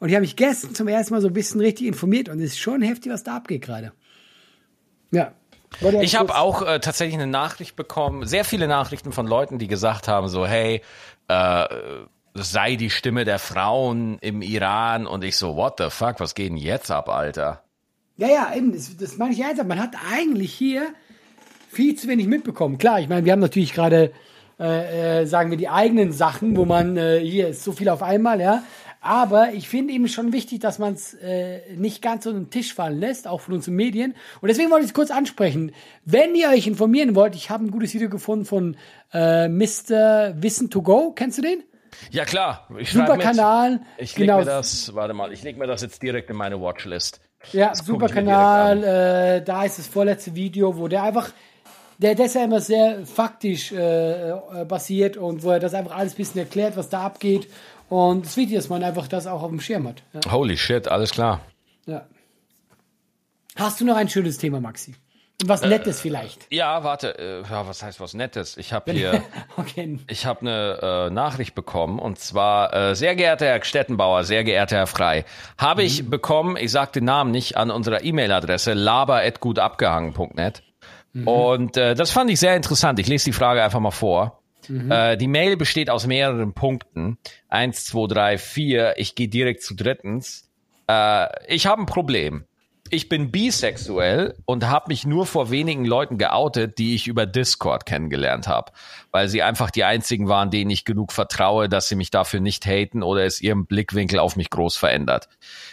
Und 0.00 0.08
ich 0.08 0.14
habe 0.14 0.22
mich 0.22 0.36
gestern 0.36 0.74
zum 0.74 0.88
ersten 0.88 1.12
Mal 1.12 1.20
so 1.20 1.28
ein 1.28 1.34
bisschen 1.34 1.60
richtig 1.60 1.86
informiert. 1.86 2.30
Und 2.30 2.38
es 2.38 2.52
ist 2.52 2.58
schon 2.58 2.80
heftig, 2.80 3.12
was 3.12 3.22
da 3.22 3.36
abgeht 3.36 3.62
gerade. 3.62 3.92
Ja. 5.10 5.32
Ich 6.00 6.16
habe 6.16 6.34
auch 6.36 6.62
äh, 6.62 6.80
tatsächlich 6.80 7.16
eine 7.16 7.26
Nachricht 7.26 7.76
bekommen, 7.76 8.26
sehr 8.26 8.46
viele 8.46 8.66
Nachrichten 8.66 9.12
von 9.12 9.26
Leuten, 9.26 9.58
die 9.58 9.68
gesagt 9.68 10.08
haben, 10.08 10.28
so, 10.28 10.46
hey, 10.46 10.80
äh, 11.28 11.64
sei 12.42 12.76
die 12.76 12.90
Stimme 12.90 13.24
der 13.24 13.38
Frauen 13.38 14.18
im 14.20 14.42
Iran 14.42 15.06
und 15.06 15.24
ich 15.24 15.36
so, 15.36 15.56
what 15.56 15.74
the 15.78 15.90
fuck, 15.90 16.20
was 16.20 16.34
geht 16.34 16.50
denn 16.50 16.56
jetzt 16.56 16.90
ab, 16.90 17.08
Alter? 17.08 17.62
Ja, 18.16 18.28
ja, 18.28 18.52
eben, 18.54 18.72
das, 18.72 18.96
das 18.96 19.16
meine 19.16 19.32
ich 19.32 19.40
ernsthaft. 19.40 19.68
Man 19.68 19.80
hat 19.80 19.94
eigentlich 20.12 20.52
hier 20.52 20.88
viel 21.70 21.94
zu 21.94 22.08
wenig 22.08 22.26
mitbekommen. 22.26 22.78
Klar, 22.78 23.00
ich 23.00 23.08
meine, 23.08 23.24
wir 23.24 23.32
haben 23.32 23.40
natürlich 23.40 23.72
gerade, 23.72 24.12
äh, 24.58 25.20
äh, 25.20 25.26
sagen 25.26 25.50
wir, 25.50 25.56
die 25.56 25.68
eigenen 25.68 26.12
Sachen, 26.12 26.56
wo 26.56 26.64
man, 26.64 26.96
äh, 26.96 27.20
hier 27.20 27.48
ist 27.48 27.62
so 27.62 27.72
viel 27.72 27.88
auf 27.88 28.02
einmal, 28.02 28.40
ja. 28.40 28.64
Aber 29.00 29.52
ich 29.52 29.68
finde 29.68 29.94
eben 29.94 30.08
schon 30.08 30.32
wichtig, 30.32 30.58
dass 30.58 30.80
man 30.80 30.94
es 30.94 31.14
äh, 31.14 31.60
nicht 31.76 32.02
ganz 32.02 32.26
unter 32.26 32.40
den 32.40 32.50
Tisch 32.50 32.74
fallen 32.74 32.98
lässt, 32.98 33.28
auch 33.28 33.40
von 33.40 33.54
unseren 33.54 33.76
Medien. 33.76 34.14
Und 34.40 34.48
deswegen 34.48 34.70
wollte 34.70 34.84
ich 34.84 34.90
es 34.90 34.94
kurz 34.94 35.12
ansprechen. 35.12 35.72
Wenn 36.04 36.34
ihr 36.34 36.48
euch 36.48 36.66
informieren 36.66 37.14
wollt, 37.14 37.36
ich 37.36 37.50
habe 37.50 37.64
ein 37.64 37.70
gutes 37.70 37.94
Video 37.94 38.08
gefunden 38.08 38.44
von 38.44 38.76
äh, 39.12 39.48
Mr. 39.48 40.34
Wissen 40.42 40.70
to 40.70 40.82
Go. 40.82 41.12
Kennst 41.12 41.38
du 41.38 41.42
den? 41.42 41.62
Ja 42.10 42.24
klar, 42.24 42.66
ich 42.78 42.90
Super 42.92 43.16
mit. 43.16 43.22
Kanal. 43.26 43.80
Ich 43.98 44.16
leg 44.16 44.26
Genau. 44.28 44.38
mir 44.40 44.44
das, 44.44 44.94
warte 44.94 45.14
mal, 45.14 45.32
ich 45.32 45.42
leg 45.42 45.56
mir 45.58 45.66
das 45.66 45.82
jetzt 45.82 46.02
direkt 46.02 46.30
in 46.30 46.36
meine 46.36 46.60
Watchlist. 46.60 47.20
Ja, 47.52 47.68
Das 47.70 47.78
super 47.86 48.08
Kanal. 48.08 48.82
Äh, 48.82 49.42
da 49.44 49.64
ist 49.64 49.78
das 49.78 49.86
vorletzte 49.86 50.34
Video, 50.34 50.76
wo 50.76 50.88
der 50.88 51.02
einfach, 51.04 51.30
der, 51.98 52.14
der 52.14 52.26
ist 52.26 52.34
ja 52.34 52.44
immer 52.44 52.60
sehr 52.60 53.06
faktisch 53.06 53.72
äh, 53.72 54.30
äh, 54.30 54.64
basiert 54.66 55.16
und 55.16 55.42
wo 55.42 55.50
er 55.50 55.60
das 55.60 55.74
einfach 55.74 55.96
alles 55.96 56.14
ein 56.14 56.16
bisschen 56.16 56.40
erklärt, 56.40 56.76
was 56.76 56.88
da 56.88 57.02
abgeht. 57.02 57.48
Und 57.88 58.24
es 58.24 58.32
ist 58.32 58.36
wichtig, 58.36 58.56
dass 58.56 58.68
man 58.68 58.82
einfach 58.84 59.08
das 59.08 59.26
auch 59.26 59.42
auf 59.42 59.50
dem 59.50 59.60
Schirm 59.60 59.88
hat. 59.88 60.02
Ja, 60.12 60.32
Holy 60.32 60.56
shit, 60.56 60.88
alles 60.88 61.10
klar. 61.12 61.40
ja. 61.86 62.06
Hast 63.56 63.80
du 63.80 63.84
noch 63.84 63.96
ein 63.96 64.08
schönes 64.08 64.38
Thema, 64.38 64.60
Maxi? 64.60 64.94
Was 65.44 65.62
Nettes 65.62 66.00
vielleicht? 66.00 66.46
Ja, 66.50 66.82
warte, 66.82 67.16
äh, 67.18 67.42
ja, 67.48 67.68
was 67.68 67.82
heißt 67.82 68.00
was 68.00 68.12
Nettes? 68.12 68.56
Ich 68.56 68.72
habe 68.72 68.90
hier, 68.92 69.22
okay. 69.56 69.98
ich 70.08 70.26
habe 70.26 70.40
eine 70.40 71.06
äh, 71.08 71.10
Nachricht 71.10 71.54
bekommen 71.54 72.00
und 72.00 72.18
zwar, 72.18 72.74
äh, 72.74 72.94
sehr 72.96 73.14
geehrter 73.14 73.46
Herr 73.46 73.62
Stettenbauer, 73.62 74.24
sehr 74.24 74.42
geehrter 74.42 74.76
Herr 74.76 74.86
Frei, 74.88 75.24
habe 75.56 75.84
ich 75.84 76.10
bekommen, 76.10 76.56
ich 76.56 76.72
sage 76.72 76.90
den 76.92 77.04
Namen 77.04 77.30
nicht, 77.30 77.56
an 77.56 77.70
unserer 77.70 78.02
E-Mail-Adresse 78.02 78.72
laber.gutabgehangen.net 78.72 80.62
und 81.24 81.76
äh, 81.76 81.94
das 81.94 82.10
fand 82.10 82.30
ich 82.30 82.40
sehr 82.40 82.54
interessant. 82.54 82.98
Ich 82.98 83.06
lese 83.06 83.26
die 83.26 83.32
Frage 83.32 83.62
einfach 83.62 83.80
mal 83.80 83.90
vor. 83.90 84.42
Äh, 84.68 85.16
die 85.16 85.28
Mail 85.28 85.56
besteht 85.56 85.88
aus 85.88 86.06
mehreren 86.06 86.52
Punkten. 86.52 87.18
Eins, 87.48 87.86
zwei, 87.86 88.06
drei, 88.06 88.38
vier. 88.38 88.94
Ich 88.98 89.14
gehe 89.14 89.28
direkt 89.28 89.62
zu 89.62 89.74
drittens. 89.74 90.50
Äh, 90.88 91.26
ich 91.46 91.66
habe 91.66 91.82
ein 91.82 91.86
Problem. 91.86 92.44
Ich 92.90 93.08
bin 93.08 93.30
bisexuell 93.30 94.34
und 94.46 94.68
habe 94.68 94.86
mich 94.88 95.06
nur 95.06 95.26
vor 95.26 95.50
wenigen 95.50 95.84
Leuten 95.84 96.16
geoutet, 96.16 96.78
die 96.78 96.94
ich 96.94 97.06
über 97.06 97.26
Discord 97.26 97.84
kennengelernt 97.84 98.48
habe, 98.48 98.72
weil 99.10 99.28
sie 99.28 99.42
einfach 99.42 99.70
die 99.70 99.84
einzigen 99.84 100.28
waren, 100.28 100.50
denen 100.50 100.70
ich 100.70 100.84
genug 100.84 101.12
vertraue, 101.12 101.68
dass 101.68 101.88
sie 101.88 101.96
mich 101.96 102.10
dafür 102.10 102.40
nicht 102.40 102.66
haten 102.66 103.02
oder 103.02 103.24
es 103.24 103.40
ihrem 103.40 103.66
Blickwinkel 103.66 104.18
auf 104.18 104.36
mich 104.36 104.50
groß 104.50 104.76
verändert. 104.76 105.28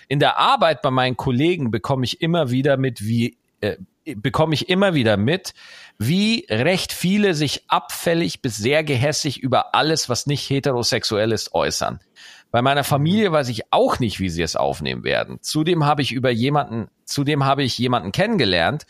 In 0.08 0.20
der 0.20 0.38
Arbeit 0.38 0.82
bei 0.82 0.92
meinen 0.92 1.16
Kollegen 1.16 1.72
bekomme 1.72 2.06
ich 2.06 2.22
immer 2.22 2.52
wieder 2.52 2.78
mit, 2.78 3.06
wie 3.06 3.38
äh, 3.62 3.78
bekomme 4.16 4.54
ich 4.54 4.70
immer 4.70 4.94
wieder 4.94 5.18
mit, 5.18 5.54
wie 5.98 6.46
recht 6.50 6.94
viele 6.94 7.34
sich 7.34 7.64
abfällig 7.68 8.42
bis 8.42 8.58
sehr 8.58 8.84
gehässig 8.84 9.40
über 9.42 9.74
alles, 9.74 10.10
was 10.10 10.28
nicht 10.28 10.50
heterosexuell 10.50 11.32
ist, 11.32 11.54
äußern. 11.54 12.00
Bei 12.56 12.62
meiner 12.62 12.86
Familie 12.86 13.34
weiß 13.34 13.50
ich 13.50 13.74
auch 13.74 14.00
nicht, 14.00 14.22
wie 14.22 14.30
sie 14.30 14.42
es 14.42 14.56
aufnehmen 14.56 15.04
werden. 15.04 15.40
Zudem 15.42 15.84
habe 15.86 16.02
ich 16.02 16.14
über 16.14 16.30
jemanden, 16.30 16.88
zudem 17.04 17.44
habe 17.44 17.64
ich 17.64 17.78
jemanden 17.78 18.14
kennengelernt, 18.14 18.86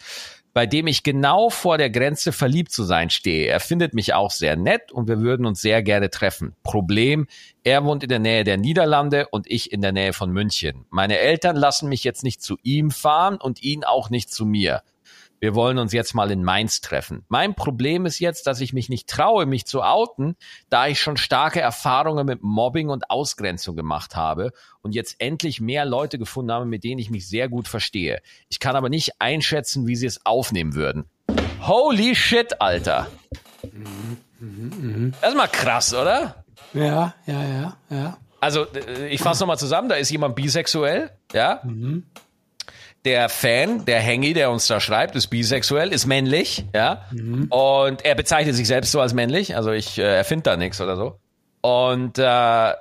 bei 0.54 0.67
dem 0.67 0.86
ich 0.86 1.01
genau 1.01 1.49
vor 1.49 1.80
der 1.80 1.89
Grenze 1.89 2.32
verliebt 2.32 2.71
zu 2.71 2.84
sein 2.84 3.10
stehe. 3.10 3.47
Er 3.47 3.60
findet 3.60 3.95
mich 3.95 4.13
auch 4.13 4.30
sehr 4.30 4.56
nett 4.56 4.91
und 4.91 5.08
wir 5.08 5.19
würden 5.19 5.47
uns 5.47 5.62
sehr 5.62 5.82
gerne 5.82 6.12
treffen. 6.12 6.54
Problem, 6.62 7.25
er 7.63 7.84
wohnt 7.84 8.04
in 8.04 8.10
der 8.10 8.19
Nähe 8.19 8.43
der 8.43 8.58
Niederlande 8.58 9.30
und 9.30 9.49
ich 9.49 9.71
in 9.71 9.82
der 9.82 9.93
Nähe 9.93 10.13
von 10.13 10.30
München. 10.30 10.86
Meine 10.91 11.17
Eltern 11.17 11.56
lassen 11.56 11.89
mich 11.89 12.04
jetzt 12.04 12.23
nicht 12.23 12.43
zu 12.43 12.58
ihm 12.62 12.91
fahren 12.91 13.38
und 13.38 13.63
ihn 13.63 13.84
auch 13.84 14.12
nicht 14.12 14.32
zu 14.32 14.45
mir. 14.45 14.84
Wir 15.39 15.54
wollen 15.54 15.78
uns 15.78 15.91
jetzt 15.91 16.13
mal 16.13 16.32
in 16.32 16.43
Mainz 16.43 16.82
treffen. 16.82 17.26
Mein 17.28 17.56
Problem 17.56 18.06
ist 18.06 18.19
jetzt, 18.19 18.48
dass 18.48 18.62
ich 18.62 18.74
mich 18.74 18.89
nicht 18.89 19.08
traue, 19.10 19.45
mich 19.45 19.65
zu 19.65 19.84
outen, 19.84 20.36
da 20.69 20.88
ich 20.88 21.00
schon 21.02 21.17
starke 21.17 21.60
Erfahrungen 21.60 22.26
mit 22.26 22.41
Mobbing 22.41 22.89
und 22.89 23.10
Ausgrenzung 23.10 23.76
gemacht 23.76 24.15
habe 24.15 24.52
und 24.82 24.95
jetzt 24.95 25.15
endlich 25.19 25.60
mehr 25.60 25.86
Leute 25.86 26.17
gefunden 26.17 26.52
habe, 26.52 26.65
mit 26.65 26.84
denen 26.84 27.00
ich 27.00 27.10
mich 27.10 27.28
sehr 27.28 27.50
gut 27.50 27.67
verstehe. 27.67 28.21
Ich 28.50 28.60
kann 28.60 28.76
aber 28.76 28.89
nicht 28.89 29.19
einschätzen, 29.19 29.88
wie 29.88 29.95
sie 29.95 30.08
es 30.08 30.26
aufnehmen 30.26 30.74
würden. 30.74 31.06
Holy 31.62 32.15
shit, 32.15 32.62
Alter. 32.62 33.08
Das 35.21 35.30
ist 35.32 35.38
mal 35.38 35.48
krass, 35.48 35.93
oder? 35.93 36.43
Ja, 36.74 37.13
ja, 37.26 37.43
ja, 37.43 37.78
ja. 37.89 38.17
Also, 38.39 38.65
äh, 38.74 39.08
ich 39.10 39.21
fasse 39.21 39.43
nochmal 39.43 39.58
zusammen, 39.58 39.89
da 39.89 39.95
ist 39.95 40.12
jemand 40.12 40.36
bisexuell, 40.36 41.12
ja. 41.34 41.62
Mhm. 41.63 42.06
Der 43.06 43.30
Fan, 43.30 43.86
der 43.86 44.00
Hengi, 44.00 44.34
der 44.34 44.50
uns 44.52 44.68
da 44.68 44.80
schreibt, 44.80 45.15
ist 45.15 45.28
bisexuell, 45.28 45.94
ist 45.94 46.08
männlich, 46.08 46.65
ja. 46.74 47.06
Mhm. 47.12 47.48
Und 47.50 48.04
er 48.04 48.15
bezeichnet 48.15 48.56
sich 48.56 48.68
selbst 48.68 48.91
so 48.91 49.00
als 49.00 49.13
männlich, 49.13 49.56
also 49.56 49.72
ich 49.72 49.98
äh, 49.98 50.18
erfinde 50.18 50.44
da 50.44 50.58
nichts 50.58 50.82
oder 50.82 50.96
so. 50.96 51.20
Und 51.62 52.18
äh, 52.18 52.74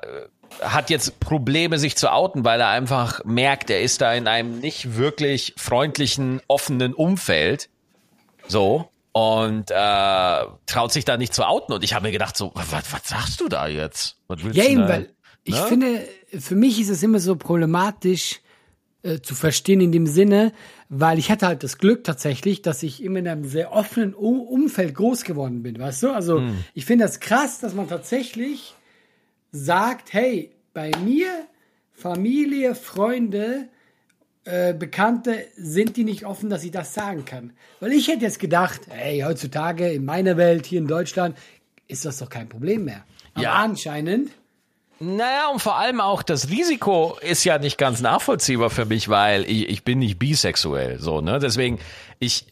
hat 0.61 0.91
jetzt 0.91 1.21
Probleme, 1.21 1.79
sich 1.79 1.97
zu 1.97 2.13
outen, 2.13 2.45
weil 2.45 2.61
er 2.61 2.69
einfach 2.69 3.25
merkt, 3.25 3.71
er 3.71 3.81
ist 3.81 4.01
da 4.01 4.13
in 4.13 4.27
einem 4.27 4.61
nicht 4.61 4.97
wirklich 4.97 5.55
freundlichen, 5.57 6.41
offenen 6.49 6.95
Umfeld. 6.95 7.69
So. 8.47 8.91
Und 9.13 9.71
äh, 9.71 10.45
traut 10.67 10.93
sich 10.93 11.05
da 11.05 11.17
nicht 11.17 11.35
zu 11.35 11.47
outen. 11.47 11.73
Und 11.73 11.85
ich 11.85 11.95
habe 11.95 12.07
mir 12.07 12.13
gedacht, 12.13 12.37
so, 12.37 12.51
was, 12.55 12.73
was 12.73 13.09
sagst 13.09 13.41
du 13.41 13.49
da 13.49 13.69
jetzt? 13.69 14.17
Was 14.27 14.43
willst 14.43 14.57
ja, 14.57 14.65
eben, 14.65 14.89
weil 14.89 15.11
ich 15.45 15.55
ne? 15.55 15.67
finde, 15.67 16.09
für 16.41 16.57
mich 16.57 16.81
ist 16.81 16.89
es 16.89 17.03
immer 17.03 17.21
so 17.21 17.37
problematisch 17.37 18.41
äh, 19.05 19.21
zu 19.21 19.35
verstehen 19.35 19.81
in 19.83 19.93
dem 19.93 20.07
Sinne, 20.07 20.53
weil 20.89 21.19
ich 21.19 21.31
hatte 21.31 21.47
halt 21.47 21.63
das 21.63 21.79
Glück 21.79 22.05
tatsächlich, 22.05 22.63
dass 22.63 22.83
ich 22.83 23.03
immer 23.03 23.19
in 23.19 23.29
einem 23.29 23.45
sehr 23.45 23.73
offenen 23.73 24.15
Umfeld 24.15 24.95
groß 24.95 25.25
geworden 25.25 25.63
bin, 25.63 25.79
weißt 25.79 26.05
du? 26.05 26.11
Also 26.11 26.39
hm. 26.39 26.57
ich 26.73 26.87
finde 26.87 27.05
das 27.05 27.21
krass, 27.21 27.61
dass 27.61 27.75
man 27.75 27.87
tatsächlich 27.87 28.75
sagt, 29.53 30.13
hey, 30.15 30.53
bei 30.73 30.91
mir, 31.05 31.29
Familie, 31.93 32.75
Freunde, 32.75 33.69
äh, 34.45 34.73
Bekannte, 34.73 35.45
sind 35.57 35.97
die 35.99 36.05
nicht 36.05 36.25
offen, 36.25 36.49
dass 36.49 36.65
ich 36.65 36.71
das 36.71 36.95
sagen 36.95 37.27
kann. 37.27 37.53
Weil 37.81 37.93
ich 37.93 38.09
hätte 38.09 38.23
jetzt 38.23 38.39
gedacht, 38.39 38.81
hey, 38.89 39.21
heutzutage 39.21 39.93
in 39.93 40.05
meiner 40.05 40.37
Welt, 40.37 40.67
hier 40.67 40.81
in 40.81 40.89
Deutschland, 40.89 41.37
ist 41.89 42.05
das 42.05 42.19
doch 42.19 42.31
kein 42.31 42.49
Problem 42.49 42.87
mehr. 42.87 43.05
Aber 43.35 43.45
ja. 43.45 43.53
anscheinend 43.53 44.31
naja, 45.01 45.49
und 45.49 45.61
vor 45.61 45.77
allem 45.77 46.01
auch 46.01 46.23
das 46.23 46.51
Risiko 46.51 47.19
ist 47.21 47.45
ja 47.45 47.59
nicht 47.59 47.79
ganz 47.79 48.01
nachvollziehbar 48.01 48.71
für 48.71 48.85
mich, 48.85 49.09
weil 49.09 49.43
ich, 49.45 49.69
ich 49.69 49.85
bin 49.85 49.99
nicht 49.99 50.19
bisexuell, 50.19 51.01
so, 51.01 51.21
ne? 51.21 51.39
Deswegen, 51.41 51.79
ich, 52.21 52.47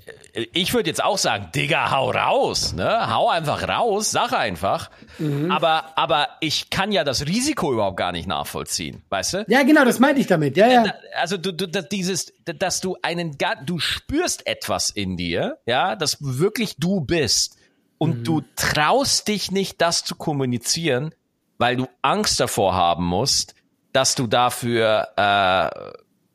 ich 0.52 0.74
würde 0.74 0.88
jetzt 0.88 1.02
auch 1.04 1.18
sagen, 1.18 1.50
Digga, 1.54 1.90
hau 1.90 2.10
raus, 2.10 2.72
ne? 2.72 3.14
Hau 3.14 3.28
einfach 3.28 3.68
raus, 3.68 4.10
sag 4.10 4.32
einfach. 4.32 4.90
Mhm. 5.18 5.50
Aber, 5.50 5.96
aber 5.96 6.28
ich 6.40 6.70
kann 6.70 6.90
ja 6.90 7.04
das 7.04 7.26
Risiko 7.26 7.72
überhaupt 7.72 7.96
gar 7.96 8.12
nicht 8.12 8.26
nachvollziehen, 8.26 9.02
weißt 9.10 9.34
du? 9.34 9.44
Ja, 9.48 9.62
genau, 9.62 9.84
das 9.84 10.00
meinte 10.00 10.20
ich 10.20 10.26
damit, 10.26 10.56
ja, 10.56 10.68
ja. 10.68 10.94
Also, 11.20 11.36
du, 11.36 11.52
du, 11.52 11.66
dieses, 11.82 12.32
dass 12.44 12.80
du 12.80 12.96
einen, 13.02 13.36
du 13.66 13.78
spürst 13.78 14.46
etwas 14.46 14.90
in 14.90 15.16
dir, 15.16 15.58
ja, 15.66 15.96
das 15.96 16.16
wirklich 16.20 16.76
du 16.76 17.00
bist. 17.00 17.56
Und 17.98 18.18
mhm. 18.18 18.24
du 18.24 18.42
traust 18.56 19.28
dich 19.28 19.52
nicht, 19.52 19.80
das 19.80 20.04
zu 20.04 20.16
kommunizieren, 20.16 21.14
weil 21.62 21.76
du 21.76 21.86
Angst 22.02 22.40
davor 22.40 22.74
haben 22.74 23.06
musst, 23.06 23.54
dass 23.92 24.16
du 24.16 24.26
dafür 24.26 25.06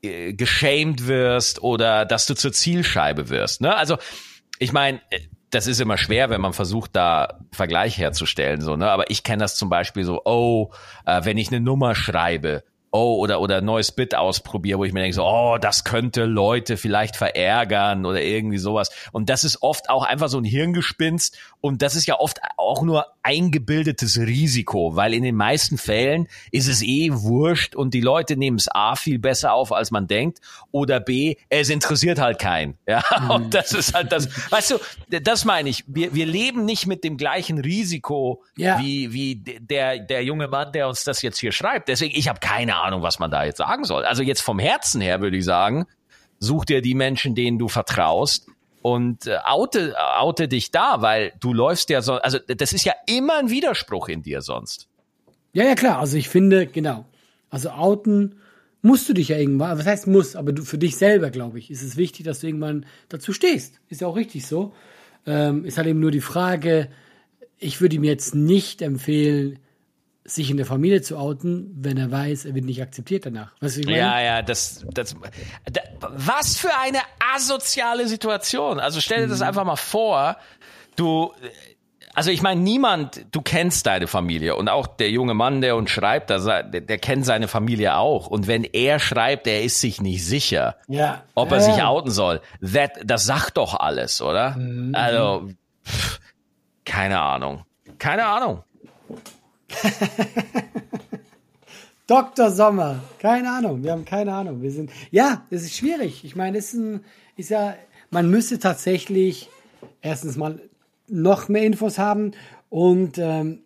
äh, 0.02 0.32
geschämt 0.32 1.06
wirst 1.06 1.62
oder 1.62 2.06
dass 2.06 2.28
du 2.28 2.34
zur 2.34 2.54
Zielscheibe 2.54 3.28
wirst. 3.28 3.60
Ne? 3.60 3.76
Also 3.76 3.98
ich 4.58 4.72
meine, 4.72 5.02
das 5.50 5.68
ist 5.68 5.82
immer 5.82 5.98
schwer, 5.98 6.30
wenn 6.30 6.40
man 6.40 6.54
versucht, 6.54 6.96
da 6.96 7.42
Vergleich 7.52 7.98
herzustellen. 7.98 8.62
So, 8.62 8.78
ne? 8.78 8.90
Aber 8.90 9.12
ich 9.12 9.24
kenne 9.24 9.44
das 9.44 9.58
zum 9.58 9.68
Beispiel 9.68 10.06
so, 10.06 10.22
oh, 10.24 10.72
äh, 11.06 11.26
wenn 11.26 11.38
ich 11.38 11.50
eine 11.50 11.60
Nummer 11.60 11.94
schreibe 11.94 12.64
oh, 12.98 13.18
oder, 13.18 13.40
oder 13.42 13.62
neues 13.62 13.92
Bit 13.92 14.16
ausprobiere, 14.16 14.80
wo 14.80 14.84
ich 14.84 14.94
mir 14.94 15.02
denke, 15.02 15.16
so, 15.16 15.24
oh, 15.24 15.58
das 15.60 15.84
könnte 15.84 16.26
Leute 16.26 16.78
vielleicht 16.78 17.16
verärgern 17.16 18.06
oder 18.06 18.22
irgendwie 18.22 18.58
sowas. 18.58 18.90
Und 19.12 19.30
das 19.30 19.44
ist 19.44 19.62
oft 19.62 19.90
auch 19.90 20.04
einfach 20.04 20.30
so 20.30 20.38
ein 20.40 20.44
Hirngespinst 20.44 21.38
und 21.62 21.82
das 21.82 21.96
ist 21.96 22.08
ja 22.08 22.20
oft 22.20 22.40
auch 22.58 22.82
nur 22.82 23.06
eingebildetes 23.24 24.18
Risiko, 24.20 24.96
weil 24.96 25.14
in 25.14 25.24
den 25.24 25.36
meisten 25.36 25.78
Fällen 25.78 26.28
ist 26.52 26.68
es 26.68 26.82
eh 26.82 27.12
wurscht 27.12 27.76
und 27.76 27.94
die 27.94 28.02
Leute 28.02 28.38
nehmen 28.38 28.58
es 28.58 28.68
A 28.74 28.96
viel 28.96 29.20
besser 29.20 29.54
auf, 29.54 29.72
als 29.72 29.92
man 29.92 30.08
denkt 30.08 30.40
oder 30.72 31.00
B, 31.00 31.36
es 31.50 31.70
interessiert 31.70 32.20
halt 32.20 32.40
keinen. 32.40 32.78
Ja, 32.88 33.04
mhm. 33.20 33.30
und 33.32 33.54
das 33.54 33.74
ist 33.74 33.94
halt 33.94 34.14
das, 34.14 34.30
weißt 34.50 34.72
du, 34.72 34.78
das 35.20 35.44
meine 35.44 35.68
ich, 35.68 35.84
wir, 35.88 36.14
wir 36.14 36.26
leben 36.26 36.64
nicht 36.64 36.88
mit 36.88 37.04
dem 37.04 37.18
gleichen 37.18 37.60
Risiko 37.60 38.44
ja. 38.56 38.80
wie, 38.80 39.12
wie 39.12 39.36
der, 39.36 40.00
der 40.00 40.24
junge 40.24 40.48
Mann, 40.48 40.72
der 40.72 40.88
uns 40.88 41.04
das 41.04 41.22
jetzt 41.22 41.38
hier 41.38 41.52
schreibt. 41.52 41.90
Deswegen, 41.90 42.18
ich 42.18 42.30
habe 42.30 42.40
keine 42.40 42.78
Ahnung, 42.78 42.87
was 43.02 43.20
man 43.20 43.32
da 43.32 43.44
jetzt 43.44 43.58
sagen 43.58 43.84
soll. 43.84 44.04
Also 44.06 44.24
jetzt 44.24 44.42
vom 44.42 44.60
Herzen 44.60 45.02
her 45.02 45.22
würde 45.22 45.38
ich 45.38 45.46
sagen, 45.46 45.86
such 46.40 46.66
dir 46.66 46.82
die 46.82 46.96
Menschen, 46.96 47.36
denen 47.36 47.60
du 47.60 47.68
vertraust 47.68 48.48
und 48.82 49.28
äh, 49.28 49.38
oute, 49.46 49.96
oute 50.20 50.48
dich 50.48 50.72
da, 50.72 51.02
weil 51.02 51.34
du 51.40 51.54
läufst 51.54 51.90
ja 51.90 52.02
so, 52.02 52.14
also 52.14 52.40
das 52.40 52.74
ist 52.74 52.86
ja 52.86 52.94
immer 53.08 53.38
ein 53.38 53.50
Widerspruch 53.50 54.08
in 54.08 54.22
dir 54.22 54.42
sonst. 54.42 54.88
Ja, 55.54 55.64
ja, 55.64 55.76
klar. 55.76 56.00
Also 56.00 56.18
ich 56.18 56.30
finde, 56.30 56.68
genau. 56.68 57.06
Also 57.50 57.72
outen 57.72 58.36
musst 58.82 59.10
du 59.10 59.14
dich 59.14 59.30
ja 59.30 59.38
irgendwann, 59.38 59.78
was 59.78 59.86
heißt 59.86 60.08
muss, 60.08 60.36
aber 60.36 60.54
du, 60.54 60.64
für 60.64 60.78
dich 60.78 60.98
selber, 60.98 61.32
glaube 61.32 61.60
ich, 61.60 61.72
ist 61.72 61.82
es 61.82 61.98
wichtig, 61.98 62.26
dass 62.26 62.40
du 62.40 62.48
irgendwann 62.48 62.86
dazu 63.10 63.34
stehst. 63.34 63.80
Ist 63.90 64.02
ja 64.02 64.08
auch 64.08 64.16
richtig 64.16 64.46
so. 64.46 64.74
Ähm, 65.26 65.66
ist 65.66 65.78
halt 65.78 65.88
eben 65.88 66.00
nur 66.00 66.12
die 66.12 66.22
Frage, 66.22 66.90
ich 67.58 67.82
würde 67.82 67.96
ihm 67.96 68.04
jetzt 68.04 68.36
nicht 68.36 68.82
empfehlen, 68.82 69.60
sich 70.28 70.52
in 70.52 70.58
der 70.58 70.66
Familie 70.66 71.02
zu 71.02 71.18
outen, 71.18 71.72
wenn 71.74 71.98
er 71.98 72.12
weiß, 72.12 72.46
er 72.46 72.54
wird 72.54 72.66
nicht 72.66 72.82
akzeptiert 72.82 73.26
danach. 73.26 73.54
Weißt 73.62 73.78
du, 73.78 73.80
ich 73.82 73.86
meine? 73.86 73.98
Ja, 73.98 74.22
ja, 74.22 74.42
das, 74.42 74.86
das, 74.92 75.16
das, 75.66 75.82
was 76.02 76.58
für 76.58 76.78
eine 76.78 77.00
asoziale 77.34 78.08
Situation. 78.08 78.80
Also 78.80 79.00
stell 79.00 79.22
dir 79.22 79.30
das 79.30 79.40
mhm. 79.40 79.48
einfach 79.48 79.64
mal 79.64 79.78
vor, 79.78 80.36
du, 80.98 81.32
also 82.14 82.30
ich 82.30 82.42
meine, 82.42 82.60
niemand, 82.60 83.26
du 83.32 83.42
kennst 83.42 83.86
deine 83.86 84.08
Familie 84.08 84.58
und 84.58 84.68
auch 84.68 84.86
der 84.86 85.10
junge 85.12 85.34
Mann, 85.34 85.62
der 85.62 85.78
uns 85.78 85.92
schreibt, 85.92 86.30
der, 86.30 86.64
der 86.64 86.98
kennt 86.98 87.26
seine 87.26 87.48
Familie 87.48 87.96
auch. 87.96 88.28
Und 88.28 88.48
wenn 88.48 88.66
er 88.66 89.00
schreibt, 89.00 89.48
er 89.48 89.64
ist 89.64 89.80
sich 89.80 90.02
nicht 90.02 90.26
sicher, 90.26 90.76
ja. 90.90 91.24
ob 91.36 91.52
er 91.52 91.60
ja. 91.60 91.64
sich 91.64 91.82
outen 91.82 92.12
soll, 92.12 92.42
that, 92.74 93.00
das 93.06 93.26
sagt 93.26 93.56
doch 93.56 93.80
alles, 93.80 94.22
oder? 94.22 94.58
Mhm. 94.58 94.94
Also, 94.94 95.48
pff, 95.86 96.20
keine 96.84 97.22
Ahnung. 97.22 97.64
Keine 97.98 98.26
Ahnung. 98.26 98.64
Dr. 102.08 102.52
Sommer, 102.52 103.04
keine 103.20 103.52
Ahnung, 103.52 103.84
wir 103.84 103.92
haben 103.92 104.06
keine 104.06 104.34
Ahnung. 104.34 104.62
Wir 104.62 104.72
sind, 104.72 104.92
ja, 105.12 105.46
es 105.50 105.64
ist 105.64 105.76
schwierig. 105.76 106.24
Ich 106.24 106.36
meine, 106.36 106.58
es 106.58 106.74
ist, 106.74 106.80
ein, 106.80 107.04
ist 107.36 107.50
ja, 107.50 107.76
man 108.10 108.30
müsste 108.30 108.60
tatsächlich 108.60 109.50
erstens 110.02 110.38
mal 110.38 110.62
noch 111.10 111.50
mehr 111.50 111.64
Infos 111.64 111.98
haben 111.98 112.32
und 112.70 113.18
ähm, 113.18 113.60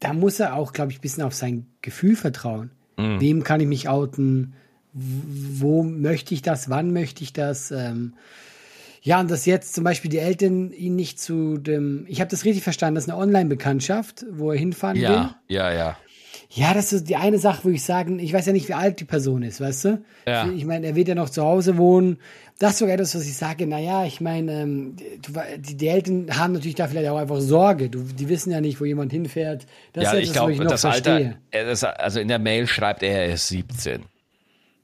da 0.00 0.12
muss 0.12 0.40
er 0.40 0.54
auch, 0.54 0.72
glaube 0.72 0.92
ich, 0.92 0.98
ein 0.98 1.00
bisschen 1.00 1.22
auf 1.22 1.34
sein 1.34 1.66
Gefühl 1.80 2.16
vertrauen. 2.16 2.70
Mhm. 2.96 3.20
Wem 3.20 3.44
kann 3.44 3.60
ich 3.60 3.66
mich 3.66 3.88
outen? 3.88 4.54
Wo 4.92 5.82
möchte 5.82 6.34
ich 6.34 6.42
das? 6.42 6.70
Wann 6.70 6.92
möchte 6.92 7.22
ich 7.22 7.32
das? 7.32 7.70
Ähm, 7.70 8.14
ja, 9.06 9.20
und 9.20 9.30
dass 9.30 9.46
jetzt 9.46 9.72
zum 9.72 9.84
Beispiel 9.84 10.10
die 10.10 10.18
Eltern 10.18 10.72
ihn 10.72 10.96
nicht 10.96 11.20
zu 11.20 11.58
dem, 11.58 12.06
ich 12.08 12.20
habe 12.20 12.28
das 12.28 12.44
richtig 12.44 12.64
verstanden, 12.64 12.96
das 12.96 13.04
ist 13.04 13.10
eine 13.10 13.20
Online-Bekanntschaft, 13.20 14.26
wo 14.32 14.50
er 14.50 14.58
hinfahren 14.58 14.96
ja, 14.96 15.08
will. 15.08 15.56
Ja, 15.56 15.70
ja, 15.70 15.78
ja. 15.78 15.96
Ja, 16.50 16.74
das 16.74 16.92
ist 16.92 17.08
die 17.08 17.14
eine 17.14 17.38
Sache, 17.38 17.60
wo 17.62 17.68
ich 17.68 17.84
sagen, 17.84 18.18
ich 18.18 18.32
weiß 18.32 18.46
ja 18.46 18.52
nicht, 18.52 18.68
wie 18.68 18.74
alt 18.74 18.98
die 18.98 19.04
Person 19.04 19.44
ist, 19.44 19.60
weißt 19.60 19.84
du? 19.84 20.04
Ja. 20.26 20.48
Ich 20.48 20.64
meine, 20.64 20.88
er 20.88 20.96
wird 20.96 21.06
ja 21.06 21.14
noch 21.14 21.30
zu 21.30 21.44
Hause 21.44 21.76
wohnen. 21.76 22.18
Das 22.58 22.72
ist 22.72 22.78
sogar 22.78 22.94
etwas, 22.94 23.14
was 23.14 23.26
ich 23.26 23.36
sage, 23.36 23.68
naja, 23.68 24.04
ich 24.06 24.20
meine, 24.20 24.62
ähm, 24.62 24.96
die, 24.96 25.76
die, 25.76 25.86
Eltern 25.86 26.36
haben 26.36 26.54
natürlich 26.54 26.74
da 26.74 26.88
vielleicht 26.88 27.08
auch 27.08 27.18
einfach 27.18 27.40
Sorge. 27.40 27.90
Du, 27.90 28.02
die 28.02 28.28
wissen 28.28 28.50
ja 28.50 28.60
nicht, 28.60 28.80
wo 28.80 28.86
jemand 28.86 29.12
hinfährt. 29.12 29.66
Das 29.92 30.02
ja, 30.02 30.10
ist 30.14 30.30
etwas, 30.30 30.50
ich 30.50 30.56
glaube, 30.56 30.64
das 30.64 30.80
verstehe. 30.80 31.36
Alter, 31.52 32.00
also 32.00 32.18
in 32.18 32.26
der 32.26 32.40
Mail 32.40 32.66
schreibt 32.66 33.04
er, 33.04 33.26
er 33.26 33.34
ist 33.34 33.46
17. 33.46 34.02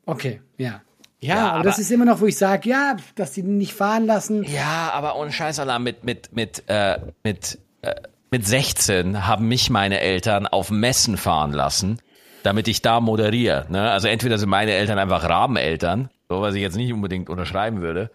Okay, 0.07 0.41
ja. 0.59 0.81
Ja, 1.23 1.35
ja 1.35 1.43
aber, 1.43 1.55
aber, 1.55 1.65
das 1.65 1.79
ist 1.79 1.91
immer 1.91 2.05
noch, 2.05 2.21
wo 2.21 2.27
ich 2.27 2.37
sage, 2.37 2.69
ja, 2.69 2.97
dass 3.15 3.33
die 3.33 3.43
nicht 3.43 3.73
fahren 3.73 4.07
lassen. 4.07 4.45
Ja, 4.45 4.91
aber 4.93 5.17
ohne 5.17 5.33
Scheißalarm 5.33 5.83
mit 5.83 6.05
mit 6.05 6.35
mit 6.35 6.65
äh, 6.67 6.99
mit 7.23 7.59
äh, 7.83 7.95
mit 8.31 8.47
16 8.47 9.27
haben 9.27 9.47
mich 9.47 9.71
meine 9.71 10.01
Eltern 10.01 10.47
auf 10.47 10.71
Messen 10.71 11.17
fahren 11.17 11.53
lassen, 11.53 11.99
damit 12.43 12.67
ich 12.67 12.83
da 12.83 13.01
moderiere. 13.01 13.67
Ne? 13.69 13.91
Also 13.91 14.09
entweder 14.09 14.39
sind 14.39 14.49
meine 14.49 14.73
Eltern 14.73 14.99
einfach 14.99 15.23
Rabeneltern, 15.29 16.11
so 16.29 16.41
was 16.41 16.55
ich 16.55 16.63
jetzt 16.63 16.77
nicht 16.77 16.93
unbedingt 16.93 17.29
unterschreiben 17.29 17.83
würde, 17.83 18.11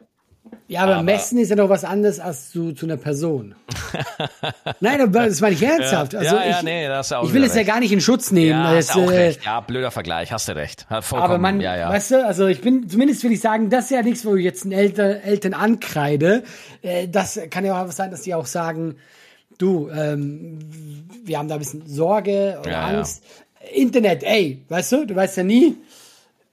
ja, 0.67 0.81
aber, 0.81 0.95
aber, 0.95 1.03
messen 1.03 1.37
ist 1.39 1.49
ja 1.49 1.55
noch 1.55 1.69
was 1.69 1.83
anderes 1.83 2.19
als 2.19 2.51
zu, 2.51 2.73
zu 2.73 2.85
einer 2.85 2.97
Person. 2.97 3.55
Nein, 4.79 5.11
das 5.11 5.41
meine 5.41 5.55
ich 5.55 5.63
ernsthaft. 5.63 6.15
Also 6.15 6.35
ja, 6.35 6.45
ja, 6.45 6.57
ich, 6.57 6.63
nee, 6.63 6.87
das 6.87 7.11
ich 7.11 7.33
will 7.33 7.43
es 7.43 7.55
ja 7.55 7.63
gar 7.63 7.79
nicht 7.79 7.91
in 7.91 8.01
Schutz 8.01 8.31
nehmen. 8.31 8.51
Ja, 8.51 8.75
hast 8.75 8.95
auch 8.95 9.11
äh, 9.11 9.17
recht. 9.17 9.45
ja, 9.45 9.59
blöder 9.61 9.91
Vergleich, 9.91 10.31
hast 10.31 10.47
du 10.47 10.55
recht. 10.55 10.85
aber 10.89 11.37
man, 11.37 11.61
ja, 11.61 11.77
ja. 11.77 11.89
weißt 11.89 12.11
du, 12.11 12.25
also 12.25 12.47
ich 12.47 12.61
bin, 12.61 12.89
zumindest 12.89 13.23
will 13.23 13.31
ich 13.31 13.39
sagen, 13.39 13.69
das 13.69 13.85
ist 13.85 13.91
ja 13.91 14.01
nichts, 14.01 14.25
wo 14.25 14.35
ich 14.35 14.43
jetzt 14.43 14.63
einen 14.63 14.73
Eltern, 14.73 15.21
Eltern 15.21 15.53
ankreide. 15.53 16.43
Äh, 16.81 17.07
das 17.07 17.39
kann 17.49 17.63
ja 17.63 17.83
auch 17.83 17.91
sein, 17.91 18.11
dass 18.11 18.21
die 18.21 18.33
auch 18.33 18.45
sagen, 18.45 18.95
du, 19.57 19.89
ähm, 19.89 20.59
wir 21.23 21.39
haben 21.39 21.47
da 21.47 21.55
ein 21.55 21.59
bisschen 21.59 21.87
Sorge 21.87 22.57
oder 22.61 22.71
ja, 22.71 22.87
Angst. 22.87 23.23
Internet, 23.73 24.23
ey, 24.23 24.63
weißt 24.69 24.91
du, 24.91 25.05
du 25.05 25.15
weißt 25.15 25.37
ja 25.37 25.43
nie, 25.43 25.75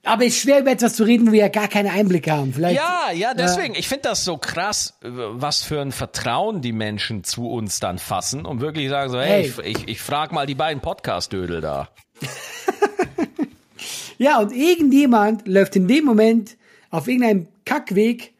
Aber 0.05 0.23
es 0.25 0.35
ist 0.35 0.41
schwer, 0.43 0.59
über 0.59 0.71
etwas 0.71 0.95
zu 0.95 1.03
reden, 1.03 1.27
wo 1.27 1.31
wir 1.31 1.39
ja 1.41 1.47
gar 1.47 1.67
keine 1.67 1.91
Einblicke 1.91 2.31
haben. 2.31 2.53
Vielleicht, 2.53 2.75
Ja, 2.77 3.11
ja, 3.13 3.33
deswegen. 3.33 3.75
Ich 3.75 3.87
finde 3.87 4.03
das 4.09 4.23
so 4.23 4.37
krass, 4.37 4.97
was 5.01 5.63
für 5.63 5.81
ein 5.81 5.91
Vertrauen 5.91 6.61
die 6.61 6.71
Menschen 6.73 7.23
zu 7.23 7.49
uns 7.49 7.79
dann 7.79 7.97
fassen 7.97 8.45
und 8.45 8.61
wirklich 8.61 8.89
sagen 8.89 9.11
so, 9.11 9.19
hey, 9.19 9.51
Hey. 9.51 9.71
ich, 9.71 9.77
ich, 9.81 9.87
ich 9.87 10.01
frag 10.01 10.31
mal 10.31 10.45
die 10.45 10.55
beiden 10.55 10.81
Podcast-Dödel 10.81 11.61
da. 11.61 11.89
Ja, 14.17 14.39
und 14.39 14.53
irgendjemand 14.53 15.45
läuft 15.47 15.75
in 15.75 15.87
dem 15.89 16.05
Moment 16.05 16.55
auf 16.89 17.07
irgendeinem 17.09 17.47
Kackweg 17.65 18.33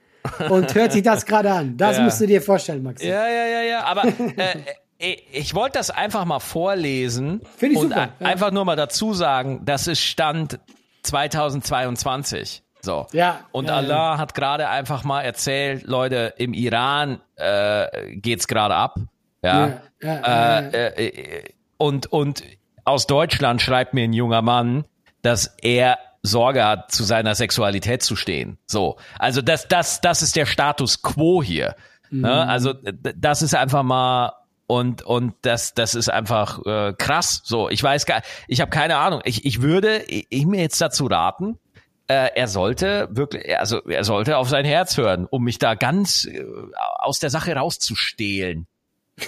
und 0.50 0.74
hört 0.74 0.94
sich 0.94 1.04
das 1.04 1.26
gerade 1.26 1.52
an. 1.52 1.76
Das 1.76 1.98
Ja. 1.98 2.04
musst 2.04 2.22
du 2.22 2.28
dir 2.28 2.42
vorstellen, 2.42 2.82
Max. 2.82 3.04
Ja, 3.04 3.28
ja, 3.28 3.46
ja, 3.46 3.62
ja. 3.62 3.84
Aber 3.84 4.06
äh, 4.06 4.14
äh, 5.00 5.18
ich 5.34 5.54
wollte 5.54 5.78
das 5.78 5.90
einfach 5.92 6.24
mal 6.24 6.40
vorlesen 6.40 7.42
Finde 7.58 7.74
ich 7.76 7.82
und 7.82 7.90
super, 7.90 8.10
ja. 8.22 8.26
einfach 8.26 8.52
nur 8.52 8.64
mal 8.64 8.78
dazu 8.78 9.14
sagen, 9.14 9.64
das 9.66 9.88
ist 9.88 10.00
Stand 10.00 10.60
2022. 11.06 12.64
So. 12.82 13.08
Ja, 13.14 13.40
Und 13.52 13.68
ja, 13.68 13.76
Allah 13.78 14.18
hat 14.18 14.36
gerade 14.36 14.70
einfach 14.70 15.04
mal 15.04 15.22
erzählt, 15.22 15.84
Leute, 15.88 16.34
im 16.38 16.54
Iran 16.54 17.20
äh, 17.36 18.16
geht's 18.18 18.48
gerade 18.48 18.76
ab. 18.76 19.00
Ja. 19.44 19.68
Ja, 19.68 19.82
ja, 20.02 20.22
ja, 20.22 20.60
äh, 20.60 21.08
äh, 21.08 21.44
und, 21.78 22.08
und 22.08 22.44
aus 22.84 23.08
Deutschland 23.08 23.62
schreibt 23.62 23.94
mir 23.94 24.04
ein 24.04 24.14
junger 24.14 24.42
Mann, 24.44 24.86
dass 25.24 25.56
er 25.62 25.98
Sorge 26.22 26.64
hat, 26.66 26.92
zu 26.92 27.04
seiner 27.04 27.34
Sexualität 27.36 28.04
zu 28.04 28.16
stehen. 28.16 28.58
So. 28.68 28.98
Also 29.18 29.42
das, 29.42 29.68
das, 29.68 30.02
das 30.02 30.22
ist 30.22 30.36
der 30.36 30.46
Status 30.46 31.02
quo 31.02 31.42
hier. 31.42 31.76
Ne? 32.12 32.48
Also 32.48 32.74
d- 32.74 33.14
das 33.16 33.42
ist 33.42 33.56
einfach 33.56 33.84
mal 33.84 34.34
und 34.68 35.04
und 35.04 35.34
das 35.42 35.74
das 35.74 35.96
ist 35.96 36.10
einfach 36.10 36.66
äh, 36.66 36.94
krass. 36.98 37.42
So, 37.44 37.70
ich 37.70 37.82
weiß 37.82 38.06
gar, 38.06 38.22
ich 38.48 38.62
habe 38.62 38.72
keine 38.72 38.98
Ahnung. 38.98 39.22
Ich 39.26 39.46
ich 39.46 39.62
würde 39.62 40.04
ich, 40.08 40.28
ich 40.30 40.46
mir 40.46 40.62
jetzt 40.62 40.80
dazu 40.82 41.06
raten, 41.06 41.60
äh, 42.08 42.30
er 42.36 42.48
sollte 42.48 43.08
wirklich, 43.12 43.58
also 43.58 43.82
er 43.84 44.04
sollte 44.04 44.38
auf 44.38 44.50
sein 44.50 44.66
Herz 44.66 44.98
hören, 44.98 45.28
um 45.30 45.44
mich 45.44 45.60
da 45.60 45.76
ganz 45.76 46.26
äh, 46.26 46.44
aus 47.00 47.20
der 47.20 47.30
Sache 47.30 47.56
rauszustehlen. 47.56 48.68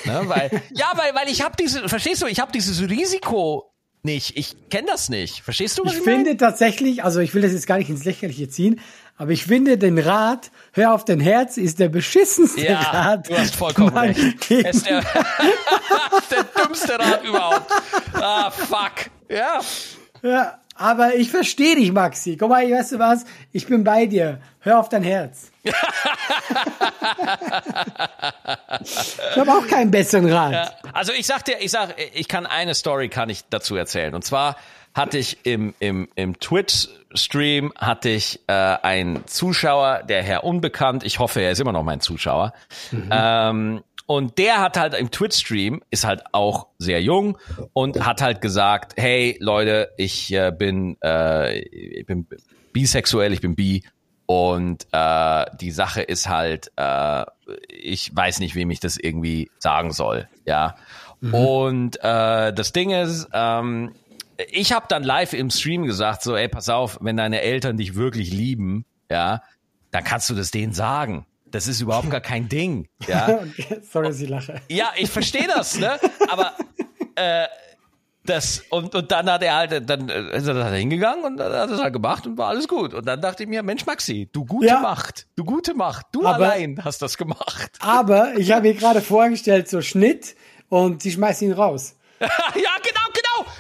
Ne? 0.06 0.22
Weil 0.26 0.50
ja, 0.72 0.92
weil 0.96 1.16
weil 1.16 1.30
ich 1.30 1.42
habe 1.42 1.56
diese, 1.60 1.88
verstehst 1.90 2.22
du? 2.22 2.28
Ich 2.28 2.40
habe 2.40 2.52
dieses 2.52 2.82
Risiko 2.82 3.72
nicht. 4.04 4.38
Ich 4.38 4.56
kenne 4.70 4.88
das 4.88 5.10
nicht. 5.10 5.42
Verstehst 5.42 5.78
du? 5.78 5.86
Was 5.86 5.94
Ich 5.94 6.00
ich, 6.00 6.04
finde 6.04 6.38
tatsächlich, 6.38 7.04
also 7.04 7.20
ich 7.20 7.34
will 7.34 7.42
das 7.42 7.52
jetzt 7.52 7.68
gar 7.68 7.78
nicht 7.78 7.90
ins 7.90 8.06
Lächerliche 8.06 8.48
ziehen, 8.48 8.80
aber 9.18 9.32
ich 9.32 9.46
finde 9.46 9.78
den 9.78 9.98
Rat, 9.98 10.52
hör 10.74 10.94
auf 10.94 11.04
dein 11.06 11.20
Herz, 11.20 11.58
ist 11.58 11.80
der 11.80 11.90
beschissenste 11.90 12.62
Ja, 12.62 12.80
Rat. 12.80 13.30
du 13.30 13.38
hast 13.38 13.56
vollkommen 13.56 13.96
recht. 13.98 14.52
ist 14.52 14.86
der, 14.88 15.02
der 16.32 16.44
dümmste 16.64 17.00
Rat 17.00 17.24
überhaupt. 17.24 17.72
Ah, 18.14 18.52
fuck. 18.52 19.10
Ja. 19.30 19.60
Ja, 20.22 20.60
aber 20.76 21.16
ich 21.16 21.32
verstehe 21.32 21.76
dich, 21.76 21.92
Maxi. 21.92 22.38
Guck 22.38 22.50
mal, 22.50 22.70
weißt 22.70 22.94
du 22.94 23.00
was? 23.00 23.26
Ich 23.52 23.66
bin 23.68 23.84
bei 23.84 24.06
dir. 24.06 24.40
Hör 24.60 24.80
auf 24.80 24.90
dein 24.90 25.04
Herz. 25.04 25.52
ich 25.64 25.74
habe 29.38 29.52
auch 29.52 29.68
keinen 29.68 29.92
besseren 29.92 30.32
Rat. 30.32 30.78
Also 30.94 31.14
ich 31.14 31.26
sag 31.26 31.46
dir, 31.46 31.58
ich 31.60 31.72
sag, 31.72 31.96
ich 32.14 32.28
kann 32.28 32.46
eine 32.46 32.76
Story 32.76 33.10
kann 33.10 33.30
ich 33.30 33.44
dazu 33.50 33.76
erzählen. 33.76 34.14
Und 34.14 34.24
zwar 34.24 34.58
hatte 34.94 35.18
ich 35.18 35.46
im, 35.46 35.74
im, 35.80 36.08
im 36.16 36.40
Twitch-Stream 37.18 37.74
hatte 37.76 38.10
ich 38.10 38.40
äh, 38.48 38.54
einen 38.54 39.26
Zuschauer, 39.26 40.04
der 40.08 40.22
Herr 40.22 40.44
Unbekannt, 40.44 41.04
ich 41.04 41.18
hoffe, 41.20 41.42
er 41.42 41.52
ist 41.52 41.60
immer 41.60 41.72
noch 41.72 41.84
mein 41.84 42.00
Zuschauer. 42.00 42.54
Ähm, 43.12 43.84
und 44.06 44.38
der 44.38 44.62
hat 44.62 44.78
halt 44.78 44.94
im 44.94 45.12
Twitch-Stream, 45.12 45.82
ist 45.90 46.06
halt 46.06 46.24
auch 46.32 46.68
sehr 46.78 47.02
jung 47.02 47.38
und 47.74 48.06
hat 48.06 48.22
halt 48.22 48.40
gesagt, 48.42 48.94
hey 48.98 49.36
Leute, 49.40 49.90
ich 49.98 50.32
äh, 50.32 50.52
bin, 50.52 50.98
äh, 51.04 51.60
ich 51.60 52.06
bin 52.06 52.28
bisexuell, 52.72 53.34
ich 53.34 53.42
bin 53.42 53.56
bi 53.56 53.84
und 54.28 54.88
äh, 54.92 55.46
die 55.60 55.72
Sache 55.72 56.02
ist 56.04 56.30
halt, 56.30 56.72
äh, 56.76 57.26
ich 57.68 58.16
weiß 58.16 58.40
nicht, 58.40 58.56
wem 58.56 58.70
ich 58.70 58.80
das 58.80 58.98
irgendwie 58.98 59.50
sagen 59.58 59.92
soll, 59.92 60.28
ja. 60.46 60.76
Und 61.20 61.98
äh, 62.04 62.54
das 62.54 62.74
Ding 62.74 62.92
ist, 62.92 63.28
ähm, 63.34 63.94
ich 64.50 64.72
habe 64.72 64.86
dann 64.90 65.04
live 65.04 65.34
im 65.34 65.50
Stream 65.50 65.84
gesagt, 65.86 66.22
so, 66.24 66.36
ey, 66.36 66.48
pass 66.48 66.70
auf, 66.70 66.98
wenn 67.02 67.18
deine 67.18 67.42
Eltern 67.42 67.78
dich 67.78 67.96
wirklich 67.96 68.32
lieben, 68.32 68.86
ja, 69.10 69.42
dann 69.92 70.04
kannst 70.04 70.30
du 70.30 70.36
das 70.36 70.52
denen 70.52 70.74
sagen. 70.74 71.26
Das 71.50 71.68
ist 71.68 71.80
überhaupt 71.82 72.10
gar 72.10 72.22
kein 72.22 72.50
Ding, 72.50 72.88
ja. 73.08 73.40
Sorry, 73.90 74.10
ich 74.12 74.28
lache. 74.30 74.62
Ja, 74.70 74.92
ich 74.98 75.10
verstehe 75.10 75.48
das, 75.48 75.80
ne? 75.80 75.98
Aber 76.30 76.54
äh, 77.16 77.48
das 78.26 78.62
und 78.70 78.94
und 78.94 79.10
dann 79.10 79.32
hat 79.32 79.42
er 79.42 79.56
halt 79.56 79.90
dann 79.90 80.10
äh, 80.10 80.36
ist 80.38 80.46
er 80.48 80.54
da 80.56 80.70
hingegangen 80.70 81.24
und 81.24 81.38
dann 81.38 81.54
hat 81.54 81.70
er 81.70 81.76
es 81.76 81.82
halt 81.82 81.94
gemacht 81.94 82.28
und 82.28 82.38
war 82.38 82.50
alles 82.50 82.68
gut. 82.68 82.94
Und 82.94 83.08
dann 83.08 83.22
dachte 83.22 83.44
ich 83.44 83.50
mir, 83.50 83.64
Mensch 83.64 83.86
Maxi, 83.86 84.30
du 84.34 84.44
gute 84.44 84.68
Ja. 84.68 84.82
Macht, 84.82 85.28
du 85.38 85.46
gute 85.46 85.74
Macht, 85.74 86.08
du 86.12 86.26
Aber- 86.26 86.36
allein 86.52 86.78
hast 86.84 87.02
das 87.02 87.18
gemacht. 87.18 87.72
Aber 87.80 88.36
ich 88.38 88.52
habe 88.52 88.64
mir 88.68 88.74
gerade 88.74 89.00
vorgestellt, 89.02 89.70
so 89.70 89.82
Schnitt 89.82 90.36
und 90.68 91.02
sie 91.02 91.12
schmeißt 91.14 91.42
ihn 91.44 91.54
raus. 91.54 91.96
ja, 92.20 92.28
genau, 92.84 93.07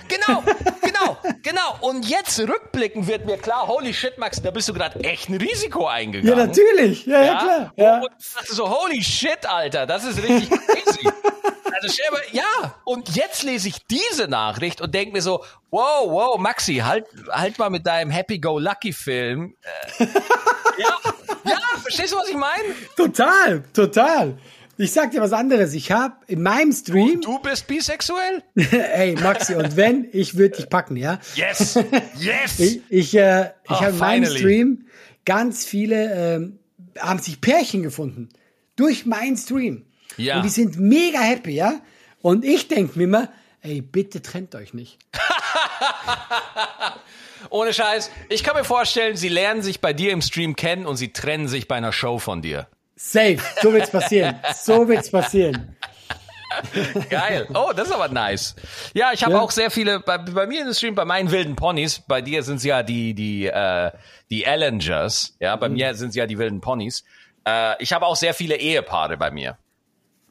genau, 0.07 0.43
genau, 0.81 1.17
genau. 1.43 1.77
Und 1.81 2.07
jetzt 2.07 2.39
rückblickend 2.39 3.07
wird 3.07 3.25
mir 3.25 3.37
klar, 3.37 3.67
holy 3.67 3.93
shit, 3.93 4.17
Max, 4.17 4.41
da 4.41 4.51
bist 4.51 4.67
du 4.69 4.73
gerade 4.73 4.99
echt 5.03 5.29
ein 5.29 5.35
Risiko 5.37 5.83
Ja, 5.83 5.89
eingegangen. 5.89 6.37
natürlich. 6.47 7.05
Ja, 7.05 7.21
ja, 7.23 7.37
klar. 7.37 7.73
Ja. 7.75 7.97
Und 7.99 8.09
ich 8.19 8.33
dachte 8.33 8.53
so, 8.53 8.69
holy 8.69 9.03
shit, 9.03 9.45
Alter, 9.45 9.85
das 9.85 10.03
ist 10.03 10.17
richtig 10.21 10.49
crazy. 10.49 11.09
Also 11.79 11.93
stell 11.93 12.09
mal, 12.11 12.21
ja, 12.31 12.73
und 12.85 13.15
jetzt 13.15 13.43
lese 13.43 13.67
ich 13.67 13.85
diese 13.85 14.27
Nachricht 14.27 14.81
und 14.81 14.95
denke 14.95 15.13
mir 15.13 15.21
so, 15.21 15.43
wow, 15.69 16.09
wow, 16.09 16.37
Maxi, 16.39 16.77
halt, 16.77 17.05
halt 17.29 17.59
mal 17.59 17.69
mit 17.69 17.85
deinem 17.85 18.09
Happy-Go-Lucky-Film. 18.09 19.55
Äh, 19.99 20.05
ja, 20.79 20.97
ja, 21.43 21.57
verstehst 21.79 22.13
du, 22.13 22.17
was 22.17 22.29
ich 22.29 22.35
meine? 22.35 22.73
Total, 22.95 23.61
total. 23.73 24.39
Ich 24.77 24.91
sag 24.91 25.11
dir 25.11 25.21
was 25.21 25.33
anderes. 25.33 25.73
Ich 25.73 25.91
habe 25.91 26.15
in 26.27 26.43
meinem 26.43 26.71
Stream, 26.71 27.21
Du 27.21 27.39
bist 27.39 27.67
bisexuell? 27.67 28.43
ey 28.55 29.15
Maxi, 29.15 29.55
und 29.55 29.75
wenn, 29.75 30.07
ich 30.11 30.37
würde 30.37 30.57
dich 30.57 30.69
packen, 30.69 30.95
ja. 30.97 31.19
Yes, 31.35 31.79
yes. 32.19 32.55
Ich, 32.59 32.81
ich, 32.89 33.15
äh, 33.17 33.51
ich 33.63 33.71
Ah, 33.71 33.81
habe 33.81 33.89
in 33.91 33.97
meinem. 33.97 34.25
Stream 34.25 34.85
ganz 35.25 35.65
viele, 35.65 36.13
ähm, 36.35 36.59
haben 36.99 37.19
sich 37.19 37.41
Pärchen 37.41 37.83
gefunden. 37.83 38.29
Durch 38.75 39.05
meinen 39.05 39.37
Stream. 39.37 39.85
Ja. 40.17 40.37
Und 40.37 40.43
die 40.43 40.49
sind 40.49 40.79
mega 40.79 41.19
happy, 41.19 41.51
ja. 41.51 41.79
Und 42.21 42.45
ich 42.45 42.67
denke 42.67 42.97
mir 42.97 43.05
immer, 43.05 43.29
ey, 43.61 43.81
bitte 43.81 44.21
trennt 44.21 44.55
euch 44.55 44.73
nicht. 44.73 44.97
Ohne 47.49 47.73
Scheiß. 47.73 48.11
Ich 48.29 48.43
kann 48.43 48.55
mir 48.55 48.63
vorstellen, 48.63 49.15
sie 49.15 49.29
lernen 49.29 49.61
sich 49.61 49.79
bei 49.81 49.93
dir 49.93 50.11
im 50.11 50.21
Stream 50.21 50.55
kennen 50.55 50.85
und 50.85 50.97
sie 50.97 51.13
trennen 51.13 51.47
sich 51.47 51.67
bei 51.67 51.75
einer 51.75 51.93
Show 51.93 52.19
von 52.19 52.41
dir. 52.41 52.67
Safe. 52.97 53.37
So 53.61 53.71
wird's 53.71 53.91
passieren. 53.91 54.35
So 54.55 54.87
wird's 54.87 55.09
passieren. 55.11 55.77
Geil. 57.09 57.47
Oh, 57.53 57.71
das 57.75 57.87
ist 57.89 57.93
aber 57.93 58.07
nice. 58.07 58.55
Ja, 58.93 59.11
ich 59.13 59.23
habe 59.23 59.33
Ja. 59.35 59.41
auch 59.41 59.51
sehr 59.51 59.69
viele, 59.69 59.99
bei, 59.99 60.17
bei 60.17 60.47
mir 60.47 60.61
in 60.61 60.65
dem 60.67 60.73
Stream, 60.73 60.95
bei 60.95 61.05
meinen 61.05 61.29
wilden 61.31 61.55
Ponys, 61.55 61.99
bei 62.07 62.21
dir 62.21 62.41
sind 62.41 62.55
es 62.57 62.63
ja 62.63 62.83
die, 62.83 63.13
die, 63.13 63.45
äh, 63.47 63.91
die 64.29 64.43
Ellingers, 64.45 65.35
ja, 65.39 65.55
bei 65.55 65.69
mir 65.69 65.93
sind 65.93 66.09
es 66.09 66.15
ja 66.15 66.25
die 66.25 66.37
wilden 66.37 66.61
Ponys. 66.61 67.03
Äh, 67.47 67.81
ich 67.83 67.93
habe 67.93 68.05
auch 68.05 68.15
sehr 68.15 68.33
viele 68.33 68.55
Ehepaare 68.55 69.17
bei 69.17 69.29
mir. 69.29 69.57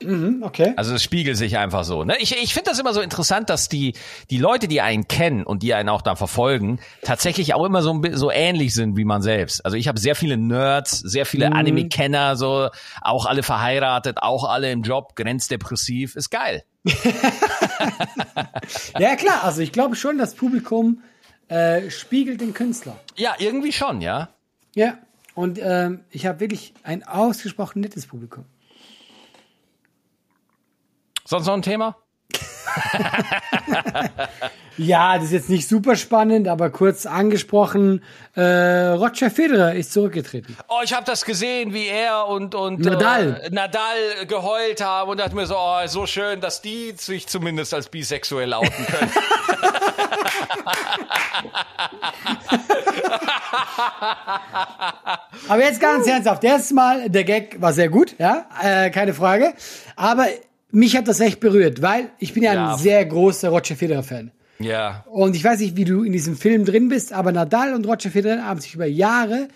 Okay. 0.02 0.74
Also 0.76 0.94
es 0.94 1.02
spiegelt 1.02 1.38
sich 1.38 1.56
einfach 1.56 1.84
so. 1.84 2.04
Ne? 2.04 2.16
Ich, 2.18 2.36
ich 2.36 2.52
finde 2.52 2.70
das 2.70 2.78
immer 2.78 2.92
so 2.92 3.00
interessant, 3.00 3.48
dass 3.48 3.70
die, 3.70 3.94
die 4.28 4.36
Leute, 4.36 4.68
die 4.68 4.82
einen 4.82 5.08
kennen 5.08 5.42
und 5.42 5.62
die 5.62 5.72
einen 5.72 5.88
auch 5.88 6.02
da 6.02 6.16
verfolgen, 6.16 6.80
tatsächlich 7.02 7.54
auch 7.54 7.64
immer 7.64 7.80
so, 7.80 7.94
ein 7.94 8.14
so 8.14 8.30
ähnlich 8.30 8.74
sind 8.74 8.98
wie 8.98 9.06
man 9.06 9.22
selbst. 9.22 9.64
Also 9.64 9.78
ich 9.78 9.88
habe 9.88 9.98
sehr 9.98 10.14
viele 10.14 10.36
Nerds, 10.36 10.98
sehr 10.98 11.24
viele 11.24 11.52
Anime-Kenner, 11.52 12.36
so 12.36 12.68
auch 13.00 13.24
alle 13.24 13.42
verheiratet, 13.42 14.18
auch 14.20 14.44
alle 14.44 14.70
im 14.70 14.82
Job, 14.82 15.16
grenzdepressiv. 15.16 16.14
Ist 16.14 16.30
geil. 16.30 16.62
Ja, 18.98 19.16
klar. 19.16 19.44
Also 19.44 19.60
ich 19.60 19.72
glaube 19.72 19.96
schon, 19.96 20.18
das 20.18 20.34
Publikum 20.34 21.02
äh, 21.48 21.90
spiegelt 21.90 22.40
den 22.40 22.54
Künstler. 22.54 22.98
Ja, 23.16 23.34
irgendwie 23.38 23.72
schon, 23.72 24.00
ja. 24.00 24.30
Ja. 24.74 24.98
Und 25.34 25.58
ähm, 25.60 26.00
ich 26.10 26.26
habe 26.26 26.40
wirklich 26.40 26.74
ein 26.82 27.02
ausgesprochen 27.06 27.80
nettes 27.80 28.06
Publikum. 28.06 28.46
Sonst 31.26 31.46
noch 31.46 31.54
ein 31.54 31.62
Thema? 31.62 31.96
Ja, 34.78 35.14
das 35.14 35.26
ist 35.26 35.32
jetzt 35.32 35.48
nicht 35.48 35.68
super 35.68 35.96
spannend, 35.96 36.48
aber 36.48 36.68
kurz 36.68 37.06
angesprochen, 37.06 38.04
äh, 38.34 38.88
Roger 38.88 39.30
Federer 39.30 39.74
ist 39.74 39.90
zurückgetreten. 39.92 40.54
Oh, 40.68 40.80
ich 40.84 40.92
habe 40.92 41.06
das 41.06 41.24
gesehen, 41.24 41.72
wie 41.72 41.86
er 41.86 42.26
und 42.26 42.54
und 42.54 42.80
Nadal. 42.80 43.40
Äh, 43.42 43.48
Nadal 43.50 44.26
geheult 44.26 44.84
haben 44.84 45.12
und 45.12 45.18
dachte 45.18 45.34
mir 45.34 45.46
so, 45.46 45.56
oh, 45.56 45.78
so 45.86 46.04
schön, 46.04 46.42
dass 46.42 46.60
die 46.60 46.92
sich 46.94 47.26
zumindest 47.26 47.72
als 47.72 47.88
bisexuell 47.88 48.52
outen 48.52 48.86
können. 48.86 49.10
Aber 55.48 55.62
jetzt 55.62 55.80
ganz 55.80 56.06
ernsthaft, 56.06 56.44
erstmal, 56.44 57.08
der 57.08 57.24
Gag 57.24 57.62
war 57.62 57.72
sehr 57.72 57.88
gut, 57.88 58.14
ja, 58.18 58.44
äh, 58.62 58.90
keine 58.90 59.14
Frage. 59.14 59.54
Aber 59.96 60.26
mich 60.70 60.96
hat 60.96 61.08
das 61.08 61.20
echt 61.20 61.40
berührt, 61.40 61.82
weil 61.82 62.10
ich 62.18 62.32
bin 62.34 62.42
ja, 62.42 62.54
Ja. 62.54 62.72
ein 62.72 62.78
sehr 62.78 63.04
großer 63.04 63.48
Roger 63.50 63.76
Federer-Fan. 63.76 64.30
Ja. 64.58 65.04
Und 65.10 65.36
ich 65.36 65.44
weiß 65.44 65.60
nicht, 65.60 65.76
wie 65.76 65.84
du 65.84 66.02
in 66.02 66.12
diesem 66.12 66.36
Film 66.36 66.64
drin 66.64 66.88
bist, 66.88 67.12
aber 67.12 67.32
Nadal 67.32 67.74
und 67.74 67.86
Roger 67.86 68.10
Federer 68.10 68.44
haben 68.44 68.60
sich 68.60 68.74
über 68.74 68.86
Jahre 68.86 69.48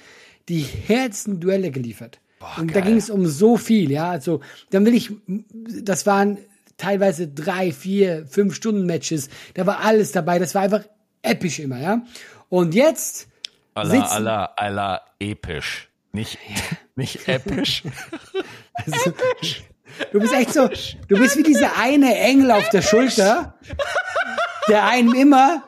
die 0.48 0.60
härtesten 0.62 1.40
Duelle 1.40 1.70
geliefert. 1.70 2.20
und 2.58 2.70
da 2.74 2.80
geil. 2.80 2.90
ging 2.90 2.96
es 2.98 3.10
um 3.10 3.26
so 3.26 3.56
viel, 3.56 3.90
ja. 3.90 4.10
Also, 4.10 4.40
dann 4.70 4.84
will 4.86 4.94
ich, 4.94 5.10
das 5.82 6.06
waren 6.06 6.38
teilweise 6.76 7.28
drei, 7.28 7.72
vier, 7.72 8.26
fünf 8.26 8.54
Stunden 8.54 8.86
Matches. 8.86 9.28
Da 9.54 9.66
war 9.66 9.80
alles 9.80 10.12
dabei. 10.12 10.38
Das 10.38 10.54
war 10.54 10.62
einfach 10.62 10.84
episch 11.22 11.58
immer, 11.60 11.80
ja. 11.80 12.02
Und 12.48 12.74
jetzt 12.74 13.28
Allah, 13.74 13.90
sitzen, 13.90 14.12
Allah, 14.16 14.44
Allah, 14.56 15.00
episch. 15.18 15.88
Nicht, 16.12 16.38
nicht 16.96 17.28
episch. 17.28 17.84
Du 20.12 20.20
bist 20.20 20.32
echt 20.32 20.52
so, 20.52 20.68
du 21.08 21.18
bist 21.18 21.36
wie 21.36 21.42
dieser 21.42 21.76
eine 21.76 22.16
Engel 22.18 22.50
auf 22.50 22.68
der 22.70 22.82
Schulter, 22.82 23.54
der 24.68 24.84
einem 24.86 25.14
immer, 25.14 25.62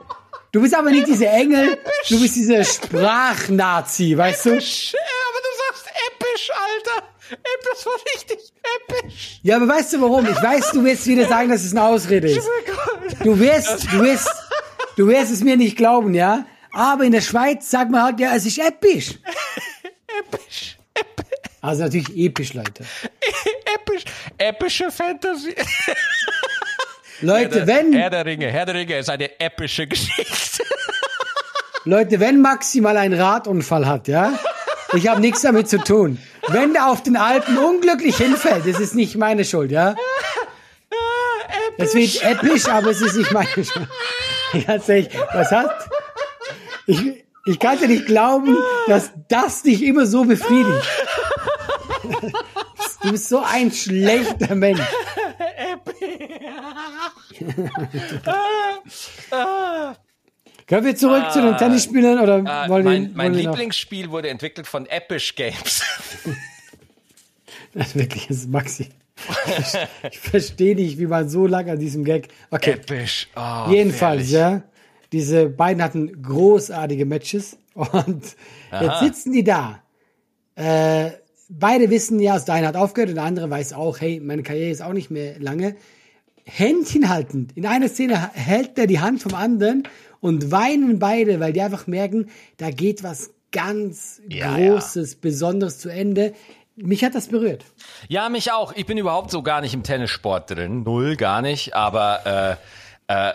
du 0.52 0.62
bist 0.62 0.74
aber 0.74 0.90
nicht 0.90 1.06
dieser 1.06 1.30
Engel, 1.30 1.78
du 2.08 2.20
bist 2.20 2.36
dieser 2.36 2.64
Sprachnazi, 2.64 4.16
weißt 4.16 4.46
du? 4.46 4.50
aber 4.50 4.58
du 4.58 4.62
sagst 4.62 5.86
episch, 6.10 6.50
Alter. 6.50 7.06
Das 7.70 7.86
war 7.86 7.94
richtig 8.14 8.52
episch. 8.88 9.40
Ja, 9.42 9.56
aber 9.56 9.68
weißt 9.68 9.94
du 9.94 10.00
warum? 10.02 10.26
Ich 10.28 10.42
weiß, 10.42 10.72
du 10.72 10.84
wirst 10.84 11.06
wieder 11.06 11.26
sagen, 11.26 11.48
dass 11.48 11.64
es 11.64 11.72
eine 11.72 11.82
Ausrede 11.82 12.28
ist. 12.28 12.46
Du 13.24 13.38
wirst, 13.38 13.84
du 13.90 14.02
wirst, 14.02 14.30
du 14.96 15.06
wirst 15.06 15.32
es 15.32 15.42
mir 15.42 15.56
nicht 15.56 15.76
glauben, 15.76 16.12
ja? 16.14 16.44
Aber 16.72 17.04
in 17.04 17.12
der 17.12 17.20
Schweiz 17.20 17.70
sagt 17.70 17.90
man 17.90 18.02
halt, 18.02 18.20
ja, 18.20 18.34
es 18.34 18.46
ist 18.46 18.58
episch. 18.58 19.18
Episch. 20.18 20.76
Also 21.62 21.84
natürlich 21.84 22.14
episch, 22.16 22.54
Leute. 22.54 22.84
Episch. 23.74 24.04
Epische 24.36 24.90
Fantasy. 24.90 25.54
Leute, 27.20 27.66
wenn, 27.68 27.92
Herr 27.92 28.10
der 28.10 28.26
Ringe. 28.26 28.48
Herr 28.48 28.66
der 28.66 28.74
Ringe 28.74 28.98
ist 28.98 29.08
eine 29.08 29.40
epische 29.40 29.86
Geschichte. 29.86 30.64
Leute, 31.84 32.18
wenn 32.18 32.40
Maxi 32.40 32.80
mal 32.80 32.96
einen 32.96 33.18
Radunfall 33.18 33.86
hat, 33.86 34.08
ja? 34.08 34.38
Ich 34.94 35.06
habe 35.06 35.20
nichts 35.20 35.42
damit 35.42 35.68
zu 35.68 35.78
tun. 35.78 36.18
Wenn 36.48 36.72
der 36.72 36.88
auf 36.88 37.02
den 37.04 37.16
Alpen 37.16 37.56
unglücklich 37.56 38.16
hinfällt, 38.16 38.66
das 38.66 38.80
ist 38.80 38.94
nicht 38.96 39.16
meine 39.16 39.44
Schuld, 39.44 39.70
ja? 39.70 39.94
Es 41.76 41.94
wird 41.94 42.22
episch, 42.24 42.66
aber 42.66 42.90
es 42.90 43.00
ist 43.00 43.16
nicht 43.16 43.30
meine 43.30 43.46
Schuld. 43.46 43.88
Ganz 44.66 44.88
ehrlich, 44.88 45.08
was 45.32 45.50
hat? 45.50 45.88
Ich, 46.86 47.24
ich 47.46 47.58
kann 47.58 47.78
dir 47.78 47.88
nicht 47.88 48.06
glauben, 48.06 48.56
dass 48.86 49.12
das 49.28 49.62
dich 49.62 49.82
immer 49.82 50.06
so 50.06 50.24
befriedigt. 50.24 50.86
Du 53.02 53.10
bist 53.10 53.28
so 53.28 53.42
ein 53.44 53.70
schlechter 53.72 54.54
Mensch. 54.54 54.80
Können 60.66 60.84
wir 60.86 60.96
zurück 60.96 61.30
zu 61.32 61.42
den 61.42 61.56
Tennisspielern 61.56 62.20
oder 62.20 62.38
Äh, 62.38 62.68
wollen 62.68 62.84
mein 62.84 63.02
wir, 63.08 63.10
mein 63.16 63.32
wollen? 63.34 63.44
Lieblingsspiel 63.44 64.10
wurde 64.10 64.28
entwickelt 64.28 64.66
von 64.66 64.86
Episch 64.86 65.34
Games. 65.34 65.82
Das 67.74 67.88
ist 67.88 67.96
wirklich, 67.96 68.26
das 68.28 68.36
ist 68.38 68.48
Maxi. 68.50 68.88
Ich 70.10 70.18
verstehe 70.18 70.74
nicht, 70.74 70.98
wie 70.98 71.06
man 71.06 71.28
so 71.28 71.46
lange 71.46 71.72
an 71.72 71.78
diesem 71.78 72.04
Gag. 72.04 72.28
Okay, 72.50 72.72
Episch. 72.72 73.28
Oh, 73.36 73.70
jedenfalls, 73.70 74.30
herrlich. 74.32 74.32
ja. 74.32 74.62
Diese 75.12 75.48
beiden 75.48 75.82
hatten 75.82 76.22
großartige 76.22 77.04
Matches 77.04 77.56
und 77.74 78.36
jetzt 78.80 79.00
sitzen 79.00 79.32
die 79.32 79.44
da. 79.44 79.82
Äh, 80.54 81.10
beide 81.58 81.90
wissen 81.90 82.20
ja, 82.20 82.38
der 82.38 82.54
eine 82.54 82.66
hat 82.68 82.76
aufgehört 82.76 83.10
und 83.10 83.16
der 83.16 83.24
andere 83.24 83.50
weiß 83.50 83.72
auch, 83.72 84.00
hey, 84.00 84.20
meine 84.20 84.42
Karriere 84.42 84.70
ist 84.70 84.82
auch 84.82 84.92
nicht 84.92 85.10
mehr 85.10 85.38
lange. 85.38 85.76
Händchen 86.44 87.08
haltend. 87.08 87.56
In 87.56 87.66
einer 87.66 87.88
Szene 87.88 88.30
hält 88.34 88.76
er 88.78 88.86
die 88.86 89.00
Hand 89.00 89.22
vom 89.22 89.34
anderen 89.34 89.84
und 90.20 90.50
weinen 90.50 90.98
beide, 90.98 91.38
weil 91.40 91.52
die 91.52 91.62
einfach 91.62 91.86
merken, 91.86 92.30
da 92.56 92.70
geht 92.70 93.02
was 93.02 93.30
ganz 93.52 94.20
Ja, 94.28 94.56
ja. 94.56 94.72
Großes, 94.72 95.16
Besonderes 95.16 95.78
zu 95.78 95.88
Ende. 95.88 96.32
Mich 96.74 97.04
hat 97.04 97.14
das 97.14 97.28
berührt. 97.28 97.64
Ja, 98.08 98.28
mich 98.28 98.50
auch. 98.50 98.72
Ich 98.74 98.86
bin 98.86 98.96
überhaupt 98.98 99.30
so 99.30 99.42
gar 99.42 99.60
nicht 99.60 99.74
im 99.74 99.82
Tennissport 99.82 100.50
drin. 100.50 100.82
Null, 100.82 101.16
gar 101.16 101.42
nicht. 101.42 101.74
Aber 101.74 102.58
äh, 102.58 103.12
äh, 103.12 103.32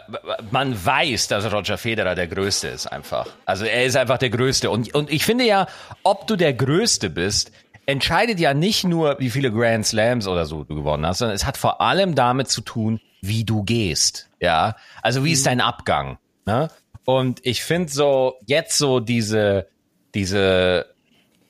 man 0.50 0.86
weiß, 0.86 1.28
dass 1.28 1.52
Roger 1.52 1.78
Federer 1.78 2.16
der 2.16 2.28
Größte 2.28 2.68
ist 2.68 2.88
einfach. 2.88 3.28
Also 3.46 3.66
er 3.66 3.86
ist 3.86 3.96
einfach 3.96 4.18
der 4.18 4.32
Größte. 4.32 4.72
Und, 4.72 4.94
und 4.96 5.12
ich 5.12 5.24
finde 5.24 5.46
ja, 5.46 5.68
ob 6.04 6.26
du 6.26 6.36
der 6.36 6.54
Größte 6.54 7.12
bist, 7.12 7.52
entscheidet 7.88 8.40
ja 8.40 8.54
nicht 8.54 8.84
nur, 8.84 9.18
wie 9.20 9.32
viele 9.32 9.52
Grand 9.52 9.86
Slams 9.86 10.28
oder 10.28 10.46
so 10.46 10.64
du 10.64 10.76
gewonnen 10.76 11.06
hast, 11.06 11.20
sondern 11.20 11.36
es 11.36 11.46
hat 11.46 11.58
vor 11.58 11.82
allem 11.82 12.14
damit 12.14 12.50
zu 12.50 12.62
tun, 12.62 13.00
wie 13.22 13.44
du 13.44 13.64
gehst. 13.64 14.30
Ja, 14.40 14.76
also 15.02 15.26
wie 15.26 15.32
ist 15.32 15.46
dein 15.48 15.62
Abgang? 15.62 16.20
Ne? 16.46 16.70
Und 17.06 17.40
ich 17.44 17.64
finde 17.64 17.92
so 17.92 18.36
jetzt 18.46 18.78
so 18.78 19.00
diese 19.00 19.68
diese 20.14 20.94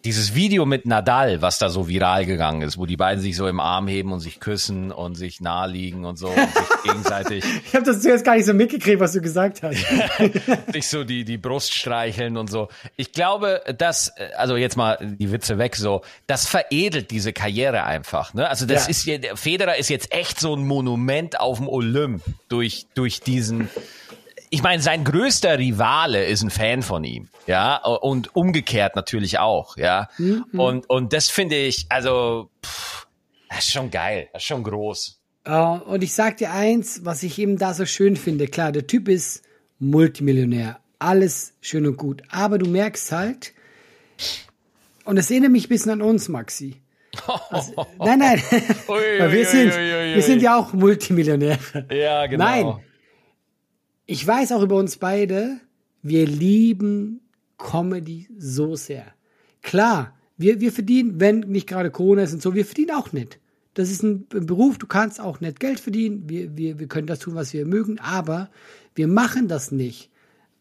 dieses 0.07 0.33
Video 0.35 0.65
mit 0.65 0.85
Nadal, 0.85 1.41
was 1.41 1.59
da 1.59 1.67
so 1.67 1.89
viral 1.89 2.25
gegangen 2.25 2.61
ist, 2.61 2.77
wo 2.77 2.85
die 2.85 2.95
beiden 2.95 3.21
sich 3.21 3.35
so 3.35 3.45
im 3.45 3.59
Arm 3.59 3.89
heben 3.89 4.13
und 4.13 4.21
sich 4.21 4.39
küssen 4.39 4.93
und 4.93 5.15
sich 5.15 5.41
nahe 5.41 5.69
liegen 5.69 6.05
und 6.05 6.15
so 6.17 6.29
und 6.29 6.35
sich 6.37 6.67
gegenseitig 6.85 7.43
Ich 7.65 7.75
habe 7.75 7.83
das 7.83 8.01
zuerst 8.01 8.23
gar 8.23 8.37
nicht 8.37 8.45
so 8.45 8.53
mitgekriegt, 8.53 9.01
was 9.01 9.11
du 9.11 9.19
gesagt 9.19 9.63
hast. 9.63 9.85
sich 10.71 10.87
so 10.87 11.03
die, 11.03 11.25
die 11.25 11.37
Brust 11.37 11.73
streicheln 11.73 12.37
und 12.37 12.49
so. 12.49 12.69
Ich 12.95 13.11
glaube, 13.11 13.61
dass, 13.77 14.13
also 14.37 14.55
jetzt 14.55 14.77
mal 14.77 14.97
die 15.01 15.29
Witze 15.29 15.57
weg, 15.57 15.75
so, 15.75 16.03
das 16.25 16.47
veredelt 16.47 17.11
diese 17.11 17.33
Karriere 17.33 17.83
einfach, 17.83 18.33
ne? 18.33 18.47
Also 18.47 18.65
das 18.65 18.85
Ja. 19.05 19.17
ist 19.17 19.39
Federer 19.41 19.75
ist 19.75 19.89
jetzt 19.89 20.13
echt 20.13 20.39
so 20.39 20.55
ein 20.55 20.65
Monument 20.65 21.37
auf 21.37 21.57
dem 21.57 21.67
Olymp 21.67 22.23
durch, 22.47 22.85
durch 22.95 23.19
diesen, 23.19 23.69
ich 24.49 24.63
meine, 24.63 24.81
sein 24.81 25.03
größter 25.03 25.59
Rivale 25.59 26.25
ist 26.25 26.43
ein 26.43 26.49
Fan 26.49 26.81
von 26.81 27.03
ihm, 27.03 27.29
ja, 27.47 27.77
und 27.77 28.35
umgekehrt 28.35 28.95
natürlich 28.95 29.39
auch, 29.39 29.77
ja. 29.77 30.09
Und, 30.53 30.89
und 30.89 31.13
das 31.13 31.29
finde 31.29 31.55
ich, 31.55 31.85
also, 31.89 32.49
pff, 32.65 33.07
das 33.49 33.59
ist 33.59 33.71
schon 33.71 33.91
geil, 33.91 34.29
das 34.33 34.43
ist 34.43 34.47
schon 34.47 34.63
groß. 34.63 35.21
Äh, 35.45 35.51
und 35.51 36.03
ich 36.03 36.13
sag 36.13 36.37
dir 36.37 36.51
eins, 36.51 37.05
was 37.05 37.23
ich 37.23 37.39
eben 37.39 37.57
da 37.57 37.73
so 37.73 37.85
schön 37.85 38.15
finde. 38.15 38.47
Klar, 38.47 38.71
der 38.71 38.87
Typ 38.87 39.07
ist 39.07 39.43
Multimillionär. 39.79 40.79
Alles 40.99 41.53
schön 41.61 41.85
und 41.85 41.97
gut. 41.97 42.23
Aber 42.29 42.57
du 42.57 42.67
merkst 42.69 43.11
halt, 43.11 43.53
und 45.05 45.15
das 45.15 45.31
erinnert 45.31 45.51
mich 45.51 45.65
ein 45.65 45.69
bisschen 45.69 45.91
an 45.91 46.01
uns, 46.01 46.27
Maxi. 46.27 46.81
Also, 47.49 47.87
nein, 47.99 48.19
nein. 48.19 48.41
Ui, 48.51 48.59
Weil 49.19 49.31
wir 49.31 49.39
ui, 49.39 49.45
sind, 49.45 49.73
ui, 49.73 49.77
ui, 49.77 50.09
ui. 50.09 50.15
wir 50.15 50.23
sind 50.23 50.41
ja 50.41 50.57
auch 50.57 50.73
Multimillionäre. 50.73 51.85
Ja, 51.91 52.25
genau. 52.27 52.43
Nein. 52.43 52.79
Ich 54.09 54.25
weiß 54.25 54.53
auch 54.53 54.61
über 54.63 54.77
uns 54.77 54.97
beide, 54.97 55.59
wir 56.01 56.25
lieben 56.25 57.19
Comedy 57.57 58.27
so 58.37 58.77
sehr. 58.77 59.05
Klar, 59.61 60.17
wir, 60.37 60.61
wir 60.61 60.71
verdienen, 60.71 61.19
wenn 61.19 61.41
nicht 61.41 61.67
gerade 61.67 61.91
Corona 61.91 62.23
ist 62.23 62.33
und 62.33 62.41
so, 62.41 62.55
wir 62.55 62.65
verdienen 62.65 62.91
auch 62.91 63.11
nicht. 63.11 63.39
Das 63.73 63.91
ist 63.91 64.03
ein 64.03 64.25
Beruf, 64.29 64.77
du 64.77 64.87
kannst 64.87 65.19
auch 65.19 65.41
nicht 65.41 65.59
Geld 65.59 65.81
verdienen, 65.81 66.23
wir, 66.29 66.55
wir, 66.55 66.79
wir 66.79 66.87
können 66.87 67.05
das 67.05 67.19
tun, 67.19 67.35
was 67.35 67.51
wir 67.51 67.65
mögen, 67.65 67.99
aber 67.99 68.49
wir 68.95 69.09
machen 69.09 69.49
das 69.49 69.71
nicht, 69.71 70.09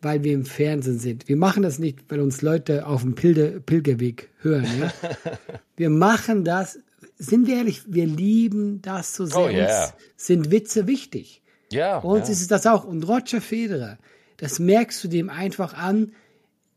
weil 0.03 0.24
wir 0.24 0.32
im 0.32 0.44
Fernsehen 0.44 0.99
sind. 0.99 1.28
Wir 1.28 1.36
machen 1.36 1.62
das 1.62 1.78
nicht, 1.78 2.01
weil 2.09 2.20
uns 2.20 2.42
Leute 2.42 2.84
auf 2.84 3.03
dem 3.03 3.14
Pilger, 3.14 3.61
Pilgerweg 3.61 4.28
hören. 4.40 4.66
Ja? 4.80 4.92
wir 5.76 5.90
machen 5.90 6.44
das, 6.44 6.80
sind 7.16 7.47
wir 7.47 7.59
ehrlich, 7.59 7.84
wir 7.86 8.07
lieben 8.07 8.82
das 8.82 9.14
so 9.14 9.24
sehr. 9.24 9.38
Oh, 9.38 9.49
yeah. 9.49 9.84
Uns 9.84 9.94
sind 10.16 10.51
Witze 10.51 10.88
wichtig. 10.88 11.42
Ja. 11.73 12.01
Bei 12.01 12.09
uns 12.09 12.29
ja. 12.29 12.33
ist 12.33 12.41
es 12.43 12.49
das 12.49 12.67
auch. 12.67 12.85
Und 12.85 13.07
Roger 13.07 13.41
Federer, 13.41 13.99
das 14.37 14.59
merkst 14.59 15.03
du 15.05 15.09
dem 15.09 15.31
einfach 15.31 15.75
an, 15.75 16.12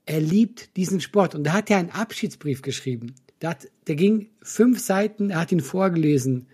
er 0.06 0.20
liebt 0.20 0.76
diesen 0.76 1.02
Sport. 1.02 1.36
Und 1.36 1.46
er 1.46 1.54
hat 1.54 1.70
ja 1.70 1.78
einen 1.78 1.92
Abschiedsbrief 1.92 2.62
geschrieben. 2.62 3.14
Der, 3.42 3.52
hat, 3.52 3.68
der 3.88 3.96
ging 3.96 4.30
fünf 4.42 4.80
Seiten, 4.80 5.30
er 5.30 5.42
hat 5.42 5.52
ihn 5.52 5.62
vorgelesen, 5.62 6.48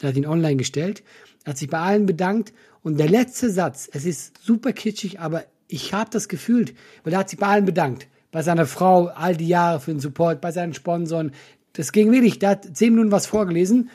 er 0.00 0.08
hat 0.08 0.16
ihn 0.16 0.26
online 0.26 0.56
gestellt, 0.56 1.02
er 1.44 1.50
hat 1.50 1.58
sich 1.58 1.68
bei 1.68 1.78
allen 1.78 2.06
bedankt. 2.06 2.52
Und 2.82 2.98
der 2.98 3.08
letzte 3.08 3.50
Satz, 3.50 3.88
es 3.92 4.04
ist 4.04 4.42
super 4.42 4.72
kitschig, 4.72 5.20
aber 5.20 5.44
ich 5.68 5.92
habe 5.92 6.10
das 6.10 6.28
gefühlt, 6.28 6.74
weil 7.04 7.12
er 7.12 7.20
hat 7.20 7.30
sich 7.30 7.38
bei 7.38 7.46
allen 7.46 7.64
bedankt. 7.64 8.08
Bei 8.30 8.42
seiner 8.42 8.66
Frau 8.66 9.08
all 9.08 9.36
die 9.36 9.48
Jahre 9.48 9.80
für 9.80 9.90
den 9.90 10.00
Support, 10.00 10.40
bei 10.40 10.52
seinen 10.52 10.74
Sponsoren. 10.74 11.32
Das 11.74 11.92
ging 11.92 12.10
wirklich, 12.12 12.38
der 12.38 12.50
hat 12.50 12.76
zehn 12.76 12.94
Minuten 12.94 13.12
was 13.12 13.26
vorgelesen. 13.26 13.90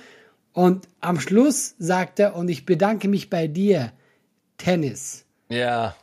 Und 0.58 0.88
am 1.02 1.20
Schluss 1.20 1.76
sagt 1.78 2.18
er, 2.20 2.36
und 2.36 2.50
ich 2.50 2.66
bedanke 2.66 3.08
mich 3.08 3.30
bei 3.30 3.46
dir, 3.46 3.92
Tennis. 4.58 5.24
Ja. 5.50 5.96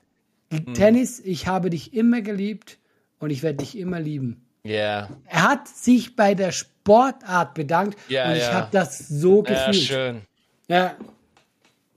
Tennis, 0.75 1.19
ich 1.19 1.49
habe 1.49 1.71
dich 1.71 1.93
immer 1.93 2.21
geliebt 2.21 2.79
und 3.19 3.31
ich 3.31 3.43
werde 3.43 3.57
dich 3.59 3.77
immer 3.77 3.99
lieben. 3.99 4.47
Ja. 4.63 5.09
Er 5.27 5.43
hat 5.43 5.67
sich 5.67 6.15
bei 6.15 6.37
der 6.37 6.53
Sportart 6.53 7.55
bedankt 7.55 7.99
Ja, 8.09 8.29
und 8.29 8.37
ich 8.37 8.43
ja. 8.45 8.53
habe 8.53 8.69
das 8.71 9.09
so 9.09 9.43
Ja, 9.45 9.67
gefühlt. 9.67 9.85
schön. 9.89 10.21
Ja, 10.69 10.95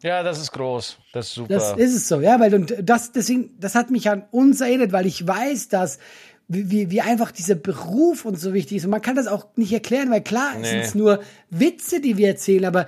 Ja, 0.01 0.23
das 0.23 0.41
ist 0.41 0.51
groß. 0.51 0.97
Das 1.13 1.27
ist 1.27 1.35
super. 1.35 1.53
das 1.53 1.73
ist 1.77 1.93
es 1.95 2.07
so, 2.07 2.21
ja, 2.21 2.39
weil 2.39 2.55
und 2.55 2.73
das 2.81 3.11
deswegen, 3.11 3.51
das 3.59 3.75
hat 3.75 3.91
mich 3.91 4.09
an 4.09 4.23
uns 4.31 4.61
erinnert, 4.61 4.91
weil 4.93 5.05
ich 5.05 5.27
weiß, 5.27 5.69
dass 5.69 5.99
wie, 6.47 6.71
wie, 6.71 6.91
wie 6.91 7.01
einfach 7.01 7.31
dieser 7.31 7.55
Beruf 7.55 8.25
uns 8.25 8.41
so 8.41 8.53
wichtig 8.53 8.77
ist 8.77 8.85
und 8.85 8.91
man 8.91 9.01
kann 9.01 9.15
das 9.15 9.27
auch 9.27 9.47
nicht 9.55 9.73
erklären, 9.73 10.09
weil 10.09 10.21
klar, 10.21 10.53
es 10.55 10.61
Nee. 10.71 10.83
sind 10.83 10.95
nur 10.95 11.19
Witze, 11.49 11.99
die 11.99 12.17
wir 12.17 12.27
erzählen, 12.29 12.65
aber 12.65 12.87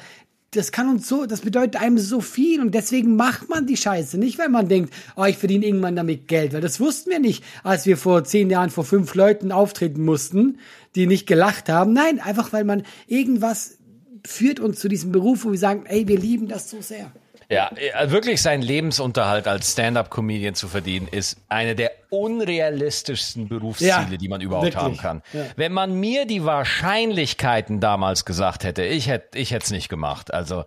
das 0.52 0.72
kann 0.72 0.90
uns 0.90 1.08
so, 1.08 1.26
das 1.28 1.42
bedeutet 1.42 1.80
einem 1.80 2.00
so 2.00 2.22
viel 2.22 2.60
und 2.62 2.74
deswegen 2.74 3.16
macht 3.16 3.50
man 3.50 3.68
die 3.68 3.78
Scheiße. 3.78 4.18
Nicht, 4.18 4.40
weil 4.40 4.50
man 4.50 4.68
denkt, 4.68 4.92
oh, 5.16 5.26
ich 5.26 5.38
verdiene 5.38 5.66
irgendwann 5.66 5.96
damit 5.96 6.28
Geld, 6.28 6.54
weil 6.54 6.62
das 6.62 6.80
wussten 6.80 7.12
wir 7.12 7.20
nicht, 7.20 7.44
als 7.64 7.86
wir 7.86 7.98
vor 7.98 8.24
zehn 8.24 8.50
Jahren 8.50 8.72
vor 8.72 8.84
fünf 8.84 9.14
Leuten 9.14 9.52
auftreten 9.52 10.04
mussten, 10.04 10.58
die 10.96 11.06
nicht 11.06 11.28
gelacht 11.28 11.70
haben. 11.70 11.94
Nein, 11.94 12.20
einfach 12.20 12.52
weil 12.52 12.64
man 12.64 12.84
irgendwas 13.06 13.78
führt 14.26 14.60
uns 14.60 14.80
zu 14.80 14.88
diesem 14.88 15.12
Beruf, 15.12 15.46
wo 15.46 15.52
wir 15.52 15.60
sagen, 15.60 15.86
ey, 15.86 16.08
wir 16.08 16.18
lieben 16.18 16.48
das 16.48 16.70
so 16.70 16.82
sehr. 16.82 17.12
Ja, 17.52 17.70
äh, 17.76 18.10
wirklich 18.10 18.42
seinen 18.42 18.64
Lebensunterhalt 18.64 19.48
als 19.48 19.74
Stand-up-Comedian 19.74 20.56
zu 20.56 20.68
verdienen, 20.68 21.08
ist 21.12 21.38
eine 21.48 21.76
der 21.76 21.92
unrealistischsten 22.10 23.48
Berufsziele, 23.48 23.90
ja, 23.90 24.06
die 24.06 24.28
man 24.28 24.42
überhaupt 24.42 24.66
wirklich. 24.66 24.84
haben 24.84 24.98
kann. 24.98 25.22
Ja. 25.34 25.46
Wenn 25.56 25.74
man 25.74 26.00
mir 26.00 26.26
die 26.26 26.44
Wahrscheinlichkeiten 26.44 27.80
damals 27.80 28.26
gesagt 28.26 28.64
hätte, 28.64 28.84
ich 28.84 29.08
hätte 29.08 29.38
ich 29.38 29.52
hätte 29.52 29.66
es 29.66 29.72
nicht 29.72 29.90
gemacht. 29.90 30.34
Also 30.34 30.66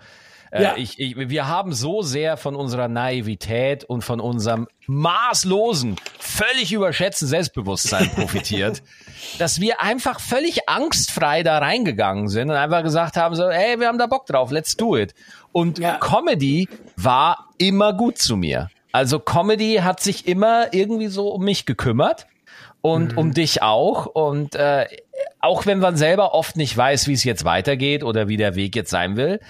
äh, 0.53 0.63
ja. 0.63 0.77
ich, 0.77 1.01
ich, 1.01 1.17
wir 1.17 1.49
haben 1.49 1.73
so 1.73 2.03
sehr 2.03 2.37
von 2.37 2.55
unserer 2.55 2.87
Naivität 2.87 3.85
und 3.85 4.05
von 4.05 4.21
unserem 4.21 4.69
maßlosen, 4.87 5.97
völlig 6.19 6.73
überschätzten 6.73 7.27
Selbstbewusstsein 7.27 8.11
profitiert, 8.15 8.83
dass 9.39 9.61
wir 9.61 9.81
einfach 9.81 10.21
völlig 10.21 10.69
angstfrei 10.69 11.43
da 11.43 11.59
reingegangen 11.59 12.29
sind 12.29 12.51
und 12.51 12.57
einfach 12.57 12.83
gesagt 12.83 13.17
haben 13.17 13.35
so, 13.35 13.49
ey, 13.49 13.81
wir 13.81 13.89
haben 13.89 13.99
da 13.99 14.07
Bock 14.07 14.27
drauf, 14.27 14.51
let's 14.51 14.77
do 14.77 14.97
it. 14.97 15.15
Und. 15.53 15.81
Comedy 16.01 16.69
war 16.97 17.49
immer 17.59 17.95
gut 17.95 18.19
zu 18.19 18.37
mir. 18.37 18.69
Also 18.93 19.19
Comedy 19.19 19.77
hat 19.83 20.01
sich 20.01 20.29
immer 20.29 20.73
irgendwie 20.73 21.09
so 21.09 21.29
um 21.29 21.45
mich 21.45 21.67
gekümmert 21.67 22.27
und 22.83 23.13
mhm. 23.13 23.19
um 23.19 23.35
dich 23.35 23.63
auch. 23.63 24.07
Und 24.07 24.55
äh, 24.55 24.87
auch 25.41 25.67
wenn 25.67 25.79
man 25.79 25.97
selber 25.97 26.35
oft 26.35 26.57
nicht 26.57 26.77
weiß, 26.77 27.09
wie 27.09 27.15
es 27.15 27.25
jetzt 27.25 27.45
weitergeht 27.45 28.05
oder 28.05 28.29
wie 28.29 28.37
der 28.37 28.55
Weg 28.55 28.77
jetzt 28.77 28.91
sein 28.91 29.17
will, 29.17 29.41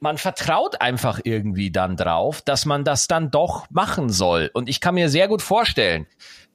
man 0.00 0.18
vertraut 0.18 0.80
einfach 0.80 1.20
irgendwie 1.24 1.70
dann 1.70 1.96
drauf, 1.96 2.42
dass 2.42 2.66
man 2.66 2.84
das 2.84 3.08
dann 3.08 3.30
doch 3.30 3.66
machen 3.70 4.10
soll. 4.10 4.50
Und 4.52 4.68
ich 4.68 4.80
kann 4.80 4.94
mir 4.94 5.08
sehr 5.08 5.28
gut 5.28 5.42
vorstellen, 5.42 6.06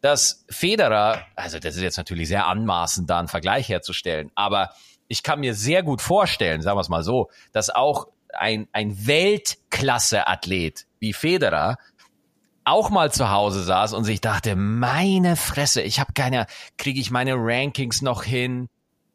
dass 0.01 0.45
Federer, 0.49 1.25
also 1.35 1.59
das 1.59 1.75
ist 1.75 1.81
jetzt 1.81 1.97
natürlich 1.97 2.27
sehr 2.27 2.47
anmaßend, 2.47 3.09
da 3.09 3.19
einen 3.19 3.27
Vergleich 3.27 3.69
herzustellen, 3.69 4.31
aber 4.35 4.71
ich 5.07 5.23
kann 5.23 5.41
mir 5.41 5.53
sehr 5.53 5.83
gut 5.83 6.01
vorstellen, 6.01 6.61
sagen 6.61 6.77
wir 6.77 6.81
es 6.81 6.89
mal 6.89 7.03
so, 7.03 7.29
dass 7.51 7.69
auch 7.69 8.07
ein, 8.33 8.67
ein 8.71 9.05
Weltklasse-Athlet 9.05 10.85
wie 10.99 11.13
Federer 11.13 11.77
auch 12.65 12.89
mal 12.89 13.11
zu 13.11 13.29
Hause 13.29 13.63
saß 13.63 13.93
und 13.93 14.03
sich 14.03 14.21
dachte, 14.21 14.55
meine 14.55 15.35
Fresse, 15.35 15.81
ich 15.81 15.99
habe 15.99 16.13
keine, 16.13 16.47
kriege 16.77 16.99
ich 16.99 17.11
meine 17.11 17.35
Rankings 17.35 18.01
noch 18.01 18.23
hin? 18.23 18.69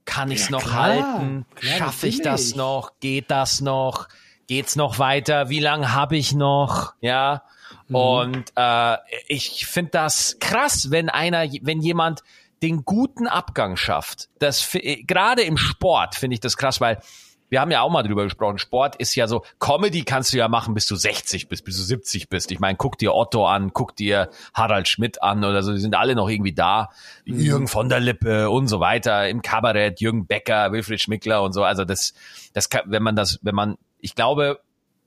Kann 0.05 0.31
ich's 0.31 0.47
ja, 0.47 0.53
noch 0.53 0.65
klar. 0.65 0.83
halten? 0.83 1.47
Schaffe 1.61 2.09
ich 2.09 2.23
das 2.23 2.55
noch? 2.55 2.93
Geht 3.01 3.31
das 3.31 3.61
noch? 3.61 4.09
Geht's 4.47 4.77
noch 4.77 4.99
weiter? 4.99 5.51
Wie 5.51 5.61
lange 5.61 5.95
habe 5.95 6.17
ich 6.17 6.33
noch? 6.33 6.95
Ja. 7.01 7.43
Mhm. 7.89 7.95
Und 7.95 8.53
äh, 8.57 8.97
ich 9.29 9.67
finde 9.67 9.91
das 9.91 10.39
krass, 10.41 10.91
wenn 10.91 11.11
einer, 11.11 11.45
wenn 11.63 11.81
jemand 11.83 12.23
den 12.63 12.85
guten 12.85 13.27
Abgang 13.27 13.77
schafft. 13.77 14.29
Das 14.39 14.77
gerade 15.07 15.43
im 15.43 15.57
Sport 15.57 16.15
finde 16.15 16.35
ich 16.35 16.41
das 16.41 16.57
krass, 16.57 16.81
weil 16.81 17.01
wir 17.49 17.61
haben 17.61 17.71
ja 17.71 17.83
auch 17.83 17.91
mal 17.91 18.03
drüber 18.03 18.25
gesprochen, 18.25 18.59
Sport 18.59 18.97
ist 18.97 19.15
ja 19.15 19.27
so, 19.27 19.45
Comedy 19.59 20.03
kannst 20.03 20.33
du 20.33 20.39
ja 20.39 20.49
machen, 20.49 20.75
bis 20.75 20.87
du 20.87 20.97
60 20.97 21.49
bist, 21.49 21.65
bis 21.65 21.77
du 21.77 21.83
70 21.83 22.29
bist. 22.29 22.51
Ich 22.51 22.61
meine, 22.61 22.77
guck 22.77 22.99
dir 22.99 23.15
Otto 23.15 23.47
an, 23.47 23.73
guck 23.73 23.97
dir 23.97 24.31
Harald 24.55 24.89
Schmidt 24.89 25.23
an 25.23 25.45
oder 25.45 25.63
so, 25.63 25.73
die 25.73 25.81
sind 25.81 25.95
alle 25.95 26.15
noch 26.15 26.29
irgendwie 26.29 26.53
da. 26.53 26.91
Mhm. 27.25 27.41
Jürgen 27.41 27.69
von 27.69 27.89
der 27.89 28.01
Lippe 28.01 28.51
und 28.51 28.69
so 28.69 28.81
weiter, 28.81 29.29
im 29.29 29.43
Kabarett, 29.43 30.01
Jürgen 30.01 30.27
Becker, 30.27 30.73
Wilfried 30.73 31.01
Schmickler 31.01 31.43
und 31.43 31.53
so. 31.53 31.65
Also 31.65 31.85
das, 31.85 32.15
das 32.53 32.69
kann, 32.69 32.83
wenn 32.87 33.03
man 33.03 33.17
das, 33.17 33.39
wenn 33.43 33.55
man, 33.55 33.77
ich 33.99 34.15
glaube, 34.15 34.61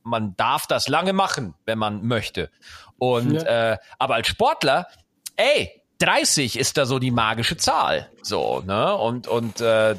man 0.04 0.36
darf 0.36 0.68
das 0.68 0.88
lange 0.88 1.14
machen, 1.14 1.54
wenn 1.66 1.78
man 1.78 2.06
möchte. 2.06 2.50
Und 2.98 3.34
ja. 3.34 3.74
äh, 3.74 3.78
aber 4.00 4.16
als 4.16 4.28
Sportler, 4.28 4.88
ey, 5.36 5.82
30 6.00 6.58
ist 6.58 6.78
da 6.78 6.86
so 6.86 7.00
die 7.00 7.12
magische 7.12 7.58
Zahl. 7.58 8.10
So, 8.24 8.64
ne? 8.66 8.96
Und, 8.96 9.28
und 9.28 9.62
äh, 9.62 9.96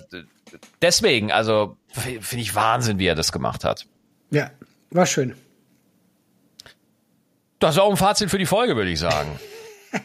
deswegen, 0.80 1.30
also 1.30 1.76
finde 1.93 2.43
ich 2.43 2.55
Wahnsinn, 2.55 2.99
wie 2.99 3.07
er 3.07 3.14
das 3.14 3.32
gemacht 3.32 3.64
hat. 3.64 3.86
Ja, 4.30 4.51
war 4.90 5.07
schön. 5.07 5.34
Das 7.59 7.76
ist 7.76 7.80
auch 7.80 7.90
ein 7.90 7.97
Fazit 7.97 8.30
für 8.30 8.38
die 8.38 8.47
Folge, 8.47 8.76
würde 8.76 8.90
ich 8.90 8.99
sagen. 8.99 9.38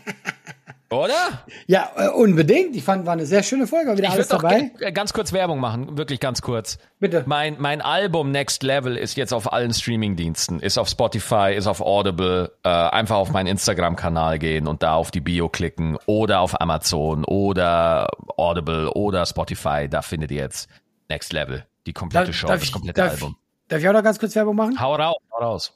Oder? 0.90 1.44
Ja, 1.66 1.92
äh, 1.98 2.08
unbedingt. 2.08 2.76
Ich 2.76 2.84
fand, 2.84 3.06
war 3.06 3.14
eine 3.14 3.26
sehr 3.26 3.44
schöne 3.44 3.68
Folge. 3.68 3.98
Wieder 3.98 4.08
ich 4.08 4.14
alles 4.14 4.30
dabei. 4.30 4.72
Ganz 4.94 5.12
kurz 5.12 5.34
Werbung 5.34 5.60
machen, 5.60 5.98
wirklich 5.98 6.22
ganz 6.22 6.42
kurz. 6.42 6.78
Bitte. 7.00 7.24
Mein, 7.26 7.58
mein 7.60 7.82
Album 7.82 8.32
Next 8.32 8.64
Level 8.64 8.96
ist 8.96 9.18
jetzt 9.18 9.34
auf 9.34 9.52
allen 9.52 9.74
Streamingdiensten, 9.74 10.62
ist 10.62 10.78
auf 10.78 10.88
Spotify, 10.88 11.54
ist 11.56 11.68
auf 11.68 11.82
Audible. 11.82 12.54
Äh, 12.64 12.70
einfach 12.70 13.18
auf 13.18 13.32
meinen 13.32 13.48
Instagram-Kanal 13.48 14.40
gehen 14.40 14.66
und 14.66 14.82
da 14.82 14.94
auf 14.94 15.12
die 15.12 15.20
Bio 15.20 15.50
klicken 15.50 15.98
oder 16.06 16.40
auf 16.40 16.60
Amazon 16.62 17.26
oder 17.26 18.08
Audible 18.38 18.90
oder 18.92 19.26
Spotify. 19.26 19.90
Da 19.90 20.02
findet 20.02 20.32
ihr 20.32 20.38
jetzt 20.38 20.70
Next 21.10 21.34
Level, 21.34 21.66
die 21.88 21.94
komplette 21.94 22.34
Show, 22.34 22.48
das 22.48 22.72
komplette 22.72 23.02
darf, 23.02 23.14
Album. 23.14 23.38
Darf 23.70 23.80
ich 23.80 23.90
auch 23.90 23.94
noch 23.94 24.04
ganz 24.04 24.20
kurz 24.20 24.36
Werbung 24.36 24.56
machen? 24.56 24.80
Hau 24.80 24.96
raus, 24.96 25.18
hau 25.32 25.40
raus. 25.40 25.74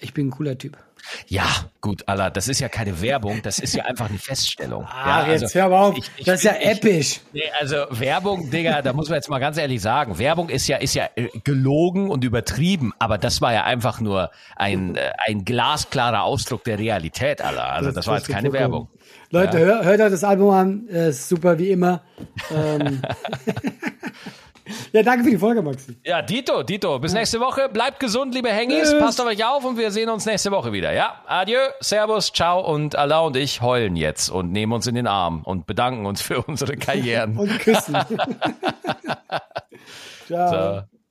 Ich 0.00 0.12
bin 0.12 0.28
ein 0.28 0.30
cooler 0.30 0.58
Typ. 0.58 0.76
Ja, 1.26 1.46
gut, 1.80 2.04
Allah, 2.06 2.30
das 2.30 2.48
ist 2.48 2.60
ja 2.60 2.68
keine 2.68 3.00
Werbung, 3.02 3.42
das 3.42 3.58
ist 3.58 3.74
ja 3.74 3.84
einfach 3.84 4.08
eine 4.08 4.18
Feststellung. 4.18 4.84
Ah, 4.84 5.26
ja, 5.26 5.32
jetzt 5.32 5.42
also, 5.42 5.58
hör 5.58 5.68
mal 5.68 5.82
auf, 5.88 5.98
ich, 5.98 6.10
ich, 6.16 6.24
das 6.24 6.36
ist 6.36 6.44
ja 6.44 6.54
ich, 6.60 6.68
episch. 6.68 7.20
Nee, 7.32 7.42
also 7.60 7.76
Werbung, 7.90 8.50
Digga, 8.50 8.82
da 8.82 8.92
muss 8.92 9.08
man 9.08 9.16
jetzt 9.16 9.28
mal 9.28 9.40
ganz 9.40 9.58
ehrlich 9.58 9.80
sagen, 9.80 10.18
Werbung 10.18 10.48
ist 10.48 10.68
ja, 10.68 10.76
ist 10.76 10.94
ja 10.94 11.08
äh, 11.16 11.28
gelogen 11.42 12.08
und 12.08 12.24
übertrieben, 12.24 12.92
aber 13.00 13.18
das 13.18 13.40
war 13.40 13.52
ja 13.52 13.64
einfach 13.64 14.00
nur 14.00 14.30
ein, 14.54 14.96
äh, 14.96 15.10
ein 15.26 15.44
glasklarer 15.44 16.22
Ausdruck 16.22 16.64
der 16.64 16.78
Realität, 16.78 17.42
Allah. 17.42 17.70
Also 17.70 17.88
das, 17.88 17.96
das 17.96 18.06
war 18.06 18.18
jetzt 18.18 18.28
keine 18.28 18.52
Werbung. 18.52 18.88
Leute, 19.30 19.58
ja. 19.58 19.64
hört, 19.64 19.84
hört 19.84 20.00
euch 20.00 20.10
das 20.10 20.24
Album 20.24 20.50
an, 20.50 20.86
ist 20.86 21.28
super 21.28 21.58
wie 21.58 21.70
immer. 21.70 22.02
Ähm. 22.54 23.02
Ja, 24.92 25.02
danke 25.02 25.24
für 25.24 25.30
die 25.30 25.38
Folge, 25.38 25.62
Maxi. 25.62 25.96
Ja, 26.04 26.22
Dito, 26.22 26.62
Dito, 26.62 26.98
bis 26.98 27.12
nächste 27.12 27.40
Woche. 27.40 27.68
Bleibt 27.68 28.00
gesund, 28.00 28.34
liebe 28.34 28.50
Hengis. 28.50 28.94
Passt 28.98 29.20
auf 29.20 29.26
euch 29.26 29.44
auf 29.44 29.64
und 29.64 29.78
wir 29.78 29.90
sehen 29.90 30.08
uns 30.08 30.26
nächste 30.26 30.50
Woche 30.50 30.72
wieder. 30.72 30.92
Ja, 30.92 31.22
adieu, 31.26 31.58
servus, 31.80 32.32
ciao 32.32 32.60
und 32.60 32.96
Allah 32.96 33.20
und 33.20 33.36
ich 33.36 33.60
heulen 33.60 33.96
jetzt 33.96 34.30
und 34.30 34.52
nehmen 34.52 34.72
uns 34.72 34.86
in 34.86 34.94
den 34.94 35.06
Arm 35.06 35.42
und 35.44 35.66
bedanken 35.66 36.06
uns 36.06 36.22
für 36.22 36.42
unsere 36.46 36.76
Karrieren. 36.76 37.36
und 37.36 37.58
küssen. 37.58 37.96
ciao. 40.26 40.80
So. 40.80 41.01